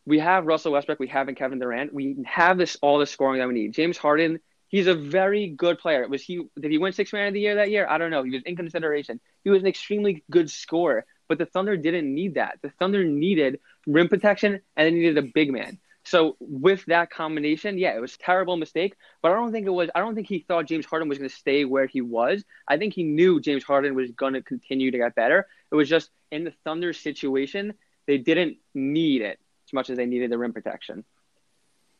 we 0.05 0.19
have 0.19 0.47
Russell 0.47 0.73
Westbrook, 0.73 0.99
we 0.99 1.09
have 1.09 1.29
Kevin 1.37 1.59
Durant, 1.59 1.95
we 1.95 2.17
have 2.27 2.59
this 2.59 2.77
all 2.83 2.99
the 2.99 3.07
scoring 3.07 3.39
that 3.39 3.49
we 3.49 3.55
need. 3.55 3.73
James 3.73 3.97
Harden 3.97 4.41
He's 4.75 4.89
a 4.89 4.95
very 4.97 5.47
good 5.47 5.79
player. 5.79 6.09
Was 6.09 6.21
he? 6.21 6.49
Did 6.61 6.73
he 6.73 6.79
win 6.79 6.93
six 6.93 7.13
man 7.13 7.29
of 7.29 7.33
the 7.33 7.39
year 7.39 7.55
that 7.55 7.71
year? 7.71 7.87
I 7.89 7.97
don't 7.97 8.11
know. 8.11 8.25
He 8.25 8.31
was 8.31 8.43
in 8.43 8.57
consideration. 8.57 9.21
He 9.45 9.51
was 9.51 9.63
an 9.63 9.69
extremely 9.69 10.25
good 10.29 10.51
scorer, 10.51 11.07
but 11.29 11.39
the 11.39 11.47
Thunder 11.47 11.77
didn't 11.77 12.13
need 12.13 12.35
that. 12.35 12.59
The 12.61 12.71
Thunder 12.71 13.05
needed 13.05 13.61
rim 13.87 14.09
protection 14.09 14.61
and 14.77 14.87
they 14.87 14.91
needed 14.91 15.17
a 15.17 15.31
big 15.33 15.53
man. 15.53 15.79
So 16.03 16.35
with 16.41 16.85
that 16.87 17.11
combination, 17.11 17.79
yeah, 17.79 17.95
it 17.95 18.01
was 18.01 18.17
a 18.17 18.19
terrible 18.19 18.57
mistake. 18.57 18.97
But 19.23 19.31
I 19.31 19.37
don't 19.37 19.53
think 19.53 19.69
it 19.69 19.71
was. 19.71 19.91
I 19.95 20.01
don't 20.01 20.17
think 20.17 20.27
he 20.27 20.41
thought 20.41 20.67
James 20.67 20.87
Harden 20.87 21.09
was 21.09 21.19
going 21.19 21.31
to 21.31 21.37
stay 21.37 21.65
where 21.65 21.87
he 21.87 22.01
was. 22.01 22.45
I 22.67 22.77
think 22.77 22.95
he 22.95 23.05
knew 23.05 23.41
James 23.41 23.63
Harden 23.63 23.95
was 23.95 24.11
going 24.11 24.33
to 24.33 24.43
continue 24.43 24.91
to 24.91 24.99
get 24.99 25.15
better. 25.15 25.47
It 25.71 25.77
was 25.77 25.89
just 25.89 26.11
in 26.33 26.43
the 26.43 26.53
Thunder 26.65 26.93
situation, 26.93 27.75
they 28.09 28.19
didn't 28.19 28.57
need 28.75 29.23
it 29.23 29.39
as 29.69 29.73
much 29.73 29.89
as 29.89 29.97
they 29.99 30.07
needed 30.07 30.33
the 30.33 30.39
rim 30.39 30.53
protection. 30.53 31.05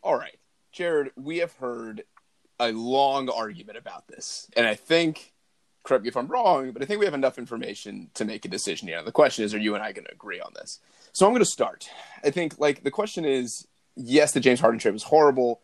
All 0.03 0.19
right, 0.19 0.41
Jared, 0.73 1.13
we 1.15 1.39
have 1.39 1.53
heard 1.53 2.03
a 2.61 2.73
long 2.73 3.29
argument 3.29 3.79
about 3.79 4.09
this, 4.09 4.49
and 4.57 4.67
I 4.67 4.75
think, 4.75 5.33
correct 5.83 6.05
me 6.05 6.09
if 6.09 6.17
I'm 6.17 6.29
wrong, 6.29 6.73
but 6.73 6.83
I 6.83 6.87
think 6.87 7.01
we 7.01 7.07
have 7.07 7.15
enough 7.15 7.39
information 7.39 8.11
to 8.15 8.25
make 8.25 8.45
a 8.45 8.49
decision 8.49 8.89
here. 8.89 9.03
The 9.03 9.13
question 9.13 9.45
is, 9.45 9.55
are 9.55 9.59
you 9.59 9.75
and 9.75 9.83
I 9.83 9.93
going 9.93 10.07
to 10.07 10.13
agree 10.13 10.41
on 10.41 10.53
this? 10.55 10.81
So 11.13 11.27
I'm 11.27 11.33
going 11.33 11.41
to 11.41 11.47
start. 11.47 11.89
I 12.23 12.31
think, 12.31 12.59
like, 12.59 12.83
the 12.83 12.91
question 12.91 13.25
is, 13.25 13.67
yes, 13.97 14.33
the 14.33 14.41
James 14.41 14.61
Harden 14.61 14.79
trade 14.79 14.93
was 14.93 15.05
horrible. 15.05 15.61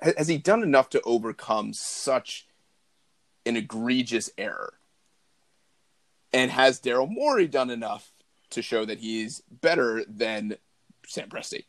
Has 0.00 0.28
he 0.28 0.38
done 0.38 0.62
enough 0.62 0.88
to 0.90 1.02
overcome 1.02 1.72
such 1.72 2.46
an 3.44 3.56
egregious 3.56 4.30
error? 4.38 4.74
And 6.32 6.50
has 6.50 6.80
Daryl 6.80 7.10
Morey 7.10 7.48
done 7.48 7.70
enough 7.70 8.12
to 8.50 8.62
show 8.62 8.84
that 8.84 8.98
he's 8.98 9.42
better 9.50 10.04
than 10.04 10.56
Sam 11.06 11.28
Presti? 11.28 11.64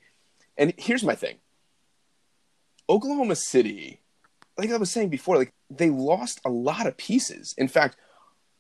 And 0.58 0.74
here's 0.78 1.04
my 1.04 1.16
thing 1.16 1.38
Oklahoma 2.92 3.38
City, 3.38 4.02
like 4.58 4.70
I 4.70 4.76
was 4.78 4.92
saying 4.92 5.10
before, 5.10 5.38
like 5.38 5.54
they 5.70 5.90
lost 5.90 6.42
a 6.44 6.50
lot 6.50 6.86
of 6.86 6.98
pieces. 6.98 7.56
In 7.58 7.70
fact, 7.70 7.96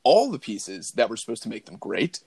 all 0.03 0.31
the 0.31 0.39
pieces 0.39 0.93
that 0.95 1.09
were 1.09 1.17
supposed 1.17 1.43
to 1.43 1.49
make 1.49 1.65
them 1.65 1.75
great 1.75 2.21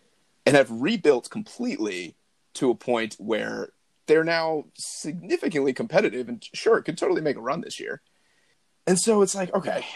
and 0.45 0.55
have 0.55 0.71
rebuilt 0.71 1.31
completely 1.31 2.15
to 2.55 2.71
a 2.71 2.75
point 2.75 3.17
where 3.19 3.71
they're 4.07 4.23
now 4.23 4.65
significantly 4.77 5.73
competitive 5.73 6.29
and 6.29 6.45
sure 6.53 6.83
could 6.83 6.99
totally 6.99 7.23
make 7.23 7.37
a 7.37 7.41
run 7.41 7.63
this 7.63 7.81
year. 7.81 8.03
And 8.87 8.99
so 8.99 9.23
it's 9.23 9.35
like, 9.35 9.55
okay, 9.55 9.87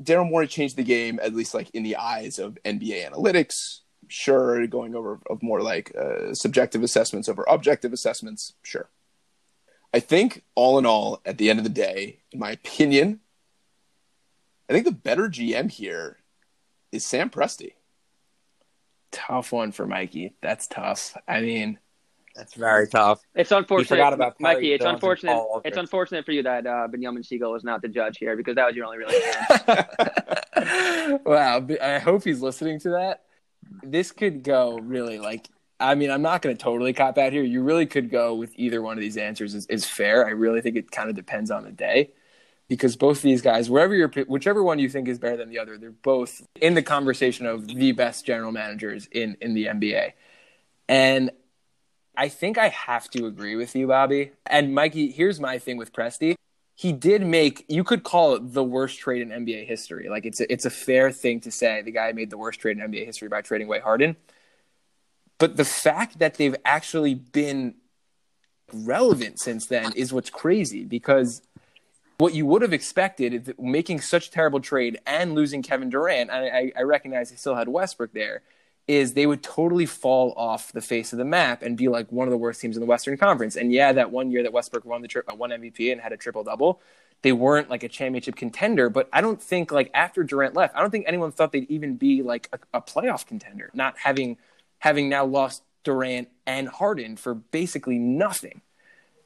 Daryl 0.00 0.28
Morey 0.28 0.46
changed 0.46 0.76
the 0.76 0.84
game, 0.84 1.18
at 1.22 1.34
least 1.34 1.54
like 1.54 1.70
in 1.70 1.84
the 1.84 1.96
eyes 1.96 2.38
of 2.38 2.58
NBA 2.66 3.10
analytics. 3.10 3.80
Sure, 4.08 4.66
going 4.66 4.94
over 4.94 5.20
of 5.30 5.42
more 5.42 5.62
like 5.62 5.90
uh, 5.96 6.34
subjective 6.34 6.82
assessments 6.82 7.30
over 7.30 7.44
objective 7.48 7.94
assessments. 7.94 8.52
Sure. 8.62 8.90
I 9.96 10.00
think 10.00 10.42
all 10.54 10.78
in 10.78 10.84
all, 10.84 11.22
at 11.24 11.38
the 11.38 11.48
end 11.48 11.58
of 11.58 11.62
the 11.62 11.70
day, 11.70 12.18
in 12.30 12.38
my 12.38 12.50
opinion, 12.50 13.20
I 14.68 14.74
think 14.74 14.84
the 14.84 14.92
better 14.92 15.30
GM 15.30 15.70
here 15.70 16.18
is 16.92 17.02
Sam 17.02 17.30
Presti. 17.30 17.72
Tough 19.10 19.52
one 19.52 19.72
for 19.72 19.86
Mikey. 19.86 20.34
That's 20.42 20.66
tough. 20.66 21.16
I 21.26 21.40
mean, 21.40 21.78
That's 22.34 22.52
very 22.52 22.88
tough. 22.88 23.22
It's 23.34 23.52
unfortunate, 23.52 23.88
forgot 23.88 24.12
about 24.12 24.38
Perry 24.38 24.56
Mikey. 24.56 24.72
It's 24.74 24.84
Jones 24.84 24.88
and 24.88 24.94
unfortunate. 24.96 25.42
It's 25.64 25.78
unfortunate 25.78 26.26
for 26.26 26.32
you 26.32 26.42
that 26.42 26.66
uh, 26.66 26.88
Benjamin 26.88 27.22
Siegel 27.22 27.52
was 27.52 27.64
not 27.64 27.80
the 27.80 27.88
judge 27.88 28.18
here 28.18 28.36
because 28.36 28.56
that 28.56 28.66
was 28.66 28.76
your 28.76 28.84
only 28.84 28.98
really 28.98 29.18
chance. 29.18 31.22
wow. 31.24 31.66
I 31.82 32.00
hope 32.00 32.22
he's 32.22 32.42
listening 32.42 32.80
to 32.80 32.90
that. 32.90 33.22
This 33.82 34.12
could 34.12 34.42
go 34.42 34.76
really 34.76 35.18
like. 35.18 35.48
I 35.78 35.94
mean, 35.94 36.10
I'm 36.10 36.22
not 36.22 36.42
going 36.42 36.56
to 36.56 36.62
totally 36.62 36.92
cop 36.92 37.18
out 37.18 37.32
here. 37.32 37.42
You 37.42 37.62
really 37.62 37.86
could 37.86 38.10
go 38.10 38.34
with 38.34 38.52
either 38.56 38.80
one 38.80 38.96
of 38.96 39.00
these 39.00 39.16
answers 39.16 39.54
is, 39.54 39.66
is 39.66 39.84
fair. 39.84 40.26
I 40.26 40.30
really 40.30 40.60
think 40.60 40.76
it 40.76 40.90
kind 40.90 41.10
of 41.10 41.16
depends 41.16 41.50
on 41.50 41.64
the 41.64 41.72
day 41.72 42.12
because 42.68 42.96
both 42.96 43.22
these 43.22 43.42
guys, 43.42 43.68
wherever 43.68 43.94
you're, 43.94 44.08
whichever 44.26 44.62
one 44.62 44.78
you 44.78 44.88
think 44.88 45.08
is 45.08 45.18
better 45.18 45.36
than 45.36 45.50
the 45.50 45.58
other, 45.58 45.76
they're 45.76 45.90
both 45.90 46.46
in 46.60 46.74
the 46.74 46.82
conversation 46.82 47.46
of 47.46 47.68
the 47.68 47.92
best 47.92 48.24
general 48.24 48.52
managers 48.52 49.06
in 49.12 49.36
in 49.40 49.54
the 49.54 49.66
NBA. 49.66 50.12
And 50.88 51.30
I 52.16 52.28
think 52.28 52.56
I 52.56 52.68
have 52.68 53.10
to 53.10 53.26
agree 53.26 53.56
with 53.56 53.76
you, 53.76 53.86
Bobby. 53.86 54.32
And 54.46 54.74
Mikey, 54.74 55.10
here's 55.10 55.38
my 55.38 55.58
thing 55.58 55.76
with 55.76 55.92
Presti. 55.92 56.34
He 56.74 56.92
did 56.92 57.22
make 57.22 57.64
you 57.68 57.84
could 57.84 58.02
call 58.02 58.34
it 58.34 58.52
the 58.52 58.64
worst 58.64 58.98
trade 58.98 59.22
in 59.22 59.28
NBA 59.28 59.66
history. 59.66 60.08
Like 60.08 60.24
it's 60.24 60.40
a, 60.40 60.50
it's 60.50 60.64
a 60.64 60.70
fair 60.70 61.12
thing 61.12 61.40
to 61.40 61.50
say 61.50 61.82
the 61.82 61.90
guy 61.90 62.12
made 62.12 62.30
the 62.30 62.38
worst 62.38 62.60
trade 62.60 62.78
in 62.78 62.90
NBA 62.90 63.04
history 63.04 63.28
by 63.28 63.42
trading 63.42 63.66
away 63.66 63.80
Harden. 63.80 64.16
But 65.38 65.56
the 65.56 65.64
fact 65.64 66.18
that 66.18 66.34
they've 66.34 66.56
actually 66.64 67.14
been 67.14 67.74
relevant 68.72 69.38
since 69.38 69.66
then 69.66 69.92
is 69.94 70.12
what's 70.12 70.30
crazy 70.30 70.84
because 70.84 71.42
what 72.18 72.34
you 72.34 72.46
would 72.46 72.62
have 72.62 72.72
expected 72.72 73.34
is 73.34 73.54
making 73.58 74.00
such 74.00 74.28
a 74.28 74.30
terrible 74.30 74.60
trade 74.60 74.98
and 75.06 75.34
losing 75.34 75.62
Kevin 75.62 75.90
Durant, 75.90 76.30
and 76.30 76.44
I, 76.46 76.72
I 76.76 76.82
recognize 76.82 77.30
they 77.30 77.36
still 77.36 77.54
had 77.54 77.68
Westbrook 77.68 78.12
there, 78.12 78.42
is 78.88 79.12
they 79.12 79.26
would 79.26 79.42
totally 79.42 79.84
fall 79.84 80.32
off 80.36 80.72
the 80.72 80.80
face 80.80 81.12
of 81.12 81.18
the 81.18 81.24
map 81.24 81.62
and 81.62 81.76
be 81.76 81.88
like 81.88 82.10
one 82.10 82.26
of 82.26 82.30
the 82.30 82.38
worst 82.38 82.60
teams 82.60 82.76
in 82.76 82.80
the 82.80 82.86
Western 82.86 83.16
Conference. 83.18 83.56
And 83.56 83.72
yeah, 83.72 83.92
that 83.92 84.10
one 84.10 84.30
year 84.30 84.42
that 84.44 84.52
Westbrook 84.52 84.84
won 84.84 85.02
the 85.02 85.08
tri- 85.08 85.22
uh, 85.28 85.34
won 85.34 85.50
MVP 85.50 85.90
and 85.90 86.00
had 86.00 86.12
a 86.12 86.16
triple 86.16 86.44
double, 86.44 86.80
they 87.22 87.32
weren't 87.32 87.68
like 87.68 87.82
a 87.82 87.88
championship 87.88 88.36
contender. 88.36 88.88
But 88.88 89.08
I 89.12 89.20
don't 89.20 89.42
think 89.42 89.72
like 89.72 89.90
after 89.92 90.22
Durant 90.22 90.54
left, 90.54 90.76
I 90.76 90.80
don't 90.80 90.90
think 90.90 91.04
anyone 91.08 91.32
thought 91.32 91.52
they'd 91.52 91.68
even 91.70 91.96
be 91.96 92.22
like 92.22 92.48
a, 92.52 92.78
a 92.78 92.80
playoff 92.80 93.26
contender, 93.26 93.70
not 93.74 93.98
having 93.98 94.38
having 94.78 95.08
now 95.08 95.24
lost 95.24 95.62
Durant 95.84 96.28
and 96.46 96.68
Harden 96.68 97.16
for 97.16 97.34
basically 97.34 97.98
nothing. 97.98 98.60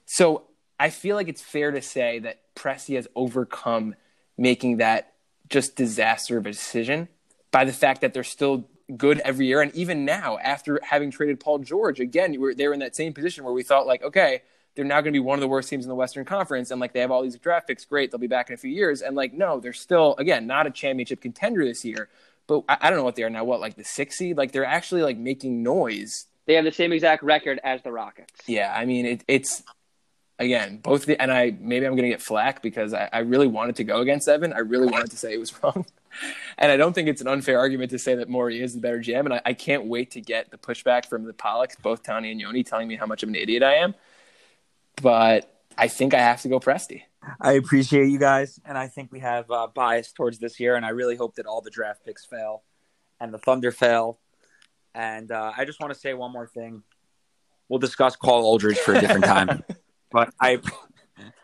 So 0.07 0.45
I 0.79 0.91
feel 0.91 1.17
like 1.17 1.29
it's 1.29 1.43
fair 1.43 1.71
to 1.71 1.83
say 1.83 2.19
that 2.21 2.55
Presti 2.55 2.97
has 2.97 3.09
overcome 3.15 3.95
making 4.37 4.79
that 4.79 5.13
just 5.49 5.77
disaster 5.77 6.39
of 6.39 6.47
a 6.47 6.53
decision 6.53 7.09
by 7.51 7.65
the 7.65 7.73
fact 7.73 8.01
that 8.01 8.15
they're 8.15 8.25
still 8.25 8.69
good 8.97 9.21
every 9.21 9.47
year. 9.47 9.61
And 9.61 9.75
even 9.75 10.05
now, 10.05 10.39
after 10.39 10.81
having 10.83 11.11
traded 11.11 11.41
Paul 11.41 11.59
George, 11.59 12.01
again, 12.01 12.35
we're, 12.41 12.55
they 12.55 12.67
were 12.67 12.75
in 12.75 12.81
that 12.81 12.97
same 12.97 13.13
position 13.13 13.45
where 13.45 13.53
we 13.53 13.63
thought, 13.63 13.87
like, 13.87 14.03
okay, 14.03 14.43
they're 14.75 14.85
now 14.85 15.01
going 15.01 15.13
to 15.13 15.17
be 15.17 15.19
one 15.19 15.37
of 15.37 15.41
the 15.41 15.49
worst 15.49 15.69
teams 15.69 15.85
in 15.85 15.89
the 15.89 15.95
Western 15.95 16.25
Conference. 16.25 16.71
And 16.71 16.81
like, 16.81 16.93
they 16.93 17.01
have 17.01 17.11
all 17.11 17.23
these 17.23 17.37
draft 17.37 17.67
picks. 17.69 17.85
Great. 17.85 18.11
They'll 18.11 18.21
be 18.21 18.27
back 18.27 18.49
in 18.49 18.55
a 18.55 18.57
few 18.57 18.71
years. 18.71 19.03
And 19.03 19.17
like, 19.17 19.33
no, 19.33 19.61
they're 19.61 19.73
still, 19.73 20.15
again, 20.19 20.47
not 20.47 20.67
a 20.67 20.71
championship 20.71 21.21
contender 21.21 21.65
this 21.65 21.85
year. 21.85 22.09
But 22.51 22.65
I, 22.69 22.77
I 22.81 22.91
don't 22.91 22.99
know 22.99 23.05
what 23.05 23.15
they 23.15 23.23
are 23.23 23.31
now. 23.31 23.45
What, 23.45 23.61
like 23.61 23.77
the 23.77 23.85
six 23.85 24.19
seed? 24.19 24.37
Like, 24.37 24.51
they're 24.51 24.65
actually 24.65 25.03
like 25.03 25.17
making 25.17 25.63
noise 25.63 26.27
they 26.51 26.55
have 26.55 26.65
the 26.65 26.73
same 26.73 26.93
exact 26.93 27.23
record 27.23 27.61
as 27.63 27.81
the 27.83 27.93
Rockets. 27.93 28.33
yeah, 28.49 28.75
I 28.77 28.85
mean 28.85 29.07
it, 29.07 29.25
it's 29.29 29.63
again 30.37 30.79
both 30.79 31.05
the 31.07 31.21
and 31.23 31.31
I 31.31 31.57
maybe 31.61 31.87
I'm 31.87 31.95
gonna 31.95 32.09
get 32.09 32.21
flack 32.21 32.61
because 32.61 32.93
I, 32.93 33.09
I 33.13 33.19
really 33.21 33.47
wanted 33.47 33.77
to 33.77 33.85
go 33.85 34.01
against 34.01 34.27
Evan. 34.27 34.53
I 34.53 34.59
really 34.59 34.89
wanted 34.89 35.13
to 35.13 35.17
say 35.17 35.33
it 35.33 35.39
was 35.39 35.55
wrong, 35.63 35.87
and 36.59 36.73
I 36.73 36.77
don't 36.77 36.93
think 36.93 37.07
it's 37.07 37.21
an 37.21 37.29
unfair 37.29 37.61
argument 37.61 37.93
to 37.93 38.01
say 38.01 38.17
that 38.17 38.29
Morey 38.29 38.61
is 38.61 38.75
the 38.75 38.81
better 38.81 38.99
GM. 38.99 39.27
And 39.27 39.35
I, 39.35 39.43
I 39.47 39.53
can't 39.53 39.85
wait 39.85 40.11
to 40.11 40.21
get 40.21 40.51
the 40.51 40.59
pushback 40.59 41.07
from 41.07 41.25
the 41.25 41.33
Pollocks, 41.33 41.81
both 41.81 42.03
Tony 42.03 42.33
and 42.33 42.41
Yoni, 42.41 42.65
telling 42.65 42.89
me 42.89 42.97
how 42.97 43.07
much 43.07 43.23
of 43.23 43.29
an 43.29 43.37
idiot 43.37 43.63
I 43.63 43.75
am. 43.75 43.95
But 45.01 45.63
I 45.79 45.87
think 45.87 46.15
I 46.15 46.19
have 46.19 46.43
to 46.43 46.49
go 46.49 46.59
Presti. 46.59 47.03
I 47.41 47.53
appreciate 47.53 48.09
you 48.09 48.19
guys, 48.19 48.59
and 48.65 48.79
I 48.79 48.89
think 48.89 49.13
we 49.13 49.21
have 49.21 49.51
uh, 49.51 49.67
bias 49.67 50.13
towards 50.13 50.39
this 50.39 50.59
year, 50.59 50.77
and 50.77 50.85
I 50.87 50.91
really 50.91 51.17
hope 51.17 51.35
that 51.37 51.47
all 51.47 51.61
the 51.61 51.71
draft 51.71 52.05
picks 52.05 52.25
fail 52.25 52.63
and 53.21 53.33
the 53.33 53.39
Thunder 53.39 53.71
fail. 53.71 54.19
And 54.95 55.31
uh, 55.31 55.53
I 55.57 55.65
just 55.65 55.81
want 55.81 55.93
to 55.93 55.99
say 55.99 56.15
one 56.15 56.33
more 56.33 56.47
thing. 56.47 56.83
We'll 57.69 57.79
discuss 57.79 58.17
Paul 58.17 58.45
Aldridge 58.45 58.79
for 58.79 58.95
a 58.95 59.01
different 59.01 59.25
time, 59.25 59.63
but 60.11 60.33
I 60.41 60.61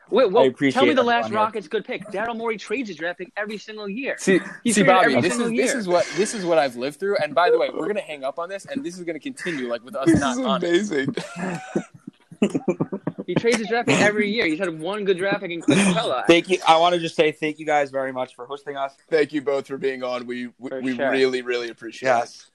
Wait, 0.08 0.30
well, 0.30 0.46
appreciate 0.46 0.74
tell 0.74 0.86
me 0.86 0.94
the 0.94 1.00
everyone 1.00 1.20
last 1.20 1.28
here. 1.28 1.36
Rockets 1.36 1.68
good 1.68 1.84
pick. 1.84 2.06
Daryl 2.08 2.36
Morey 2.36 2.56
trades 2.56 2.88
his 2.88 2.96
draft 2.96 3.18
pick 3.18 3.32
every 3.36 3.58
single 3.58 3.88
year. 3.88 4.14
See, 4.18 4.40
He's 4.62 4.76
see, 4.76 4.84
Bobby, 4.84 5.14
every 5.16 5.20
this 5.20 5.32
is 5.32 5.38
single 5.38 5.56
this 5.56 5.74
is 5.74 5.88
what 5.88 6.06
this 6.16 6.32
is 6.34 6.44
what 6.44 6.58
I've 6.58 6.76
lived 6.76 7.00
through. 7.00 7.16
And 7.16 7.34
by 7.34 7.50
the 7.50 7.58
way, 7.58 7.70
we're 7.72 7.88
gonna 7.88 8.00
hang 8.00 8.22
up 8.22 8.38
on 8.38 8.48
this, 8.48 8.66
and 8.66 8.84
this 8.84 8.96
is 8.98 9.04
gonna 9.04 9.18
continue 9.18 9.68
like 9.68 9.84
with 9.84 9.96
us 9.96 10.06
This 10.06 10.20
not 10.20 10.32
is 10.38 10.44
on. 10.44 10.64
amazing. 10.64 11.16
He 13.26 13.34
trades 13.34 13.58
his 13.58 13.68
draft 13.68 13.88
pick 13.88 14.00
every 14.00 14.30
year. 14.30 14.46
He's 14.46 14.58
had 14.58 14.78
one 14.78 15.04
good 15.04 15.18
draft 15.18 15.40
pick 15.40 15.50
in 15.50 15.60
Clint 15.60 15.80
Capela. 15.80 16.24
thank 16.26 16.48
you. 16.48 16.58
I 16.66 16.78
want 16.78 16.94
to 16.94 17.00
just 17.00 17.16
say 17.16 17.32
thank 17.32 17.58
you 17.58 17.66
guys 17.66 17.90
very 17.90 18.12
much 18.12 18.34
for 18.36 18.46
hosting 18.46 18.76
us. 18.76 18.94
Thank 19.10 19.32
you 19.32 19.42
both 19.42 19.66
for 19.66 19.78
being 19.78 20.02
on. 20.02 20.26
We 20.26 20.50
we, 20.58 20.68
For 20.68 20.80
we 20.80 20.92
really 20.92 21.42
really 21.42 21.68
appreciate 21.68 22.08
it. 22.08 22.12
Yes. 22.12 22.50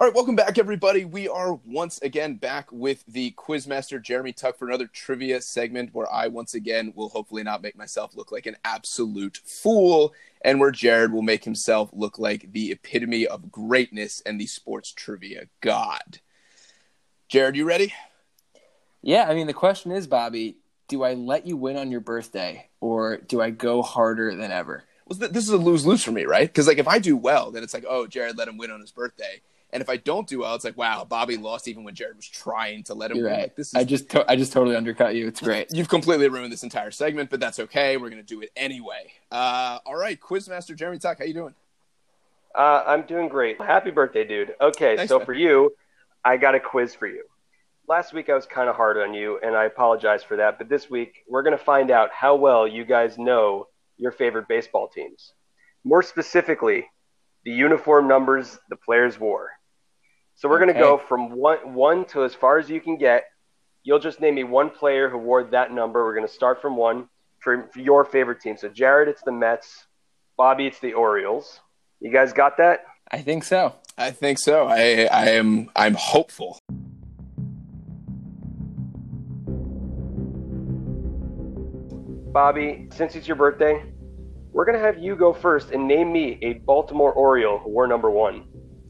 All 0.00 0.06
right, 0.06 0.14
welcome 0.14 0.34
back, 0.34 0.56
everybody. 0.56 1.04
We 1.04 1.28
are 1.28 1.52
once 1.66 2.00
again 2.00 2.36
back 2.36 2.72
with 2.72 3.04
the 3.06 3.32
Quizmaster 3.32 4.02
Jeremy 4.02 4.32
Tuck 4.32 4.56
for 4.56 4.66
another 4.66 4.86
trivia 4.86 5.42
segment 5.42 5.90
where 5.92 6.10
I 6.10 6.28
once 6.28 6.54
again 6.54 6.94
will 6.96 7.10
hopefully 7.10 7.42
not 7.42 7.60
make 7.60 7.76
myself 7.76 8.16
look 8.16 8.32
like 8.32 8.46
an 8.46 8.56
absolute 8.64 9.40
fool, 9.44 10.14
and 10.40 10.58
where 10.58 10.70
Jared 10.70 11.12
will 11.12 11.20
make 11.20 11.44
himself 11.44 11.90
look 11.92 12.18
like 12.18 12.50
the 12.52 12.72
epitome 12.72 13.26
of 13.26 13.52
greatness 13.52 14.22
and 14.24 14.40
the 14.40 14.46
sports 14.46 14.90
trivia 14.90 15.48
god. 15.60 16.20
Jared, 17.30 17.54
you 17.54 17.64
ready? 17.64 17.94
Yeah, 19.02 19.26
I 19.28 19.34
mean 19.34 19.46
the 19.46 19.54
question 19.54 19.92
is, 19.92 20.08
Bobby, 20.08 20.56
do 20.88 21.04
I 21.04 21.14
let 21.14 21.46
you 21.46 21.56
win 21.56 21.76
on 21.76 21.92
your 21.92 22.00
birthday, 22.00 22.68
or 22.80 23.18
do 23.18 23.40
I 23.40 23.50
go 23.50 23.82
harder 23.82 24.34
than 24.34 24.50
ever? 24.50 24.82
Well, 25.06 25.16
this 25.16 25.44
is 25.44 25.50
a 25.50 25.56
lose 25.56 25.86
lose 25.86 26.02
for 26.02 26.10
me, 26.10 26.24
right? 26.24 26.48
Because 26.48 26.66
like 26.66 26.78
if 26.78 26.88
I 26.88 26.98
do 26.98 27.16
well, 27.16 27.52
then 27.52 27.62
it's 27.62 27.72
like, 27.72 27.84
oh, 27.88 28.08
Jared 28.08 28.36
let 28.36 28.48
him 28.48 28.58
win 28.58 28.72
on 28.72 28.80
his 28.80 28.90
birthday. 28.90 29.40
And 29.72 29.80
if 29.80 29.88
I 29.88 29.96
don't 29.98 30.26
do 30.26 30.40
well, 30.40 30.56
it's 30.56 30.64
like, 30.64 30.76
wow, 30.76 31.04
Bobby 31.08 31.36
lost 31.36 31.68
even 31.68 31.84
when 31.84 31.94
Jared 31.94 32.16
was 32.16 32.26
trying 32.26 32.82
to 32.84 32.94
let 32.94 33.12
him 33.12 33.18
You're 33.18 33.26
win. 33.26 33.32
right. 33.34 33.42
Like, 33.42 33.54
this 33.54 33.68
is 33.68 33.74
I 33.76 33.84
just 33.84 34.10
to- 34.10 34.28
I 34.28 34.34
just 34.34 34.52
totally 34.52 34.74
undercut 34.74 35.14
you. 35.14 35.28
It's 35.28 35.40
great. 35.40 35.68
You've 35.72 35.88
completely 35.88 36.28
ruined 36.28 36.52
this 36.52 36.64
entire 36.64 36.90
segment, 36.90 37.30
but 37.30 37.38
that's 37.38 37.60
okay. 37.60 37.96
We're 37.96 38.10
gonna 38.10 38.24
do 38.24 38.40
it 38.40 38.50
anyway. 38.56 39.12
Uh, 39.30 39.78
all 39.86 39.94
right, 39.96 40.20
Quizmaster 40.20 40.74
Jeremy 40.74 40.98
Tuck, 40.98 41.18
how 41.20 41.24
you 41.24 41.34
doing? 41.34 41.54
Uh, 42.52 42.82
I'm 42.84 43.02
doing 43.02 43.28
great. 43.28 43.60
Happy 43.60 43.92
birthday, 43.92 44.24
dude. 44.26 44.56
Okay, 44.60 44.96
Thanks, 44.96 45.08
so 45.08 45.18
man. 45.18 45.26
for 45.26 45.34
you, 45.34 45.72
I 46.24 46.36
got 46.36 46.54
a 46.54 46.60
quiz 46.60 46.94
for 46.94 47.06
you. 47.06 47.24
Last 47.88 48.12
week 48.12 48.28
I 48.28 48.34
was 48.34 48.46
kind 48.46 48.68
of 48.68 48.76
hard 48.76 48.98
on 48.98 49.14
you, 49.14 49.38
and 49.42 49.56
I 49.56 49.64
apologize 49.64 50.22
for 50.22 50.36
that. 50.36 50.58
But 50.58 50.68
this 50.68 50.88
week 50.90 51.24
we're 51.28 51.42
going 51.42 51.56
to 51.56 51.64
find 51.64 51.90
out 51.90 52.10
how 52.12 52.36
well 52.36 52.66
you 52.66 52.84
guys 52.84 53.18
know 53.18 53.66
your 53.96 54.12
favorite 54.12 54.48
baseball 54.48 54.88
teams. 54.88 55.32
More 55.84 56.02
specifically, 56.02 56.86
the 57.44 57.52
uniform 57.52 58.06
numbers 58.06 58.58
the 58.68 58.76
players 58.76 59.18
wore. 59.18 59.50
So 60.36 60.48
we're 60.48 60.58
going 60.58 60.72
to 60.72 60.78
go 60.78 60.96
from 60.96 61.32
one, 61.32 61.74
one 61.74 62.04
to 62.06 62.24
as 62.24 62.34
far 62.34 62.58
as 62.58 62.70
you 62.70 62.80
can 62.80 62.96
get. 62.96 63.24
You'll 63.82 63.98
just 63.98 64.20
name 64.20 64.34
me 64.34 64.44
one 64.44 64.70
player 64.70 65.08
who 65.08 65.18
wore 65.18 65.44
that 65.44 65.72
number. 65.72 66.04
We're 66.04 66.14
going 66.14 66.26
to 66.26 66.32
start 66.32 66.62
from 66.62 66.76
one 66.76 67.08
for, 67.40 67.68
for 67.72 67.80
your 67.80 68.04
favorite 68.04 68.40
team. 68.40 68.56
So 68.56 68.68
Jared, 68.68 69.08
it's 69.08 69.22
the 69.22 69.32
Mets. 69.32 69.86
Bobby, 70.36 70.66
it's 70.66 70.78
the 70.80 70.94
Orioles. 70.94 71.60
You 72.00 72.10
guys 72.10 72.32
got 72.32 72.56
that? 72.58 72.84
I 73.10 73.20
think 73.20 73.44
so. 73.44 73.74
I 74.00 74.10
think 74.10 74.38
so. 74.38 74.66
I 74.66 75.08
I 75.12 75.28
am 75.32 75.68
I'm 75.76 75.92
hopeful. 75.94 76.58
Bobby, 82.32 82.88
since 82.92 83.14
it's 83.14 83.26
your 83.28 83.36
birthday, 83.36 83.84
We're 84.52 84.64
gonna 84.64 84.78
have 84.78 84.98
you 84.98 85.16
go 85.16 85.34
first 85.34 85.70
and 85.70 85.86
name 85.86 86.12
me 86.12 86.38
a 86.42 86.54
Baltimore 86.54 87.12
Oriole 87.12 87.58
who 87.58 87.70
wore 87.70 87.86
number 87.86 88.10
one. 88.10 88.44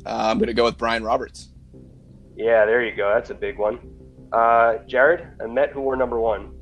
Uh, 0.06 0.28
I'm 0.30 0.38
gonna 0.38 0.54
go 0.54 0.64
with 0.64 0.78
Brian 0.78 1.02
Roberts. 1.02 1.48
Yeah, 2.36 2.64
there 2.64 2.82
you 2.84 2.94
go. 2.96 3.12
That's 3.12 3.30
a 3.30 3.34
big 3.34 3.58
one. 3.58 3.78
Uh, 4.32 4.78
Jared, 4.86 5.26
a 5.40 5.48
Met 5.48 5.72
who 5.72 5.80
wore 5.80 5.96
number 5.96 6.20
one. 6.20 6.54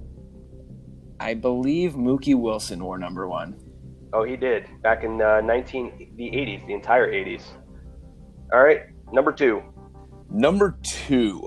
I 1.20 1.34
believe 1.34 1.92
Mookie 1.92 2.34
Wilson 2.34 2.82
wore 2.82 2.99
number 2.99 3.28
one. 3.28 3.61
Oh, 4.12 4.24
he 4.24 4.36
did 4.36 4.66
back 4.82 5.05
in 5.05 5.20
uh, 5.20 5.42
19 5.42 6.14
the 6.16 6.24
80s, 6.30 6.66
the 6.66 6.72
entire 6.72 7.12
80s. 7.12 7.42
All 8.53 8.62
right, 8.62 8.82
number 9.12 9.32
two. 9.32 9.62
Number 10.30 10.76
two. 10.82 11.46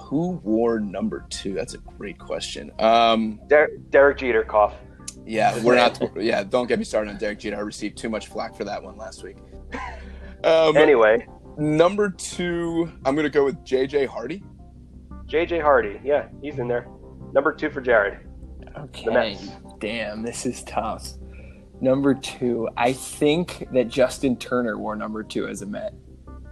Who 0.00 0.40
wore 0.42 0.80
number 0.80 1.26
two? 1.28 1.52
That's 1.52 1.74
a 1.74 1.78
great 1.78 2.18
question. 2.18 2.70
Um, 2.78 3.40
Der- 3.48 3.76
Derek 3.90 4.18
Jeter, 4.18 4.42
cough. 4.42 4.74
yeah, 5.26 5.62
we're 5.62 5.74
not. 5.76 6.00
Yeah, 6.16 6.42
don't 6.44 6.66
get 6.66 6.78
me 6.78 6.84
started 6.84 7.10
on 7.10 7.18
Derek 7.18 7.40
Jeter. 7.40 7.56
I 7.56 7.60
received 7.60 7.98
too 7.98 8.08
much 8.08 8.28
flack 8.28 8.56
for 8.56 8.64
that 8.64 8.82
one 8.82 8.96
last 8.96 9.22
week. 9.22 9.36
Um, 10.44 10.76
Anyway, 10.76 11.26
number 11.58 12.08
two, 12.10 12.90
I'm 13.04 13.14
gonna 13.16 13.28
go 13.28 13.44
with 13.44 13.56
JJ 13.64 14.06
Hardy. 14.06 14.42
JJ 15.26 15.60
Hardy. 15.60 16.00
Yeah, 16.02 16.28
he's 16.40 16.58
in 16.58 16.68
there. 16.68 16.88
Number 17.34 17.52
two 17.52 17.68
for 17.70 17.80
Jared. 17.82 18.20
Okay. 18.78 19.10
Mets. 19.10 19.50
Damn, 19.80 20.22
this 20.22 20.46
is 20.46 20.62
tough. 20.64 21.08
Number 21.80 22.14
two, 22.14 22.68
I 22.76 22.92
think 22.94 23.66
that 23.72 23.88
Justin 23.88 24.36
Turner 24.36 24.78
wore 24.78 24.96
number 24.96 25.22
two 25.22 25.46
as 25.48 25.60
a 25.62 25.66
Met. 25.66 25.92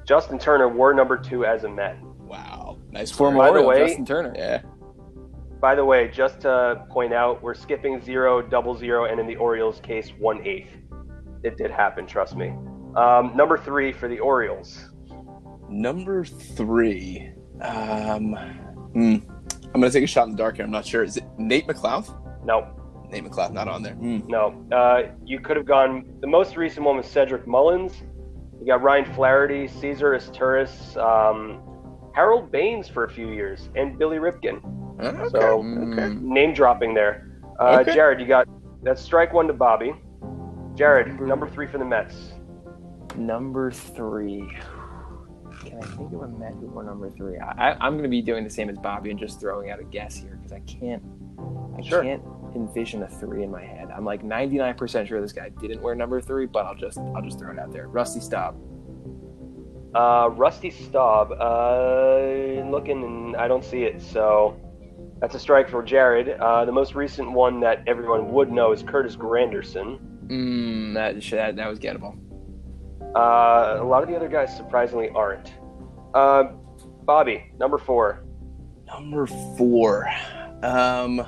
Justin 0.07 0.39
Turner 0.39 0.69
wore 0.69 0.95
number 0.95 1.17
two 1.19 1.45
as 1.45 1.65
a 1.65 1.69
Met. 1.69 1.99
Wow, 2.03 2.79
nice 2.91 3.11
Former 3.11 3.39
work. 3.39 3.53
By 3.53 3.61
the 3.61 3.67
way- 3.67 3.87
Justin 3.87 4.07
Turner. 4.07 4.33
Yeah. 4.37 4.63
By 5.61 5.75
the 5.75 5.85
way, 5.85 6.09
just 6.09 6.41
to 6.43 6.85
point 6.91 7.13
out, 7.13 7.43
we're 7.43 7.55
skipping 7.55 8.01
zero, 8.01 8.41
double 8.43 8.75
zero, 8.77 9.07
and 9.07 9.19
in 9.19 9.27
the 9.27 9.37
Orioles' 9.37 9.81
case, 9.81 10.13
one 10.19 10.47
eighth. 10.47 10.77
It 11.43 11.57
did 11.57 11.71
happen, 11.71 12.07
trust 12.07 12.37
me. 12.37 12.51
Um, 12.95 13.33
number 13.35 13.57
three 13.59 13.93
for 13.93 14.07
the 14.09 14.19
Orioles. 14.21 14.91
Number 15.69 16.25
three. 16.25 17.31
Um, 17.63 18.35
hmm, 18.93 19.17
I'm 19.75 19.81
gonna 19.81 19.91
take 19.91 20.05
a 20.05 20.07
shot 20.07 20.27
in 20.27 20.33
the 20.33 20.37
dark 20.37 20.57
here. 20.57 20.65
I'm 20.65 20.71
not 20.71 20.85
sure. 20.87 21.03
Is 21.03 21.17
it 21.17 21.25
Nate 21.39 21.67
McLouth? 21.67 22.15
No, 22.45 22.69
Nate 23.11 23.25
McLouth 23.25 23.53
not 23.53 23.67
on 23.67 23.83
there. 23.83 23.95
Hmm. 23.95 24.21
no. 24.29 24.63
Uh, 24.71 25.05
you 25.25 25.41
could 25.41 25.57
have 25.57 25.67
gone. 25.67 26.05
The 26.21 26.27
most 26.27 26.57
recent 26.57 26.85
one 26.85 26.97
was 26.99 27.07
Cedric 27.07 27.47
Mullins. 27.47 28.03
You 28.61 28.67
got 28.67 28.83
Ryan 28.83 29.05
Flaherty, 29.15 29.69
Cesar 29.69 30.13
Izturis, 30.13 30.97
um, 30.97 31.61
Harold 32.15 32.51
Baines 32.51 32.89
for 32.89 33.05
a 33.05 33.09
few 33.11 33.29
years, 33.31 33.69
and 33.77 33.99
Billy 33.99 34.17
Ripken. 34.19 34.61
Okay. 35.01 35.29
So- 35.29 35.63
okay. 35.93 36.15
Name 36.21 36.55
dropping 36.55 36.95
there. 36.95 37.29
Uh, 37.61 37.79
Okay. 37.83 37.95
Jared, 37.95 38.21
you 38.21 38.27
got 38.27 38.49
that's 38.83 39.01
strike 39.03 39.33
one 39.33 39.47
to 39.47 39.53
Bobby. 39.53 39.95
Jared, 40.75 41.21
number 41.21 41.49
three 41.49 41.67
for 41.67 41.79
the 41.79 41.85
Mets. 41.85 42.33
number 43.17 43.71
three. 43.71 44.47
Can 45.65 45.79
I 45.79 45.87
think 45.87 46.13
of 46.13 46.21
a 46.23 46.29
Met 46.29 46.53
who 46.55 46.67
wore 46.67 46.85
number 46.85 47.09
three? 47.11 47.39
I, 47.39 47.71
I, 47.71 47.77
I'm 47.81 47.93
going 47.95 48.03
to 48.03 48.09
be 48.11 48.21
doing 48.21 48.45
the 48.45 48.51
same 48.51 48.69
as 48.69 48.77
Bobby 48.79 49.11
and 49.11 49.19
just 49.19 49.41
throwing 49.41 49.71
out 49.71 49.81
a 49.81 49.85
guess 49.85 50.17
here 50.17 50.37
because 50.37 50.53
I 50.53 50.61
can't. 50.61 51.03
I 51.79 51.81
Sure. 51.83 52.03
can't 52.03 52.23
envision 52.57 53.03
a 53.03 53.09
three 53.09 53.45
in 53.45 53.51
my 53.51 53.63
head. 53.63 53.89
I'm 53.95 54.05
like 54.05 54.25
99% 54.25 55.07
sure 55.07 55.21
this 55.21 55.33
guy 55.33 55.51
didn't 55.61 55.81
wear 55.81 55.95
number 55.95 56.21
three, 56.21 56.47
but 56.47 56.67
I'll 56.67 56.75
just 56.75 56.99
I'll 56.99 57.23
just 57.23 57.39
throw 57.39 57.53
it 57.53 57.59
out 57.59 57.73
there. 57.73 57.87
Rusty 57.87 58.21
Staub. 58.21 58.57
Uh, 59.95 60.31
Rusty 60.31 60.71
Staub. 60.71 61.33
Uh, 61.33 62.69
looking, 62.69 63.05
and 63.05 63.37
I 63.37 63.47
don't 63.47 63.65
see 63.65 63.85
it. 63.85 64.03
So 64.03 64.61
that's 65.21 65.35
a 65.35 65.39
strike 65.39 65.69
for 65.71 65.83
Jared. 65.83 66.31
Uh, 66.31 66.65
the 66.65 66.73
most 66.73 66.95
recent 66.95 67.31
one 67.31 67.61
that 67.61 67.85
everyone 67.87 68.33
would 68.33 68.51
know 68.51 68.73
is 68.73 68.83
Curtis 68.83 69.17
Granderson. 69.17 69.99
Mm, 70.27 70.95
that, 70.95 71.21
that 71.31 71.57
that 71.57 71.69
was 71.69 71.79
gettable. 71.79 72.19
Uh, 73.15 73.79
a 73.81 73.85
lot 73.85 74.03
of 74.03 74.09
the 74.09 74.17
other 74.17 74.29
guys 74.29 74.55
surprisingly 74.57 75.09
aren't. 75.11 75.53
Uh, 76.15 76.45
Bobby, 77.05 77.45
number 77.59 77.79
four. 77.79 78.25
Number 78.87 79.27
four. 79.57 80.09
Um, 80.63 81.25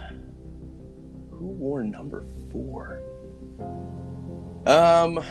who 1.39 1.47
wore 1.47 1.85
number 1.85 2.27
four? 2.51 3.01
Um, 4.67 5.25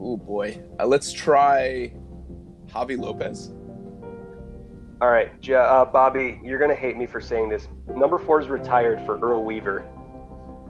oh 0.00 0.16
boy. 0.16 0.62
Uh, 0.78 0.86
let's 0.86 1.12
try 1.12 1.92
Javy 2.66 2.98
Lopez. 2.98 3.52
All 5.02 5.10
right, 5.10 5.32
Ja 5.42 5.60
uh, 5.60 5.84
Bobby, 5.84 6.40
you're 6.42 6.58
gonna 6.58 6.74
hate 6.74 6.96
me 6.96 7.06
for 7.06 7.20
saying 7.20 7.48
this. 7.48 7.68
Number 7.94 8.18
four 8.18 8.40
is 8.40 8.48
retired 8.48 9.04
for 9.06 9.18
Earl 9.18 9.44
Weaver. 9.44 9.86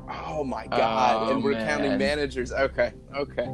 Oh 0.08 0.44
my 0.44 0.66
god! 0.66 1.28
Oh, 1.28 1.32
and 1.32 1.42
we're 1.42 1.54
counting 1.54 1.96
managers. 1.96 2.52
Okay, 2.52 2.92
okay. 3.16 3.48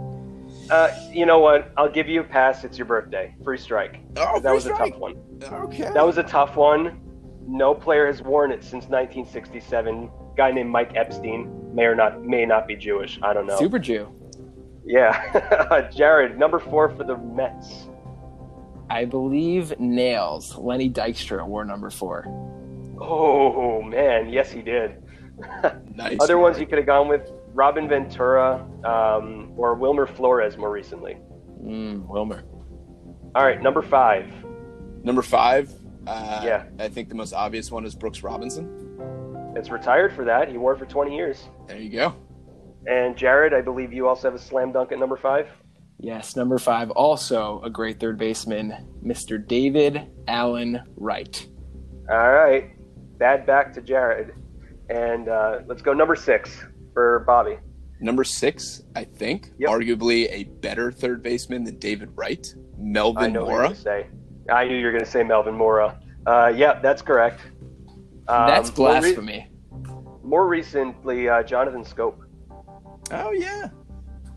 Uh, 0.71 0.91
you 1.13 1.27
know 1.27 1.39
what? 1.39 1.73
I'll 1.77 1.91
give 1.91 2.09
you 2.09 2.21
a 2.21 2.25
pass. 2.25 2.65
It's 2.65 2.79
your 2.79 2.87
birthday. 2.87 3.35
Free 3.45 3.59
strike. 3.59 4.01
Oh, 4.17 4.41
that 4.41 4.53
was 4.53 4.65
free 4.65 4.73
a 4.73 4.77
tough 4.77 4.97
one. 4.97 5.17
Okay. 5.43 5.91
That 5.93 6.07
was 6.07 6.19
a 6.19 6.23
tough 6.23 6.57
one. 6.57 7.01
No 7.47 7.75
player 7.75 8.07
has 8.07 8.23
worn 8.23 8.51
it 8.51 8.63
since 8.63 8.87
1967. 8.87 10.11
Guy 10.37 10.51
named 10.53 10.71
Mike 10.71 10.93
Epstein 10.95 11.75
may 11.75 11.85
or 11.85 11.95
not 11.95 12.23
may 12.25 12.45
not 12.47 12.67
be 12.67 12.77
Jewish. 12.77 13.19
I 13.23 13.33
don't 13.33 13.47
know. 13.47 13.59
Super 13.59 13.79
Jew. 13.79 14.13
Yeah, 14.85 15.91
Jared, 15.95 16.39
number 16.39 16.59
four 16.61 16.91
for 16.91 17.03
the 17.05 17.17
Mets. 17.17 17.89
I 18.89 19.05
believe 19.05 19.79
Nails. 19.81 20.57
Lenny 20.57 20.89
Dykstra 20.89 21.45
wore 21.47 21.65
number 21.65 21.91
four. 21.91 22.25
Oh 23.01 23.83
man, 23.83 24.29
yes 24.29 24.51
he 24.51 24.63
did. 24.63 25.03
nice. 25.95 26.17
Other 26.21 26.39
ones 26.39 26.59
you 26.61 26.67
could 26.67 26.79
have 26.79 26.87
gone 26.87 27.09
with 27.09 27.31
Robin 27.53 27.89
Ventura 27.89 28.65
um, 28.85 29.53
or 29.57 29.75
Wilmer 29.75 30.07
Flores 30.07 30.57
more 30.57 30.71
recently. 30.71 31.17
Mm, 31.63 32.07
Wilmer. 32.07 32.45
All 33.35 33.45
right, 33.45 33.61
number 33.61 33.83
five. 33.83 34.27
Number 35.03 35.23
five. 35.23 35.73
Uh, 36.07 36.41
Yeah. 36.45 36.65
I 36.79 36.89
think 36.89 37.09
the 37.09 37.15
most 37.17 37.33
obvious 37.33 37.71
one 37.73 37.85
is 37.85 37.95
Brooks 37.95 38.23
Robinson. 38.23 38.86
It's 39.57 39.71
retired 39.71 40.13
for 40.15 40.25
that. 40.27 40.49
He 40.51 40.59
wore 40.59 40.75
it 40.75 40.79
for 40.79 40.85
20 40.85 41.17
years. 41.17 41.49
There 41.67 41.79
you 41.79 41.89
go. 41.91 42.15
And 42.87 43.17
Jared, 43.17 43.55
I 43.55 43.63
believe 43.63 43.93
you 43.93 44.07
also 44.07 44.29
have 44.31 44.35
a 44.39 44.43
slam 44.43 44.71
dunk 44.71 44.93
at 44.93 44.99
number 44.99 45.17
five. 45.17 45.49
Yes, 45.99 46.37
number 46.37 46.59
five, 46.59 46.91
also 46.91 47.63
a 47.63 47.71
great 47.71 47.99
third 47.99 48.19
baseman, 48.19 48.87
Mr. 49.03 49.45
David 49.45 50.11
Allen 50.29 50.83
Wright. 50.95 51.49
All 52.11 52.33
right, 52.33 52.71
bad 53.19 53.47
back 53.47 53.73
to 53.73 53.81
Jared, 53.81 54.35
and 54.91 55.29
uh, 55.31 55.61
let's 55.67 55.81
go 55.81 55.95
number 55.95 56.15
six 56.15 56.63
for 56.93 57.25
Bobby. 57.27 57.57
Number 57.99 58.25
six, 58.25 58.83
I 58.95 59.05
think, 59.05 59.53
Yep. 59.59 59.71
arguably 59.71 60.29
a 60.31 60.45
better 60.45 60.93
third 60.93 61.23
baseman 61.23 61.65
than 61.65 61.79
David 61.79 62.11
Wright, 62.15 62.47
I 62.55 62.61
Melvin 62.79 63.33
know 63.33 63.45
what 63.47 63.51
you're 63.53 63.63
going 63.63 63.75
to 63.75 63.81
say. 63.81 64.07
I 64.53 64.65
knew 64.69 64.77
you 64.77 64.85
were 64.85 64.93
going 64.93 65.05
to 65.05 65.11
say 65.11 65.23
Melvin 65.23 65.55
Mora. 65.55 65.99
Uh, 66.27 66.53
yeah, 66.55 66.79
that's 66.81 67.01
correct. 67.01 67.41
Um, 68.29 68.47
That's 68.47 68.77
more 68.77 68.89
re- 68.93 69.01
blasphemy. 69.01 69.51
More, 70.23 70.49
recently, 70.49 71.29
uh, 71.29 71.43
Jonathan 71.43 71.85
Schoop. 71.85 72.17
Oh 73.13 73.33
yeah. 73.33 73.69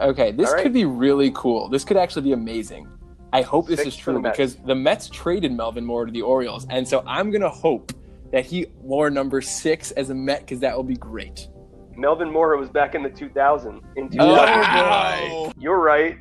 Okay, 0.01 0.31
this 0.31 0.47
All 0.47 0.55
right. 0.55 0.63
could 0.63 0.73
be 0.73 0.85
really 0.85 1.31
cool. 1.33 1.67
This 1.69 1.83
could 1.83 1.97
actually 1.97 2.21
be 2.21 2.33
amazing. 2.33 2.87
I 3.33 3.41
hope 3.41 3.67
this 3.67 3.79
Six 3.79 3.95
is 3.95 3.97
for 3.97 4.13
the 4.13 4.19
true 4.21 4.31
because 4.31 4.55
the 4.55 4.75
Mets 4.75 5.09
traded 5.09 5.51
Melvin 5.51 5.85
Moore 5.85 6.05
to 6.05 6.11
the 6.11 6.21
Orioles, 6.21 6.65
and 6.69 6.87
so 6.87 7.03
I'm 7.07 7.31
gonna 7.31 7.49
hope 7.49 7.91
that 8.31 8.45
he 8.45 8.67
wore 8.75 9.09
number 9.09 9.41
six 9.41 9.91
as 9.91 10.09
a 10.11 10.15
Met 10.15 10.41
because 10.41 10.59
that 10.59 10.75
will 10.75 10.83
be 10.83 10.95
great. 10.95 11.47
Melvin 11.95 12.31
Mora 12.31 12.57
was 12.57 12.69
back 12.69 12.95
in 12.95 13.03
the 13.03 13.09
2000. 13.09 13.81
In 13.97 14.09
2000. 14.09 14.19
Oh, 14.19 14.33
Wow. 14.35 15.53
You're 15.59 15.79
right. 15.79 16.17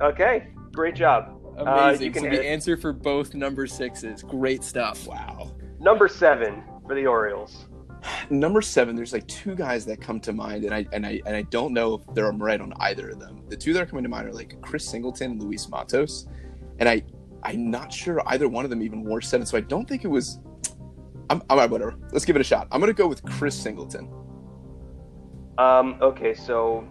Okay, 0.00 0.48
great 0.72 0.94
job. 0.94 1.40
Amazing. 1.56 2.06
you 2.06 2.12
can 2.12 2.22
so 2.24 2.30
the 2.30 2.44
answer 2.44 2.76
for 2.76 2.92
both 2.92 3.34
number 3.34 3.66
sixes. 3.66 4.22
Great 4.22 4.64
stuff. 4.64 5.06
Wow. 5.06 5.54
Number 5.78 6.08
seven 6.08 6.64
for 6.86 6.94
the 6.94 7.06
Orioles. 7.06 7.66
Number 8.28 8.60
seven, 8.60 8.96
there's 8.96 9.12
like 9.12 9.26
two 9.26 9.54
guys 9.54 9.86
that 9.86 10.00
come 10.00 10.20
to 10.20 10.32
mind, 10.32 10.64
and 10.64 10.74
I 10.74 10.86
and 10.92 11.06
I 11.06 11.20
and 11.26 11.34
I 11.34 11.42
don't 11.42 11.72
know 11.72 11.94
if 11.94 12.14
they're 12.14 12.30
right 12.32 12.60
on 12.60 12.72
either 12.80 13.10
of 13.10 13.18
them. 13.18 13.42
The 13.48 13.56
two 13.56 13.72
that 13.72 13.82
are 13.82 13.86
coming 13.86 14.02
to 14.02 14.10
mind 14.10 14.28
are 14.28 14.32
like 14.32 14.60
Chris 14.60 14.86
Singleton 14.86 15.32
and 15.32 15.42
Luis 15.42 15.68
Matos, 15.68 16.26
and 16.78 16.88
I 16.88 17.02
I'm 17.42 17.70
not 17.70 17.92
sure 17.92 18.22
either 18.26 18.48
one 18.48 18.64
of 18.64 18.70
them 18.70 18.82
even 18.82 19.04
wore 19.04 19.20
seven, 19.20 19.46
so 19.46 19.56
I 19.56 19.60
don't 19.60 19.88
think 19.88 20.04
it 20.04 20.08
was. 20.08 20.38
I'm, 21.30 21.42
I'm 21.48 21.70
whatever. 21.70 21.94
Let's 22.12 22.24
give 22.24 22.36
it 22.36 22.40
a 22.40 22.44
shot. 22.44 22.68
I'm 22.70 22.80
gonna 22.80 22.92
go 22.92 23.06
with 23.06 23.22
Chris 23.24 23.54
Singleton. 23.54 24.10
Um, 25.56 25.98
okay, 26.02 26.34
so 26.34 26.86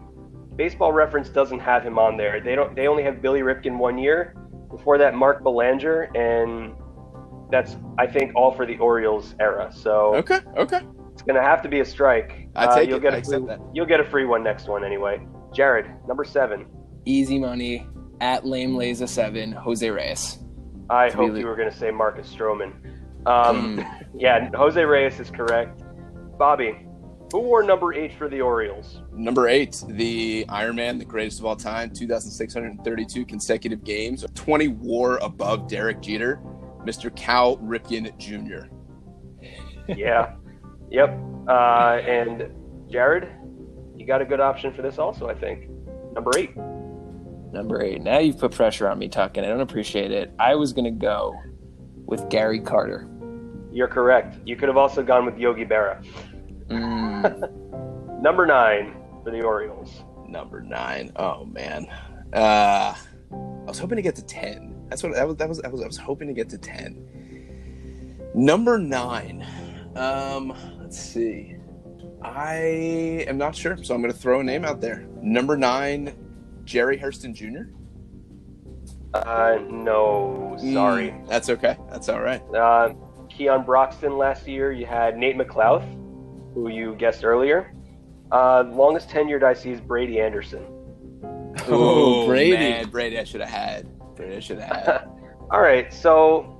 Baseball 0.55 0.93
Reference 0.93 1.29
doesn't 1.29 1.59
have 1.59 1.83
him 1.83 1.99
on 1.99 2.17
there. 2.17 2.39
They 2.41 2.55
don't. 2.55 2.75
They 2.75 2.87
only 2.87 3.03
have 3.03 3.21
Billy 3.21 3.41
Ripken 3.41 3.77
one 3.77 3.97
year. 3.97 4.35
Before 4.69 4.97
that, 4.97 5.13
Mark 5.13 5.43
Belanger, 5.43 6.09
and 6.15 6.73
that's 7.53 7.77
I 7.99 8.07
think 8.07 8.31
all 8.35 8.51
for 8.51 8.65
the 8.65 8.77
Orioles 8.79 9.35
era. 9.39 9.71
So 9.71 10.15
Okay, 10.15 10.39
okay. 10.57 10.81
it's 11.13 11.21
gonna 11.21 11.43
have 11.43 11.61
to 11.61 11.69
be 11.69 11.81
a 11.81 11.85
strike. 11.85 12.49
I 12.55 12.65
Uh, 12.65 12.75
take 12.75 12.89
you'll 12.89 12.97
it. 12.97 13.01
Get 13.03 13.13
I 13.13 13.17
a 13.17 13.23
free, 13.23 13.45
that. 13.45 13.59
You'll 13.75 13.85
get 13.85 13.99
a 13.99 14.03
free 14.03 14.25
one 14.25 14.43
next 14.43 14.67
one 14.67 14.83
anyway. 14.83 15.21
Jared, 15.53 15.85
number 16.07 16.23
seven. 16.23 16.65
Easy 17.05 17.37
money 17.37 17.85
at 18.21 18.43
Lame 18.43 18.75
Lays 18.75 19.01
a 19.01 19.07
seven. 19.07 19.51
Jose 19.51 19.87
Reyes. 19.87 20.39
I 20.89 21.09
To 21.09 21.15
hope 21.17 21.37
you 21.37 21.45
were 21.45 21.55
gonna 21.55 21.71
say 21.71 21.91
Marcus 21.91 22.27
Stroman. 22.35 22.73
Um, 23.27 23.79
yeah, 24.17 24.49
Jose 24.55 24.83
Reyes 24.83 25.19
is 25.19 25.29
correct. 25.29 25.83
Bobby, 26.39 26.87
Who 27.31 27.39
wore 27.39 27.61
number 27.63 27.93
eight 27.93 28.13
for 28.17 28.27
the 28.27 28.41
Orioles? 28.41 29.01
Number 29.13 29.47
eight, 29.47 29.83
the 29.87 30.45
Iron 30.49 30.75
Man, 30.75 30.97
the 30.97 31.05
greatest 31.05 31.39
of 31.39 31.45
all 31.45 31.55
time, 31.55 31.91
2,632 31.91 33.25
consecutive 33.25 33.83
games, 33.83 34.25
20 34.35 34.67
war 34.69 35.17
above 35.21 35.67
Derek 35.67 36.01
Jeter, 36.01 36.39
Mr. 36.85 37.15
Cal 37.15 37.57
Ripken 37.57 38.17
Jr. 38.17 38.67
Yeah. 39.87 40.35
yep. 40.89 41.17
Uh, 41.47 41.99
and 42.05 42.49
Jared, 42.89 43.29
you 43.95 44.05
got 44.05 44.21
a 44.21 44.25
good 44.25 44.39
option 44.39 44.73
for 44.73 44.81
this 44.81 44.97
also, 44.97 45.27
I 45.27 45.33
think. 45.33 45.69
Number 46.13 46.31
eight. 46.37 46.55
Number 46.55 47.81
eight. 47.83 48.01
Now 48.01 48.19
you've 48.19 48.39
put 48.39 48.51
pressure 48.51 48.87
on 48.87 48.97
me, 48.99 49.07
Tuck, 49.09 49.37
and 49.37 49.45
I 49.45 49.49
don't 49.49 49.61
appreciate 49.61 50.11
it. 50.11 50.33
I 50.39 50.55
was 50.55 50.73
going 50.73 50.85
to 50.85 50.91
go 50.91 51.33
with 52.05 52.29
Gary 52.29 52.59
Carter. 52.59 53.07
You're 53.71 53.87
correct. 53.87 54.37
You 54.45 54.55
could 54.55 54.67
have 54.69 54.77
also 54.77 55.03
gone 55.03 55.25
with 55.25 55.37
Yogi 55.37 55.65
Berra. 55.65 56.03
Mm, 56.67 58.21
Number 58.21 58.45
nine 58.45 58.95
for 59.23 59.31
the 59.31 59.41
Orioles. 59.41 60.03
Number 60.27 60.61
nine. 60.61 61.11
Oh 61.15 61.45
man. 61.45 61.87
Uh, 62.33 62.95
I 62.95 63.65
was 63.65 63.79
hoping 63.79 63.95
to 63.97 64.01
get 64.01 64.15
to 64.15 64.25
ten. 64.25 64.82
That's 64.93 65.01
what 65.01 65.15
that 65.15 65.27
was. 65.27 65.37
That 65.37 65.49
was. 65.49 65.59
I 65.61 65.69
was. 65.69 65.81
I 65.81 65.87
was 65.87 65.97
hoping 65.97 66.27
to 66.27 66.35
get 66.35 66.49
to 66.49 66.57
ten. 66.59 68.29
Number 68.35 68.77
nine. 68.77 69.43
Um, 69.95 70.53
let's 70.79 70.99
see. 70.99 71.55
I 72.21 72.57
am 73.27 73.39
not 73.39 73.55
sure, 73.55 73.75
so 73.83 73.95
I'm 73.95 74.01
going 74.03 74.13
to 74.13 74.19
throw 74.19 74.41
a 74.41 74.43
name 74.43 74.63
out 74.63 74.81
there. 74.81 75.07
Number 75.19 75.57
nine, 75.57 76.15
Jerry 76.63 76.95
Hairston 76.95 77.33
Jr. 77.33 77.71
Uh, 79.15 79.57
no, 79.67 80.55
sorry. 80.59 81.09
Mm, 81.09 81.27
that's 81.27 81.49
okay. 81.49 81.75
That's 81.89 82.07
all 82.07 82.21
right. 82.21 82.43
Uh, 82.53 82.93
Keon 83.29 83.65
Broxton 83.65 84.15
last 84.15 84.47
year. 84.47 84.71
You 84.71 84.85
had 84.85 85.17
Nate 85.17 85.37
McLouth, 85.37 85.83
who 86.53 86.69
you 86.69 86.93
guessed 86.97 87.25
earlier. 87.25 87.73
Uh, 88.31 88.65
longest 88.67 89.09
tenured 89.09 89.41
I 89.41 89.55
see 89.55 89.71
is 89.71 89.81
Brady 89.81 90.21
Anderson. 90.21 90.63
Oh, 91.67 92.27
Brady. 92.27 92.51
man, 92.51 92.89
Brady, 92.91 93.17
I 93.17 93.23
should 93.23 93.41
have 93.41 93.49
had. 93.49 93.89
Brady, 94.15 94.37
I 94.37 94.39
should. 94.39 94.59
All 95.51 95.61
right, 95.61 95.93
so 95.93 96.53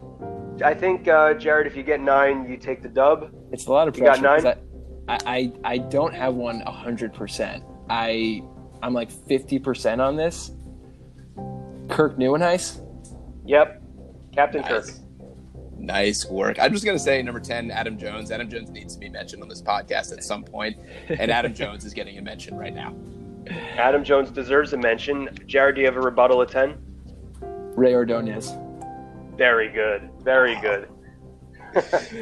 I 0.64 0.74
think 0.74 1.08
uh, 1.08 1.34
Jared, 1.34 1.68
if 1.68 1.76
you 1.76 1.84
get 1.84 2.02
nine, 2.02 2.50
you 2.50 2.58
take 2.58 2.82
the 2.82 2.90
dub. 2.90 3.32
it's 3.52 3.66
a 3.68 3.72
lot 3.72 3.88
of 3.88 3.98
You 3.98 4.04
got 4.04 4.22
nine? 4.22 4.46
I, 4.46 5.18
I, 5.26 5.54
I 5.64 5.78
don't 5.78 6.14
have 6.14 6.36
one 6.36 6.62
100%. 6.62 7.64
I, 7.90 8.42
I'm 8.82 8.94
like 8.94 9.12
50% 9.12 10.00
on 10.00 10.16
this. 10.16 10.52
Kirk 11.90 12.18
Nieuwenhuis. 12.18 12.82
Yep, 13.46 13.82
Captain 14.34 14.62
nice. 14.62 14.70
Kirk. 14.92 15.00
Nice 15.78 16.26
work. 16.26 16.58
I'm 16.62 16.72
just 16.72 16.86
going 16.86 16.98
to 16.98 17.04
say 17.04 17.22
number 17.22 17.42
10, 17.42 17.70
Adam 17.70 17.98
Jones. 17.98 18.32
Adam 18.32 18.50
Jones 18.50 18.70
needs 18.70 18.94
to 18.94 19.00
be 19.00 19.10
mentioned 19.10 19.44
on 19.44 19.50
this 19.50 19.62
podcast 19.62 20.14
at 20.14 20.24
some 20.24 20.44
point, 20.44 20.78
and 21.10 21.30
Adam 21.30 21.54
Jones 21.56 21.84
is 21.84 21.94
getting 21.94 22.18
a 22.18 22.22
mention 22.22 22.56
right 22.56 22.74
now. 22.74 22.96
Adam 23.78 24.04
Jones 24.06 24.32
deserves 24.32 24.72
a 24.72 24.78
mention. 24.78 25.30
Jared, 25.46 25.76
do 25.76 25.82
you 25.82 25.88
have 25.88 25.98
a 25.98 26.02
rebuttal 26.02 26.42
at 26.42 26.50
ten? 26.50 26.78
Rey 27.76 27.94
Ordonez. 27.96 28.52
Very 29.36 29.70
good, 29.70 30.10
very 30.22 30.60
good. 30.62 30.90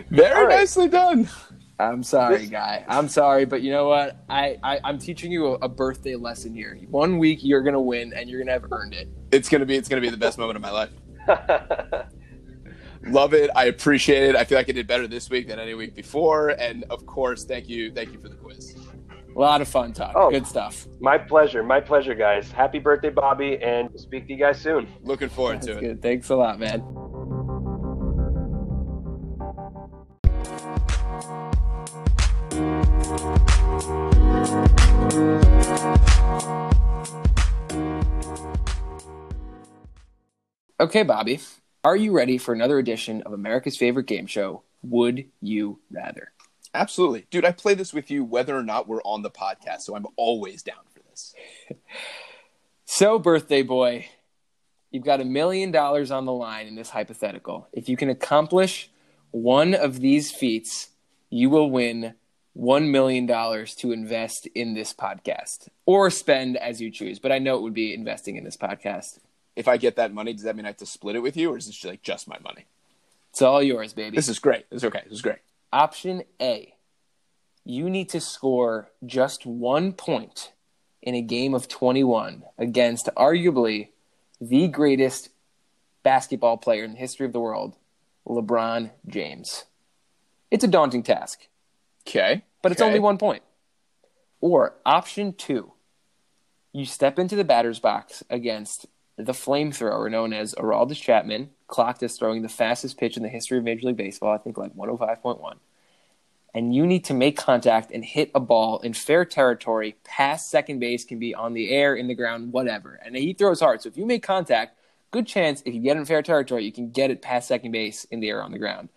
Very 0.10 0.34
All 0.34 0.46
right. 0.46 0.60
nicely 0.60 0.88
done. 0.88 1.30
I'm 1.78 2.04
sorry, 2.04 2.48
guy. 2.48 2.86
I'm 2.88 3.10
sorry, 3.10 3.44
but 3.44 3.62
you 3.62 3.72
know 3.72 3.86
what? 3.90 4.24
I, 4.30 4.58
I 4.64 4.80
I'm 4.82 4.98
teaching 4.98 5.30
you 5.30 5.48
a, 5.48 5.54
a 5.56 5.68
birthday 5.68 6.16
lesson 6.16 6.54
here. 6.54 6.80
One 6.90 7.18
week 7.18 7.40
you're 7.42 7.62
gonna 7.62 7.82
win, 7.82 8.14
and 8.14 8.30
you're 8.30 8.40
gonna 8.40 8.54
have 8.54 8.72
earned 8.72 8.94
it. 8.94 9.10
It's 9.32 9.50
going 9.50 9.60
to 9.60 9.66
be 9.66 9.76
it's 9.76 9.90
going 9.90 10.02
to 10.02 10.06
be 10.06 10.10
the 10.12 10.18
best 10.18 10.38
moment 10.38 10.56
of 10.56 10.62
my 10.62 10.72
life. 10.72 10.92
Love 13.04 13.34
it. 13.34 13.50
I 13.56 13.66
appreciate 13.66 14.24
it. 14.24 14.36
I 14.36 14.46
feel 14.46 14.58
like 14.58 14.70
I 14.70 14.74
did 14.74 14.88
better 14.88 15.08
this 15.08 15.30
week 15.30 15.48
than 15.48 15.60
any 15.60 15.74
week 15.74 15.96
before, 15.96 16.50
and 16.50 16.86
of 16.90 17.06
course, 17.06 17.44
thank 17.44 17.68
you, 17.68 17.92
thank 17.92 18.14
you 18.14 18.20
for 18.20 18.30
the 18.30 18.36
quiz. 18.36 18.76
A 19.34 19.40
lot 19.40 19.62
of 19.62 19.68
fun 19.68 19.94
talk. 19.94 20.14
Oh. 20.16 20.30
Good 20.30 20.46
stuff. 20.46 20.88
my 21.00 21.18
pleasure, 21.18 21.64
my 21.64 21.80
pleasure, 21.80 22.14
guys. 22.14 22.52
Happy 22.52 22.80
birthday, 22.80 23.10
Bobby, 23.10 23.58
and 23.62 23.90
we'll 23.90 23.98
speak 23.98 24.28
to 24.28 24.34
you 24.34 24.40
guys 24.40 24.60
soon. 24.60 24.88
Looking 25.04 25.30
forward 25.30 25.62
That's 25.62 25.68
to 25.68 25.92
it. 25.92 26.02
Thanks 26.02 26.30
a 26.30 26.36
lot, 26.36 26.60
man. 26.60 26.84
Okay, 40.80 41.04
Bobby, 41.04 41.40
are 41.84 41.96
you 41.96 42.12
ready 42.12 42.38
for 42.38 42.54
another 42.54 42.80
edition 42.80 43.22
of 43.22 43.34
America's 43.34 43.78
favorite 43.78 44.08
game 44.08 44.26
show, 44.26 44.64
Would 44.82 45.26
You 45.40 45.80
Rather? 45.90 46.32
Absolutely, 46.74 47.26
dude. 47.30 47.46
I 47.46 47.52
play 47.52 47.74
this 47.74 47.94
with 47.94 48.10
you 48.10 48.24
whether 48.24 48.58
or 48.58 48.64
not 48.64 48.88
we're 48.88 49.02
on 49.04 49.22
the 49.22 49.30
podcast, 49.30 49.82
so 49.82 49.96
I'm 49.96 50.08
always 50.16 50.64
down 50.64 50.84
for 50.94 51.02
this. 51.10 51.34
So, 52.94 53.20
birthday 53.20 53.62
boy, 53.62 54.10
you've 54.92 55.06
got 55.06 55.22
a 55.22 55.26
million 55.26 55.72
dollars 55.72 56.12
on 56.12 56.26
the 56.26 56.34
line 56.34 56.68
in 56.68 56.76
this 56.76 56.90
hypothetical. 56.90 57.70
If 57.72 57.88
you 57.88 57.96
can 57.96 58.10
accomplish 58.10 58.90
one 59.32 59.74
of 59.74 60.02
these 60.02 60.30
feats, 60.30 60.90
you 61.30 61.50
will 61.50 61.72
win 61.72 62.16
$1 62.58 62.90
million 62.90 63.26
to 63.26 63.92
invest 63.94 64.48
in 64.48 64.74
this 64.74 64.94
podcast 64.94 65.70
or 65.86 66.10
spend 66.10 66.58
as 66.58 66.82
you 66.82 66.92
choose. 66.92 67.18
But 67.18 67.32
I 67.32 67.40
know 67.40 67.56
it 67.56 67.62
would 67.62 67.74
be 67.74 67.94
investing 67.94 68.36
in 68.36 68.44
this 68.44 68.58
podcast. 68.58 69.20
If 69.56 69.70
I 69.70 69.78
get 69.78 69.96
that 69.96 70.14
money, 70.14 70.34
does 70.34 70.44
that 70.44 70.58
mean 70.58 70.66
I 70.66 70.70
have 70.70 70.78
to 70.78 70.86
split 70.86 71.16
it 71.16 71.22
with 71.22 71.38
you, 71.38 71.54
or 71.54 71.58
is 71.58 71.68
this 71.68 71.86
like 71.86 72.04
just 72.04 72.28
my 72.28 72.40
money? 72.44 72.66
It's 73.30 73.42
all 73.42 73.64
yours, 73.64 73.94
baby. 73.94 74.18
This 74.18 74.28
is 74.28 74.40
great. 74.40 74.70
This 74.70 74.80
is 74.80 74.86
okay. 74.86 75.04
This 75.06 75.14
is 75.14 75.22
great. 75.22 75.40
Option 75.74 76.24
A 76.42 76.76
you 77.64 77.90
need 77.90 78.10
to 78.10 78.20
score 78.20 78.90
just 79.06 79.46
one 79.46 79.94
point 79.94 80.52
in 81.02 81.16
a 81.16 81.22
game 81.22 81.54
of 81.54 81.68
21 81.68 82.44
against 82.58 83.10
arguably 83.16 83.90
the 84.40 84.68
greatest 84.68 85.30
basketball 86.04 86.58
player 86.58 86.84
in 86.84 86.94
the 86.94 86.98
history 86.98 87.26
of 87.26 87.34
the 87.34 87.40
world, 87.40 87.76
LeBron 88.28 88.92
James. 89.08 89.66
It's 90.50 90.64
a 90.64 90.68
daunting 90.68 91.04
task, 91.04 91.48
Okay, 92.08 92.44
but 92.62 92.72
it's 92.72 92.82
Okay. 92.82 92.88
only 92.88 93.00
one 93.00 93.18
point. 93.18 93.44
Or 94.40 94.76
option 94.86 95.34
two, 95.34 95.74
you 96.74 96.86
step 96.86 97.20
into 97.20 97.36
the 97.36 97.44
batter's 97.44 97.80
box 97.80 98.24
against 98.30 98.88
the 99.18 99.34
flamethrower 99.34 100.10
known 100.10 100.34
as 100.34 100.56
Aroldis 100.56 101.02
Chapman, 101.02 101.50
clocked 101.68 102.04
as 102.04 102.18
throwing 102.18 102.42
the 102.42 102.50
fastest 102.50 102.98
pitch 102.98 103.18
in 103.18 103.24
the 103.24 103.30
history 103.30 103.58
of 103.58 103.64
Major 103.64 103.88
League 103.88 103.98
Baseball, 103.98 104.34
I 104.34 104.38
think 104.38 104.58
like 104.58 104.76
105.1. 104.76 105.56
And 106.54 106.76
you 106.76 106.86
need 106.86 107.06
to 107.06 107.14
make 107.14 107.38
contact 107.38 107.92
and 107.92 108.04
hit 108.04 108.30
a 108.36 108.40
ball 108.42 108.80
in 108.80 108.94
fair 108.94 109.24
territory 109.24 109.96
past 110.04 110.50
second 110.50 110.80
base, 110.80 111.06
can 111.06 111.18
be 111.18 111.34
on 111.34 111.54
the 111.54 111.70
air, 111.72 111.96
in 111.96 112.08
the 112.08 112.16
ground, 112.16 112.52
whatever. 112.52 113.00
And 113.04 113.16
he 113.16 113.34
throws 113.34 113.62
hard. 113.62 113.82
So 113.82 113.88
if 113.90 113.96
you 113.98 114.06
make 114.06 114.22
contact, 114.24 114.78
good 115.12 115.28
chance 115.28 115.62
if 115.66 115.74
you 115.74 115.80
get 115.82 115.96
in 115.96 116.04
fair 116.06 116.22
territory, 116.22 116.66
you 116.66 116.72
can 116.74 116.92
get 116.92 117.10
it 117.10 117.22
past 117.22 117.48
second 117.48 117.72
base, 117.72 118.04
in 118.06 118.20
the 118.20 118.30
air, 118.30 118.44
on 118.44 118.52
the 118.52 118.60
ground. 118.60 118.90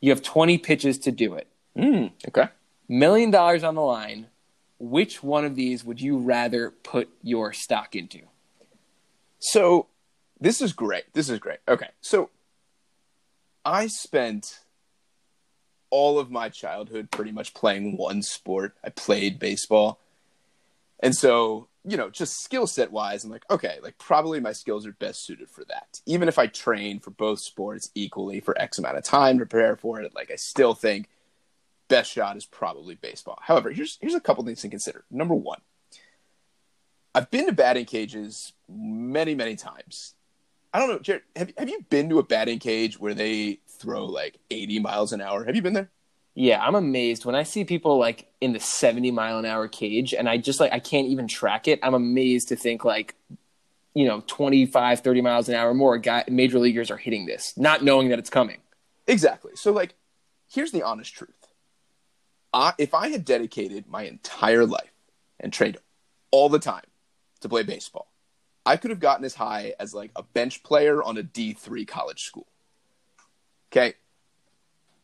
You 0.00 0.10
have 0.10 0.22
20 0.22 0.56
pitches 0.58 0.98
to 1.00 1.12
do 1.12 1.34
it 1.34 1.48
Mm, 1.76 2.12
okay. 2.28 2.48
million 2.88 3.30
dollars 3.30 3.62
on 3.62 3.74
the 3.74 3.82
line, 3.82 4.28
which 4.78 5.22
one 5.22 5.44
of 5.44 5.54
these 5.56 5.84
would 5.84 6.00
you 6.00 6.16
rather 6.18 6.70
put 6.70 7.10
your 7.22 7.52
stock 7.52 7.94
into? 7.94 8.20
So 9.40 9.86
this 10.38 10.60
is 10.60 10.72
great. 10.72 11.12
This 11.12 11.28
is 11.28 11.38
great. 11.38 11.58
Okay. 11.66 11.88
So 12.00 12.30
I 13.64 13.88
spent 13.88 14.60
all 15.90 16.18
of 16.18 16.30
my 16.30 16.48
childhood 16.48 17.10
pretty 17.10 17.32
much 17.32 17.52
playing 17.52 17.96
one 17.96 18.22
sport. 18.22 18.74
I 18.84 18.90
played 18.90 19.38
baseball. 19.38 19.98
And 21.00 21.14
so, 21.16 21.68
you 21.84 21.96
know, 21.96 22.10
just 22.10 22.42
skill 22.42 22.66
set 22.66 22.92
wise, 22.92 23.24
I'm 23.24 23.30
like, 23.30 23.50
okay, 23.50 23.78
like 23.82 23.98
probably 23.98 24.38
my 24.38 24.52
skills 24.52 24.86
are 24.86 24.92
best 24.92 25.24
suited 25.24 25.48
for 25.48 25.64
that. 25.64 26.00
Even 26.06 26.28
if 26.28 26.38
I 26.38 26.46
train 26.46 27.00
for 27.00 27.10
both 27.10 27.40
sports 27.40 27.90
equally 27.94 28.40
for 28.40 28.58
X 28.60 28.78
amount 28.78 28.98
of 28.98 29.04
time 29.04 29.38
to 29.38 29.46
prepare 29.46 29.76
for 29.76 30.00
it, 30.00 30.14
like 30.14 30.30
I 30.30 30.36
still 30.36 30.74
think 30.74 31.08
best 31.88 32.12
shot 32.12 32.36
is 32.36 32.44
probably 32.44 32.94
baseball. 32.94 33.38
However, 33.42 33.70
here's 33.70 33.98
here's 34.00 34.14
a 34.14 34.20
couple 34.20 34.44
things 34.44 34.60
to 34.60 34.68
consider. 34.68 35.04
Number 35.10 35.34
one, 35.34 35.60
I've 37.14 37.30
been 37.30 37.46
to 37.46 37.52
batting 37.52 37.86
cages 37.86 38.52
many, 38.68 39.34
many 39.34 39.56
times. 39.56 40.14
I 40.72 40.78
don't 40.78 40.88
know, 40.88 40.98
Jared, 41.00 41.22
have, 41.34 41.52
have 41.58 41.68
you 41.68 41.84
been 41.90 42.08
to 42.10 42.18
a 42.20 42.22
batting 42.22 42.60
cage 42.60 43.00
where 43.00 43.14
they 43.14 43.58
throw 43.66 44.04
like 44.04 44.38
80 44.50 44.78
miles 44.78 45.12
an 45.12 45.20
hour? 45.20 45.44
Have 45.44 45.56
you 45.56 45.62
been 45.62 45.72
there? 45.72 45.90
Yeah, 46.34 46.64
I'm 46.64 46.76
amazed 46.76 47.24
when 47.24 47.34
I 47.34 47.42
see 47.42 47.64
people 47.64 47.98
like 47.98 48.32
in 48.40 48.52
the 48.52 48.60
70 48.60 49.10
mile 49.10 49.38
an 49.38 49.44
hour 49.44 49.66
cage 49.66 50.14
and 50.14 50.28
I 50.28 50.36
just 50.38 50.60
like 50.60 50.72
I 50.72 50.78
can't 50.78 51.08
even 51.08 51.26
track 51.26 51.66
it. 51.66 51.80
I'm 51.82 51.94
amazed 51.94 52.48
to 52.48 52.56
think 52.56 52.84
like 52.84 53.16
you 53.92 54.06
know 54.06 54.22
25 54.28 55.00
30 55.00 55.20
miles 55.20 55.48
an 55.48 55.56
hour 55.56 55.74
more 55.74 55.98
guy 55.98 56.22
major 56.28 56.60
leaguers 56.60 56.92
are 56.92 56.96
hitting 56.96 57.26
this 57.26 57.52
not 57.56 57.82
knowing 57.82 58.10
that 58.10 58.20
it's 58.20 58.30
coming. 58.30 58.58
Exactly. 59.10 59.52
So, 59.56 59.72
like, 59.72 59.94
here's 60.48 60.70
the 60.70 60.84
honest 60.84 61.12
truth. 61.12 61.48
I, 62.52 62.74
if 62.78 62.94
I 62.94 63.08
had 63.08 63.24
dedicated 63.24 63.88
my 63.88 64.04
entire 64.04 64.64
life 64.64 64.92
and 65.40 65.52
trained 65.52 65.78
all 66.30 66.48
the 66.48 66.60
time 66.60 66.84
to 67.40 67.48
play 67.48 67.62
baseball, 67.62 68.08
I 68.64 68.76
could 68.76 68.90
have 68.90 69.00
gotten 69.00 69.24
as 69.24 69.34
high 69.34 69.74
as 69.78 69.94
like 69.94 70.10
a 70.16 70.22
bench 70.22 70.62
player 70.62 71.02
on 71.02 71.18
a 71.18 71.22
D3 71.22 71.86
college 71.86 72.24
school. 72.24 72.46
Okay. 73.72 73.94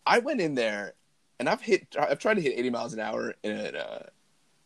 I 0.06 0.18
went 0.18 0.40
in 0.40 0.54
there 0.54 0.94
and 1.38 1.48
I've 1.48 1.60
hit, 1.60 1.96
I've 1.98 2.18
tried 2.18 2.34
to 2.34 2.42
hit 2.42 2.58
80 2.58 2.70
miles 2.70 2.92
an 2.92 3.00
hour 3.00 3.34
in 3.42 3.52
a 3.52 3.78
uh, 3.78 4.02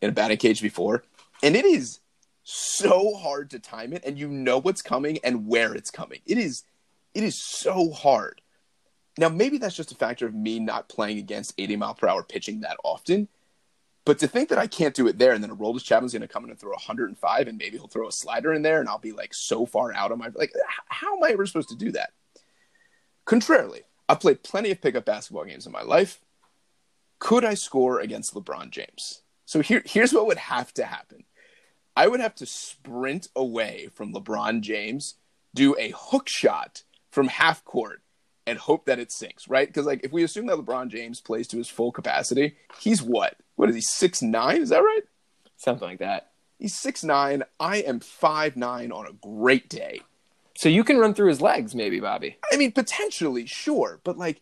in 0.01 0.09
a 0.09 0.13
batting 0.13 0.37
cage 0.37 0.61
before, 0.61 1.03
and 1.43 1.55
it 1.55 1.65
is 1.65 1.99
so 2.43 3.13
hard 3.15 3.51
to 3.51 3.59
time 3.59 3.93
it, 3.93 4.03
and 4.05 4.17
you 4.17 4.27
know 4.27 4.57
what's 4.59 4.81
coming 4.81 5.19
and 5.23 5.47
where 5.47 5.73
it's 5.73 5.91
coming. 5.91 6.19
It 6.25 6.37
is, 6.37 6.63
it 7.13 7.23
is 7.23 7.35
so 7.35 7.91
hard. 7.91 8.41
Now, 9.17 9.29
maybe 9.29 9.57
that's 9.57 9.75
just 9.75 9.91
a 9.91 9.95
factor 9.95 10.25
of 10.25 10.33
me 10.33 10.59
not 10.59 10.89
playing 10.89 11.19
against 11.19 11.53
80 11.57 11.75
mile 11.75 11.93
per 11.93 12.07
hour 12.07 12.23
pitching 12.23 12.61
that 12.61 12.77
often. 12.83 13.27
But 14.03 14.17
to 14.19 14.27
think 14.27 14.49
that 14.49 14.57
I 14.57 14.67
can't 14.67 14.95
do 14.95 15.07
it 15.07 15.19
there, 15.19 15.33
and 15.33 15.43
then 15.43 15.55
Aroldis 15.55 15.83
Chapman's 15.83 16.13
going 16.13 16.23
to 16.23 16.27
come 16.27 16.43
in 16.43 16.49
and 16.49 16.59
throw 16.59 16.71
105, 16.71 17.47
and 17.47 17.57
maybe 17.57 17.77
he'll 17.77 17.87
throw 17.87 18.07
a 18.07 18.11
slider 18.11 18.53
in 18.53 18.63
there, 18.63 18.79
and 18.79 18.89
I'll 18.89 18.97
be 18.97 19.11
like 19.11 19.33
so 19.33 19.65
far 19.65 19.93
out 19.93 20.11
on 20.11 20.17
my 20.17 20.29
like, 20.33 20.51
how 20.87 21.15
am 21.15 21.23
I 21.23 21.29
ever 21.29 21.45
supposed 21.45 21.69
to 21.69 21.75
do 21.75 21.91
that? 21.91 22.11
Contrarily, 23.25 23.81
I've 24.09 24.19
played 24.19 24.43
plenty 24.43 24.71
of 24.71 24.81
pickup 24.81 25.05
basketball 25.05 25.45
games 25.45 25.65
in 25.65 25.71
my 25.71 25.83
life. 25.83 26.19
Could 27.19 27.45
I 27.45 27.53
score 27.53 27.99
against 27.99 28.33
LeBron 28.33 28.71
James? 28.71 29.21
So 29.45 29.61
here, 29.61 29.83
here's 29.85 30.13
what 30.13 30.25
would 30.25 30.39
have 30.39 30.73
to 30.73 30.85
happen. 30.85 31.25
I 31.95 32.07
would 32.07 32.19
have 32.19 32.35
to 32.35 32.45
sprint 32.45 33.27
away 33.35 33.89
from 33.93 34.13
LeBron 34.13 34.61
James, 34.61 35.15
do 35.53 35.75
a 35.77 35.93
hook 35.95 36.27
shot 36.27 36.83
from 37.11 37.27
half 37.27 37.63
court, 37.63 38.01
and 38.47 38.57
hope 38.57 38.85
that 38.85 38.99
it 38.99 39.11
sinks, 39.11 39.47
right? 39.47 39.67
Because 39.67 39.85
like 39.85 40.01
if 40.03 40.11
we 40.11 40.23
assume 40.23 40.47
that 40.47 40.57
LeBron 40.57 40.89
James 40.89 41.21
plays 41.21 41.47
to 41.49 41.57
his 41.57 41.67
full 41.67 41.91
capacity, 41.91 42.55
he's 42.79 43.01
what? 43.01 43.37
What 43.55 43.69
is 43.69 43.75
he? 43.75 43.81
Six 43.81 44.21
nine? 44.21 44.61
Is 44.61 44.69
that 44.69 44.79
right? 44.79 45.01
Something 45.57 45.87
like 45.87 45.99
that. 45.99 46.31
He's 46.57 46.75
six 46.75 47.03
nine. 47.03 47.43
I 47.59 47.77
am 47.77 47.99
five 47.99 48.55
nine 48.57 48.91
on 48.91 49.07
a 49.07 49.13
great 49.13 49.69
day. 49.69 50.01
So 50.55 50.69
you 50.69 50.83
can 50.83 50.97
run 50.97 51.13
through 51.13 51.29
his 51.29 51.41
legs, 51.41 51.73
maybe, 51.73 51.99
Bobby. 51.99 52.37
I 52.51 52.57
mean, 52.57 52.71
potentially, 52.71 53.45
sure, 53.45 53.99
but 54.03 54.17
like, 54.17 54.41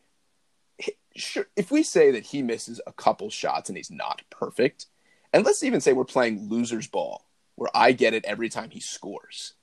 sure. 1.15 1.45
If 1.55 1.71
we 1.71 1.83
say 1.83 2.11
that 2.11 2.25
he 2.25 2.41
misses 2.41 2.81
a 2.87 2.91
couple 2.91 3.29
shots 3.29 3.69
and 3.69 3.77
he's 3.77 3.91
not 3.91 4.23
perfect, 4.29 4.87
and 5.31 5.45
let's 5.45 5.63
even 5.63 5.81
say 5.81 5.93
we're 5.93 6.05
playing 6.05 6.49
loser's 6.49 6.87
ball, 6.87 7.25
where 7.55 7.69
I 7.73 7.91
get 7.91 8.13
it 8.13 8.25
every 8.25 8.49
time 8.49 8.69
he 8.71 8.79
scores. 8.79 9.53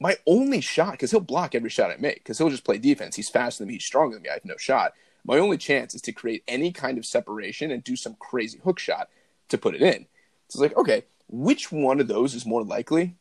My 0.00 0.16
only 0.26 0.60
shot, 0.60 0.92
because 0.92 1.10
he'll 1.10 1.20
block 1.20 1.54
every 1.54 1.70
shot 1.70 1.90
I 1.90 1.96
make, 1.96 2.16
because 2.16 2.38
he'll 2.38 2.50
just 2.50 2.64
play 2.64 2.78
defense. 2.78 3.16
He's 3.16 3.28
faster 3.28 3.62
than 3.62 3.68
me, 3.68 3.74
he's 3.74 3.84
stronger 3.84 4.16
than 4.16 4.22
me. 4.22 4.28
I 4.28 4.34
have 4.34 4.44
no 4.44 4.56
shot. 4.56 4.92
My 5.24 5.38
only 5.38 5.56
chance 5.56 5.94
is 5.94 6.02
to 6.02 6.12
create 6.12 6.44
any 6.46 6.72
kind 6.72 6.98
of 6.98 7.06
separation 7.06 7.70
and 7.70 7.82
do 7.82 7.96
some 7.96 8.16
crazy 8.18 8.58
hook 8.62 8.78
shot 8.78 9.08
to 9.48 9.58
put 9.58 9.74
it 9.74 9.82
in. 9.82 10.06
So 10.48 10.62
it's 10.62 10.70
like, 10.72 10.76
okay, 10.76 11.04
which 11.28 11.72
one 11.72 12.00
of 12.00 12.08
those 12.08 12.34
is 12.34 12.44
more 12.44 12.62
likely? 12.62 13.16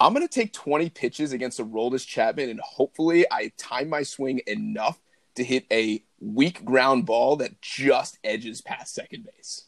I'm 0.00 0.14
going 0.14 0.26
to 0.26 0.32
take 0.32 0.52
20 0.52 0.90
pitches 0.90 1.32
against 1.32 1.58
a 1.58 1.64
Aroldis 1.64 2.06
Chapman, 2.06 2.48
and 2.48 2.60
hopefully 2.60 3.26
I 3.30 3.52
time 3.58 3.88
my 3.88 4.04
swing 4.04 4.40
enough 4.46 4.98
to 5.34 5.44
hit 5.44 5.66
a 5.70 6.02
weak 6.20 6.64
ground 6.64 7.06
ball 7.06 7.36
that 7.36 7.60
just 7.60 8.18
edges 8.22 8.60
past 8.60 8.94
second 8.94 9.24
base. 9.24 9.64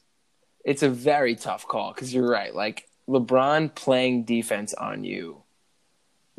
It's 0.64 0.83
a 0.83 0.89
very 0.89 1.35
tough 1.37 1.66
call 1.66 1.93
because 1.93 2.14
you're 2.14 2.28
right. 2.28 2.55
Like 2.55 2.89
LeBron 3.09 3.74
playing 3.74 4.24
defense 4.24 4.74
on 4.74 5.05
you, 5.05 5.43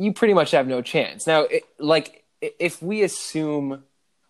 you 0.01 0.13
pretty 0.13 0.33
much 0.33 0.51
have 0.51 0.67
no 0.67 0.81
chance. 0.81 1.27
Now, 1.27 1.41
it, 1.41 1.63
like 1.77 2.23
if 2.41 2.81
we 2.81 3.03
assume, 3.03 3.83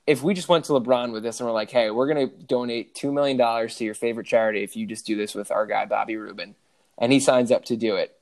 if 0.05 0.21
we 0.21 0.33
just 0.33 0.49
went 0.49 0.65
to 0.65 0.73
LeBron 0.73 1.13
with 1.13 1.23
this 1.23 1.39
and 1.39 1.47
we're 1.47 1.53
like, 1.53 1.71
hey, 1.71 1.91
we're 1.91 2.13
going 2.13 2.29
to 2.29 2.35
donate 2.45 2.93
$2 2.95 3.13
million 3.13 3.37
to 3.69 3.83
your 3.83 3.93
favorite 3.93 4.27
charity 4.27 4.63
if 4.63 4.75
you 4.75 4.85
just 4.85 5.05
do 5.05 5.15
this 5.15 5.33
with 5.33 5.49
our 5.49 5.65
guy, 5.65 5.85
Bobby 5.85 6.17
Rubin, 6.17 6.55
and 6.97 7.13
he 7.13 7.21
signs 7.21 7.51
up 7.51 7.63
to 7.65 7.77
do 7.77 7.95
it 7.95 8.13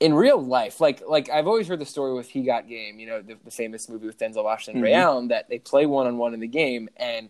in 0.00 0.14
real 0.14 0.42
life, 0.42 0.80
like 0.80 1.00
like 1.06 1.30
I've 1.30 1.46
always 1.46 1.68
heard 1.68 1.78
the 1.78 1.86
story 1.86 2.12
with 2.12 2.28
He 2.28 2.42
Got 2.42 2.66
Game, 2.66 2.98
you 2.98 3.06
know, 3.06 3.22
the, 3.22 3.36
the 3.44 3.52
famous 3.52 3.88
movie 3.88 4.06
with 4.06 4.18
Denzel 4.18 4.42
Washington 4.42 4.82
mm-hmm. 4.82 4.92
Ray 4.92 4.94
Allen, 4.94 5.28
that 5.28 5.48
they 5.48 5.60
play 5.60 5.86
one 5.86 6.08
on 6.08 6.18
one 6.18 6.34
in 6.34 6.40
the 6.40 6.48
game, 6.48 6.88
and 6.96 7.28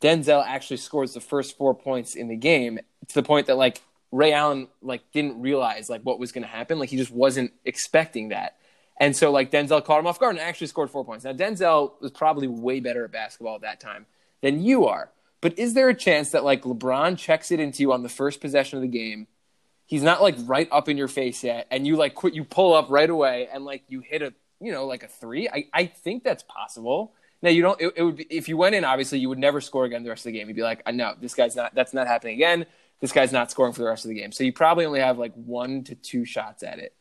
Denzel 0.00 0.46
actually 0.46 0.76
scores 0.76 1.14
the 1.14 1.20
first 1.20 1.56
four 1.56 1.74
points 1.74 2.14
in 2.14 2.28
the 2.28 2.36
game 2.36 2.78
to 3.08 3.14
the 3.14 3.24
point 3.24 3.48
that 3.48 3.56
like 3.56 3.80
Ray 4.12 4.32
Allen 4.32 4.68
like 4.80 5.02
didn't 5.12 5.40
realize 5.40 5.90
like 5.90 6.02
what 6.02 6.18
was 6.20 6.30
going 6.30 6.42
to 6.42 6.48
happen, 6.48 6.78
like 6.78 6.90
he 6.90 6.96
just 6.96 7.10
wasn't 7.10 7.52
expecting 7.64 8.28
that, 8.28 8.56
and 9.00 9.16
so 9.16 9.32
like 9.32 9.50
Denzel 9.50 9.84
caught 9.84 9.98
him 9.98 10.06
off 10.06 10.20
guard 10.20 10.36
and 10.36 10.40
actually 10.40 10.68
scored 10.68 10.90
four 10.90 11.04
points. 11.04 11.24
Now 11.24 11.32
Denzel 11.32 12.00
was 12.00 12.12
probably 12.12 12.46
way 12.46 12.78
better 12.78 13.04
at 13.04 13.12
basketball 13.12 13.56
at 13.56 13.62
that 13.62 13.80
time 13.80 14.06
than 14.40 14.62
you 14.62 14.86
are, 14.86 15.10
but 15.40 15.58
is 15.58 15.74
there 15.74 15.88
a 15.88 15.94
chance 15.94 16.30
that 16.30 16.44
like 16.44 16.62
LeBron 16.62 17.18
checks 17.18 17.50
it 17.50 17.58
into 17.58 17.82
you 17.82 17.92
on 17.92 18.04
the 18.04 18.08
first 18.08 18.40
possession 18.40 18.78
of 18.78 18.82
the 18.82 18.88
game? 18.88 19.26
he's 19.92 20.02
not 20.02 20.22
like 20.22 20.36
right 20.44 20.68
up 20.72 20.88
in 20.88 20.96
your 20.96 21.06
face 21.06 21.44
yet, 21.44 21.66
and 21.70 21.86
you 21.86 21.96
like 21.96 22.14
quit, 22.14 22.32
you 22.32 22.44
pull 22.44 22.72
up 22.72 22.86
right 22.88 23.10
away, 23.10 23.48
and 23.52 23.64
like 23.66 23.82
you 23.88 24.00
hit 24.00 24.22
a 24.22 24.32
you 24.58 24.72
know 24.72 24.86
like 24.86 25.02
a 25.02 25.08
three. 25.08 25.48
I 25.48 25.66
I 25.72 25.84
think 25.84 26.24
that's 26.24 26.42
possible. 26.42 27.12
Now 27.42 27.50
you 27.50 27.60
don't. 27.60 27.78
It, 27.78 27.92
it 27.96 28.02
would 28.02 28.16
be, 28.16 28.26
if 28.30 28.48
you 28.48 28.56
went 28.56 28.74
in. 28.74 28.86
Obviously, 28.86 29.18
you 29.18 29.28
would 29.28 29.38
never 29.38 29.60
score 29.60 29.84
again 29.84 30.02
the 30.02 30.08
rest 30.08 30.24
of 30.24 30.32
the 30.32 30.38
game. 30.38 30.48
You'd 30.48 30.56
be 30.56 30.62
like, 30.62 30.80
uh, 30.86 30.92
no, 30.92 31.14
this 31.20 31.34
guy's 31.34 31.54
not. 31.54 31.74
That's 31.74 31.92
not 31.92 32.06
happening 32.06 32.34
again. 32.34 32.64
This 33.02 33.12
guy's 33.12 33.32
not 33.32 33.50
scoring 33.50 33.74
for 33.74 33.80
the 33.80 33.88
rest 33.88 34.06
of 34.06 34.08
the 34.08 34.14
game. 34.14 34.32
So 34.32 34.44
you 34.44 34.52
probably 34.54 34.86
only 34.86 35.00
have 35.00 35.18
like 35.18 35.34
one 35.34 35.84
to 35.84 35.94
two 35.94 36.24
shots 36.24 36.62
at 36.62 36.78
it. 36.78 36.94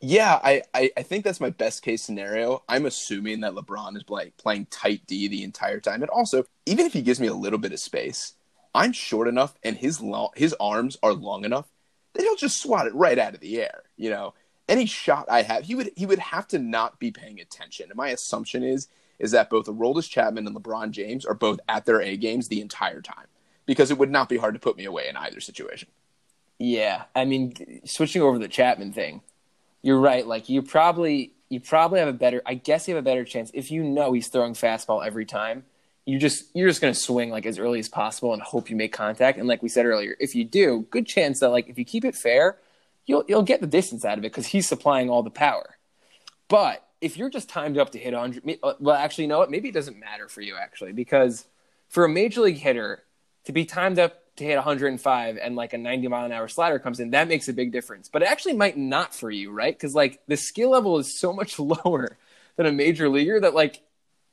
Yeah, 0.00 0.40
I, 0.42 0.62
I, 0.74 0.90
I 0.96 1.02
think 1.02 1.24
that's 1.24 1.40
my 1.40 1.50
best 1.50 1.82
case 1.82 2.02
scenario. 2.02 2.64
I'm 2.68 2.84
assuming 2.84 3.40
that 3.40 3.54
LeBron 3.54 3.96
is 3.96 4.02
like 4.08 4.36
playing 4.36 4.66
tight 4.66 5.02
D 5.06 5.28
the 5.28 5.44
entire 5.44 5.78
time, 5.78 6.02
and 6.02 6.10
also 6.10 6.44
even 6.66 6.84
if 6.84 6.92
he 6.92 7.02
gives 7.02 7.20
me 7.20 7.28
a 7.28 7.34
little 7.34 7.60
bit 7.60 7.72
of 7.72 7.78
space, 7.78 8.34
I'm 8.74 8.92
short 8.92 9.28
enough 9.28 9.54
and 9.62 9.76
his 9.76 10.00
long, 10.00 10.30
his 10.34 10.54
arms 10.58 10.98
are 11.02 11.12
long 11.12 11.44
enough 11.44 11.68
then 12.14 12.24
he'll 12.24 12.36
just 12.36 12.60
swat 12.60 12.86
it 12.86 12.94
right 12.94 13.18
out 13.18 13.34
of 13.34 13.40
the 13.40 13.60
air. 13.60 13.82
You 13.96 14.10
know, 14.10 14.34
any 14.68 14.86
shot 14.86 15.26
I 15.28 15.42
have, 15.42 15.64
he 15.64 15.74
would 15.74 15.90
he 15.96 16.06
would 16.06 16.18
have 16.18 16.48
to 16.48 16.58
not 16.58 16.98
be 16.98 17.10
paying 17.10 17.40
attention. 17.40 17.90
And 17.90 17.96
my 17.96 18.08
assumption 18.08 18.62
is 18.62 18.88
is 19.18 19.32
that 19.32 19.50
both 19.50 19.66
Aroldis 19.66 20.08
Chapman 20.08 20.46
and 20.46 20.56
LeBron 20.56 20.90
James 20.90 21.24
are 21.24 21.34
both 21.34 21.60
at 21.68 21.84
their 21.84 22.00
A 22.00 22.16
games 22.16 22.48
the 22.48 22.60
entire 22.60 23.00
time 23.00 23.26
because 23.66 23.90
it 23.90 23.98
would 23.98 24.10
not 24.10 24.28
be 24.28 24.36
hard 24.36 24.54
to 24.54 24.60
put 24.60 24.76
me 24.76 24.84
away 24.84 25.08
in 25.08 25.16
either 25.16 25.40
situation. 25.40 25.88
Yeah, 26.58 27.04
I 27.14 27.24
mean, 27.24 27.82
switching 27.84 28.22
over 28.22 28.38
the 28.38 28.48
Chapman 28.48 28.92
thing, 28.92 29.22
you're 29.82 29.98
right. 29.98 30.26
Like 30.26 30.48
you 30.48 30.62
probably 30.62 31.32
you 31.48 31.60
probably 31.60 31.98
have 31.98 32.08
a 32.08 32.12
better. 32.12 32.42
I 32.46 32.54
guess 32.54 32.88
you 32.88 32.94
have 32.94 33.04
a 33.04 33.08
better 33.08 33.24
chance 33.24 33.50
if 33.54 33.70
you 33.70 33.82
know 33.82 34.12
he's 34.12 34.28
throwing 34.28 34.54
fastball 34.54 35.04
every 35.04 35.26
time 35.26 35.64
you 36.06 36.18
just 36.18 36.44
you're 36.54 36.68
just 36.68 36.80
going 36.80 36.92
to 36.92 36.98
swing 36.98 37.30
like 37.30 37.46
as 37.46 37.58
early 37.58 37.78
as 37.78 37.88
possible 37.88 38.32
and 38.32 38.42
hope 38.42 38.68
you 38.68 38.76
make 38.76 38.92
contact. 38.92 39.38
And 39.38 39.48
like 39.48 39.62
we 39.62 39.68
said 39.68 39.86
earlier, 39.86 40.16
if 40.20 40.34
you 40.34 40.44
do, 40.44 40.86
good 40.90 41.06
chance 41.06 41.40
that 41.40 41.50
like 41.50 41.68
if 41.68 41.78
you 41.78 41.84
keep 41.84 42.04
it 42.04 42.14
fair, 42.14 42.58
you'll 43.06 43.24
you'll 43.26 43.42
get 43.42 43.60
the 43.60 43.66
distance 43.66 44.04
out 44.04 44.18
of 44.18 44.24
it 44.24 44.32
because 44.32 44.48
he's 44.48 44.68
supplying 44.68 45.08
all 45.08 45.22
the 45.22 45.30
power. 45.30 45.76
But 46.48 46.86
if 47.00 47.16
you're 47.16 47.30
just 47.30 47.48
timed 47.48 47.78
up 47.78 47.90
to 47.90 47.98
hit 47.98 48.12
100, 48.12 48.58
uh, 48.62 48.74
well, 48.80 48.96
actually, 48.96 49.24
you 49.24 49.28
know 49.28 49.38
what? 49.38 49.50
Maybe 49.50 49.68
it 49.68 49.74
doesn't 49.74 49.98
matter 49.98 50.28
for 50.28 50.40
you 50.40 50.56
actually 50.56 50.92
because 50.92 51.46
for 51.88 52.04
a 52.04 52.08
major 52.08 52.42
league 52.42 52.58
hitter 52.58 53.02
to 53.44 53.52
be 53.52 53.64
timed 53.64 53.98
up 53.98 54.20
to 54.36 54.44
hit 54.44 54.56
105 54.56 55.38
and 55.38 55.56
like 55.56 55.72
a 55.72 55.78
90 55.78 56.08
mile 56.08 56.24
an 56.24 56.32
hour 56.32 56.48
slider 56.48 56.78
comes 56.78 57.00
in, 57.00 57.10
that 57.10 57.28
makes 57.28 57.48
a 57.48 57.52
big 57.52 57.72
difference. 57.72 58.08
But 58.08 58.22
it 58.22 58.28
actually 58.28 58.54
might 58.54 58.76
not 58.76 59.14
for 59.14 59.30
you, 59.30 59.52
right? 59.52 59.74
Because 59.74 59.94
like 59.94 60.20
the 60.26 60.36
skill 60.36 60.70
level 60.70 60.98
is 60.98 61.18
so 61.18 61.32
much 61.32 61.58
lower 61.84 62.16
than 62.56 62.66
a 62.66 62.72
major 62.72 63.08
leaguer 63.08 63.40
that 63.40 63.54
like 63.54 63.82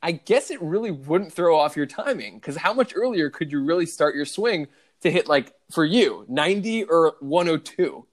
I 0.04 0.14
guess 0.14 0.50
it 0.50 0.62
really 0.62 0.90
wouldn't 0.90 1.34
throw 1.34 1.60
off 1.60 1.78
your 1.78 1.86
timing 1.86 2.36
because 2.36 2.58
how 2.58 2.74
much 2.74 2.94
earlier 2.96 3.30
could 3.30 3.52
you 3.52 3.64
really 3.64 3.86
start 3.86 4.16
your 4.16 4.26
swing 4.26 4.68
to 5.02 5.12
hit 5.12 5.28
like 5.28 5.54
for 5.70 5.86
you 5.86 6.26
90 6.28 6.86
or 6.86 7.14
102? 7.20 8.08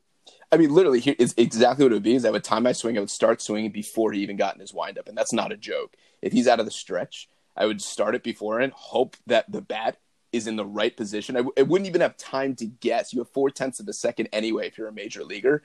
I 0.51 0.57
mean, 0.57 0.72
literally, 0.72 1.01
here 1.01 1.16
is 1.18 1.34
exactly 1.36 1.84
what 1.84 1.92
it 1.92 1.96
would 1.96 2.03
be. 2.03 2.14
Is 2.14 2.24
I 2.24 2.30
would 2.30 2.44
time 2.44 2.62
my 2.62 2.72
swing, 2.72 2.96
I 2.96 3.01
would 3.01 3.11
start 3.11 3.42
swinging 3.42 3.70
before 3.70 4.12
he 4.12 4.20
even 4.20 4.36
got 4.36 4.55
in 4.55 4.61
his 4.61 4.72
windup, 4.72 5.09
and 5.09 5.16
that's 5.16 5.32
not 5.32 5.53
a 5.53 5.57
joke. 5.57 5.94
If 6.22 6.32
he's 6.32 6.49
out 6.49 6.59
of 6.59 6.64
the 6.64 6.72
stretch, 6.72 7.28
I 7.57 7.66
would 7.66 7.82
start 7.82 8.14
it 8.14 8.22
before 8.22 8.61
and 8.61 8.72
hope 8.72 9.16
that 9.26 9.51
the 9.51 9.61
bat 9.61 9.99
is 10.33 10.47
in 10.47 10.57
the 10.57 10.64
right 10.64 10.97
position. 10.97 11.37
I 11.37 11.62
wouldn't 11.62 11.89
even 11.89 12.01
have 12.01 12.16
time 12.16 12.55
to 12.57 12.66
guess. 12.66 13.12
You 13.12 13.20
have 13.20 13.31
four 13.31 13.51
tenths 13.51 13.81
of 13.81 13.89
a 13.89 13.93
second 13.93 14.29
anyway 14.33 14.66
if 14.66 14.76
you're 14.76 14.89
a 14.89 14.93
major 14.93 15.24
leaguer. 15.24 15.62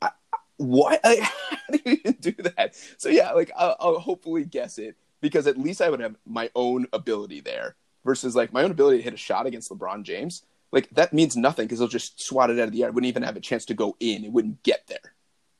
I, 0.00 0.10
what? 0.56 1.00
How 1.04 1.58
do 1.72 1.80
you 1.84 1.98
even 1.98 2.12
do 2.20 2.32
that? 2.56 2.74
So 2.98 3.08
yeah, 3.08 3.32
like 3.32 3.50
I'll, 3.56 3.76
I'll 3.78 3.98
hopefully 3.98 4.44
guess 4.44 4.78
it 4.78 4.96
because 5.20 5.46
at 5.46 5.58
least 5.58 5.82
I 5.82 5.90
would 5.90 6.00
have 6.00 6.16
my 6.26 6.50
own 6.54 6.86
ability 6.92 7.40
there 7.40 7.76
versus 8.04 8.36
like 8.36 8.52
my 8.52 8.62
own 8.62 8.70
ability 8.70 8.98
to 8.98 9.02
hit 9.02 9.14
a 9.14 9.18
shot 9.18 9.46
against 9.46 9.70
LeBron 9.70 10.02
James. 10.02 10.42
Like 10.72 10.88
that 10.90 11.12
means 11.12 11.36
nothing 11.36 11.66
because 11.66 11.78
he'll 11.78 11.88
just 11.88 12.20
swat 12.20 12.50
it 12.50 12.58
out 12.58 12.68
of 12.68 12.72
the 12.72 12.82
air. 12.82 12.88
I 12.88 12.90
wouldn't 12.90 13.08
even 13.08 13.22
have 13.22 13.36
a 13.36 13.40
chance 13.40 13.64
to 13.66 13.74
go 13.74 13.96
in. 14.00 14.24
It 14.24 14.32
wouldn't 14.32 14.62
get 14.62 14.86
there. 14.86 15.14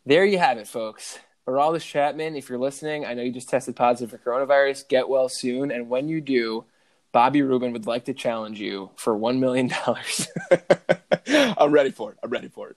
There 0.04 0.24
you 0.24 0.38
have 0.38 0.58
it, 0.58 0.68
folks. 0.68 1.18
Aroldis 1.48 1.82
Chapman, 1.82 2.34
if 2.36 2.48
you're 2.48 2.58
listening, 2.58 3.06
I 3.06 3.14
know 3.14 3.22
you 3.22 3.32
just 3.32 3.48
tested 3.48 3.76
positive 3.76 4.10
for 4.10 4.18
coronavirus. 4.18 4.88
Get 4.88 5.08
well 5.08 5.28
soon. 5.28 5.70
And 5.70 5.88
when 5.88 6.08
you 6.08 6.20
do, 6.20 6.64
Bobby 7.16 7.40
Rubin 7.40 7.72
would 7.72 7.86
like 7.86 8.04
to 8.04 8.12
challenge 8.12 8.60
you 8.60 8.90
for 8.96 9.18
$1 9.18 9.38
million. 9.38 9.70
I'm 11.56 11.72
ready 11.72 11.90
for 11.90 12.12
it. 12.12 12.18
I'm 12.22 12.28
ready 12.28 12.48
for 12.48 12.68
it. 12.68 12.76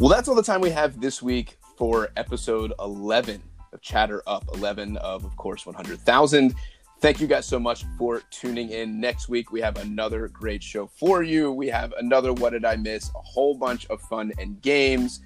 Well, 0.00 0.08
that's 0.08 0.26
all 0.26 0.34
the 0.34 0.42
time 0.42 0.60
we 0.60 0.70
have 0.70 1.00
this 1.00 1.22
week 1.22 1.56
for 1.78 2.08
episode 2.16 2.72
11 2.80 3.40
of 3.72 3.80
Chatter 3.80 4.24
Up, 4.26 4.44
11 4.54 4.96
of, 4.96 5.24
of 5.24 5.36
course, 5.36 5.64
100,000. 5.64 6.56
Thank 6.98 7.20
you 7.20 7.28
guys 7.28 7.46
so 7.46 7.60
much 7.60 7.84
for 7.96 8.22
tuning 8.32 8.70
in. 8.70 9.00
Next 9.00 9.28
week, 9.28 9.52
we 9.52 9.60
have 9.60 9.76
another 9.76 10.26
great 10.26 10.64
show 10.64 10.88
for 10.88 11.22
you. 11.22 11.52
We 11.52 11.68
have 11.68 11.92
another 11.92 12.32
What 12.32 12.54
Did 12.54 12.64
I 12.64 12.74
Miss? 12.74 13.10
A 13.10 13.20
whole 13.20 13.56
bunch 13.56 13.86
of 13.86 14.00
fun 14.00 14.32
and 14.40 14.60
games. 14.62 15.20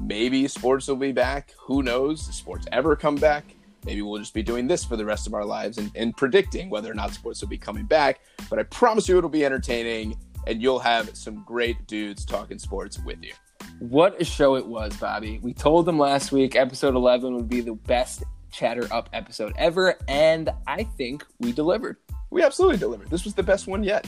Maybe 0.00 0.48
sports 0.48 0.88
will 0.88 0.96
be 0.96 1.12
back. 1.12 1.54
Who 1.60 1.82
knows? 1.82 2.26
Does 2.26 2.36
sports 2.36 2.66
ever 2.72 2.96
come 2.96 3.16
back? 3.16 3.44
Maybe 3.84 4.02
we'll 4.02 4.18
just 4.18 4.34
be 4.34 4.42
doing 4.42 4.66
this 4.66 4.84
for 4.84 4.96
the 4.96 5.04
rest 5.04 5.26
of 5.26 5.34
our 5.34 5.44
lives 5.44 5.78
and, 5.78 5.90
and 5.94 6.16
predicting 6.16 6.68
whether 6.68 6.90
or 6.90 6.94
not 6.94 7.12
sports 7.12 7.40
will 7.40 7.48
be 7.48 7.58
coming 7.58 7.86
back. 7.86 8.20
But 8.48 8.58
I 8.58 8.64
promise 8.64 9.08
you 9.08 9.16
it'll 9.16 9.30
be 9.30 9.44
entertaining 9.44 10.18
and 10.46 10.60
you'll 10.62 10.78
have 10.78 11.16
some 11.16 11.42
great 11.44 11.86
dudes 11.86 12.24
talking 12.24 12.58
sports 12.58 12.98
with 12.98 13.22
you. 13.22 13.32
What 13.78 14.20
a 14.20 14.24
show 14.24 14.56
it 14.56 14.66
was, 14.66 14.96
Bobby. 14.96 15.38
We 15.42 15.54
told 15.54 15.86
them 15.86 15.98
last 15.98 16.32
week 16.32 16.56
episode 16.56 16.94
11 16.94 17.34
would 17.34 17.48
be 17.48 17.60
the 17.60 17.74
best 17.74 18.24
Chatter 18.50 18.86
Up 18.90 19.08
episode 19.12 19.54
ever, 19.56 19.96
and 20.08 20.50
I 20.66 20.84
think 20.84 21.24
we 21.38 21.52
delivered. 21.52 21.96
We 22.30 22.42
absolutely 22.42 22.78
delivered. 22.78 23.08
This 23.10 23.24
was 23.24 23.34
the 23.34 23.42
best 23.42 23.66
one 23.66 23.82
yet. 23.82 24.06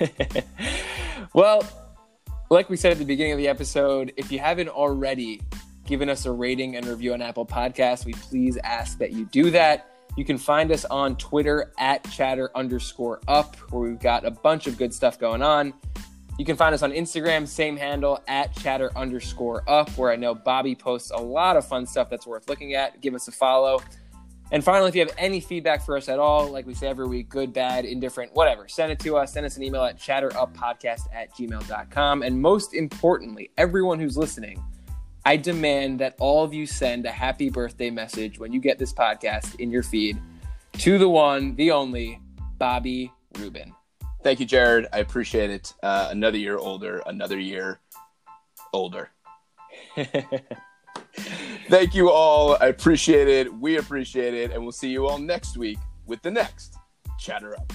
well, 1.32 1.64
like 2.50 2.70
we 2.70 2.76
said 2.76 2.92
at 2.92 2.98
the 2.98 3.04
beginning 3.04 3.32
of 3.32 3.38
the 3.38 3.48
episode, 3.48 4.12
if 4.16 4.30
you 4.30 4.38
haven't 4.38 4.68
already 4.68 5.40
given 5.84 6.08
us 6.08 6.26
a 6.26 6.32
rating 6.32 6.76
and 6.76 6.86
review 6.86 7.12
on 7.12 7.22
Apple 7.22 7.46
Podcasts, 7.46 8.04
we 8.04 8.12
please 8.12 8.56
ask 8.58 8.98
that 8.98 9.12
you 9.12 9.24
do 9.26 9.50
that. 9.50 9.90
You 10.16 10.24
can 10.24 10.38
find 10.38 10.70
us 10.72 10.84
on 10.86 11.16
Twitter 11.16 11.72
at 11.78 12.08
chatter 12.10 12.50
underscore 12.54 13.20
up, 13.28 13.56
where 13.70 13.90
we've 13.90 14.00
got 14.00 14.24
a 14.24 14.30
bunch 14.30 14.66
of 14.66 14.78
good 14.78 14.94
stuff 14.94 15.18
going 15.18 15.42
on. 15.42 15.74
You 16.38 16.44
can 16.44 16.56
find 16.56 16.74
us 16.74 16.82
on 16.82 16.92
Instagram, 16.92 17.46
same 17.46 17.76
handle 17.76 18.22
at 18.28 18.54
chatter 18.56 18.96
underscore 18.96 19.62
up, 19.68 19.90
where 19.90 20.12
I 20.12 20.16
know 20.16 20.34
Bobby 20.34 20.74
posts 20.74 21.10
a 21.10 21.16
lot 21.16 21.56
of 21.56 21.66
fun 21.66 21.86
stuff 21.86 22.10
that's 22.10 22.26
worth 22.26 22.48
looking 22.48 22.74
at. 22.74 23.00
Give 23.00 23.14
us 23.14 23.26
a 23.28 23.32
follow. 23.32 23.80
And 24.52 24.62
finally, 24.62 24.88
if 24.88 24.94
you 24.94 25.00
have 25.00 25.14
any 25.18 25.40
feedback 25.40 25.84
for 25.84 25.96
us 25.96 26.08
at 26.08 26.18
all, 26.18 26.48
like 26.50 26.66
we 26.66 26.74
say 26.74 26.86
every 26.86 27.06
week, 27.06 27.28
good, 27.28 27.52
bad, 27.52 27.84
indifferent, 27.84 28.32
whatever, 28.34 28.68
send 28.68 28.92
it 28.92 29.00
to 29.00 29.16
us. 29.16 29.32
Send 29.32 29.44
us 29.44 29.56
an 29.56 29.64
email 29.64 29.82
at 29.82 29.98
chatteruppodcast 29.98 31.08
at 31.12 31.34
gmail.com. 31.34 32.22
And 32.22 32.40
most 32.40 32.74
importantly, 32.74 33.50
everyone 33.58 33.98
who's 33.98 34.16
listening, 34.16 34.62
I 35.24 35.36
demand 35.36 35.98
that 35.98 36.14
all 36.20 36.44
of 36.44 36.54
you 36.54 36.66
send 36.66 37.06
a 37.06 37.10
happy 37.10 37.50
birthday 37.50 37.90
message 37.90 38.38
when 38.38 38.52
you 38.52 38.60
get 38.60 38.78
this 38.78 38.92
podcast 38.92 39.58
in 39.58 39.72
your 39.72 39.82
feed 39.82 40.16
to 40.78 40.98
the 40.98 41.08
one, 41.08 41.56
the 41.56 41.72
only, 41.72 42.20
Bobby 42.58 43.12
Rubin. 43.38 43.74
Thank 44.22 44.38
you, 44.38 44.46
Jared. 44.46 44.86
I 44.92 44.98
appreciate 44.98 45.50
it. 45.50 45.74
Uh, 45.82 46.08
another 46.10 46.38
year 46.38 46.56
older, 46.56 47.02
another 47.06 47.38
year 47.38 47.80
older. 48.72 49.10
Thank 51.68 51.94
you 51.94 52.10
all. 52.10 52.56
I 52.60 52.66
appreciate 52.66 53.28
it. 53.28 53.52
We 53.52 53.78
appreciate 53.78 54.34
it. 54.34 54.52
And 54.52 54.62
we'll 54.62 54.72
see 54.72 54.88
you 54.88 55.06
all 55.06 55.18
next 55.18 55.56
week 55.56 55.78
with 56.06 56.22
the 56.22 56.30
next 56.30 56.76
Chatter 57.18 57.54
Up. 57.54 57.72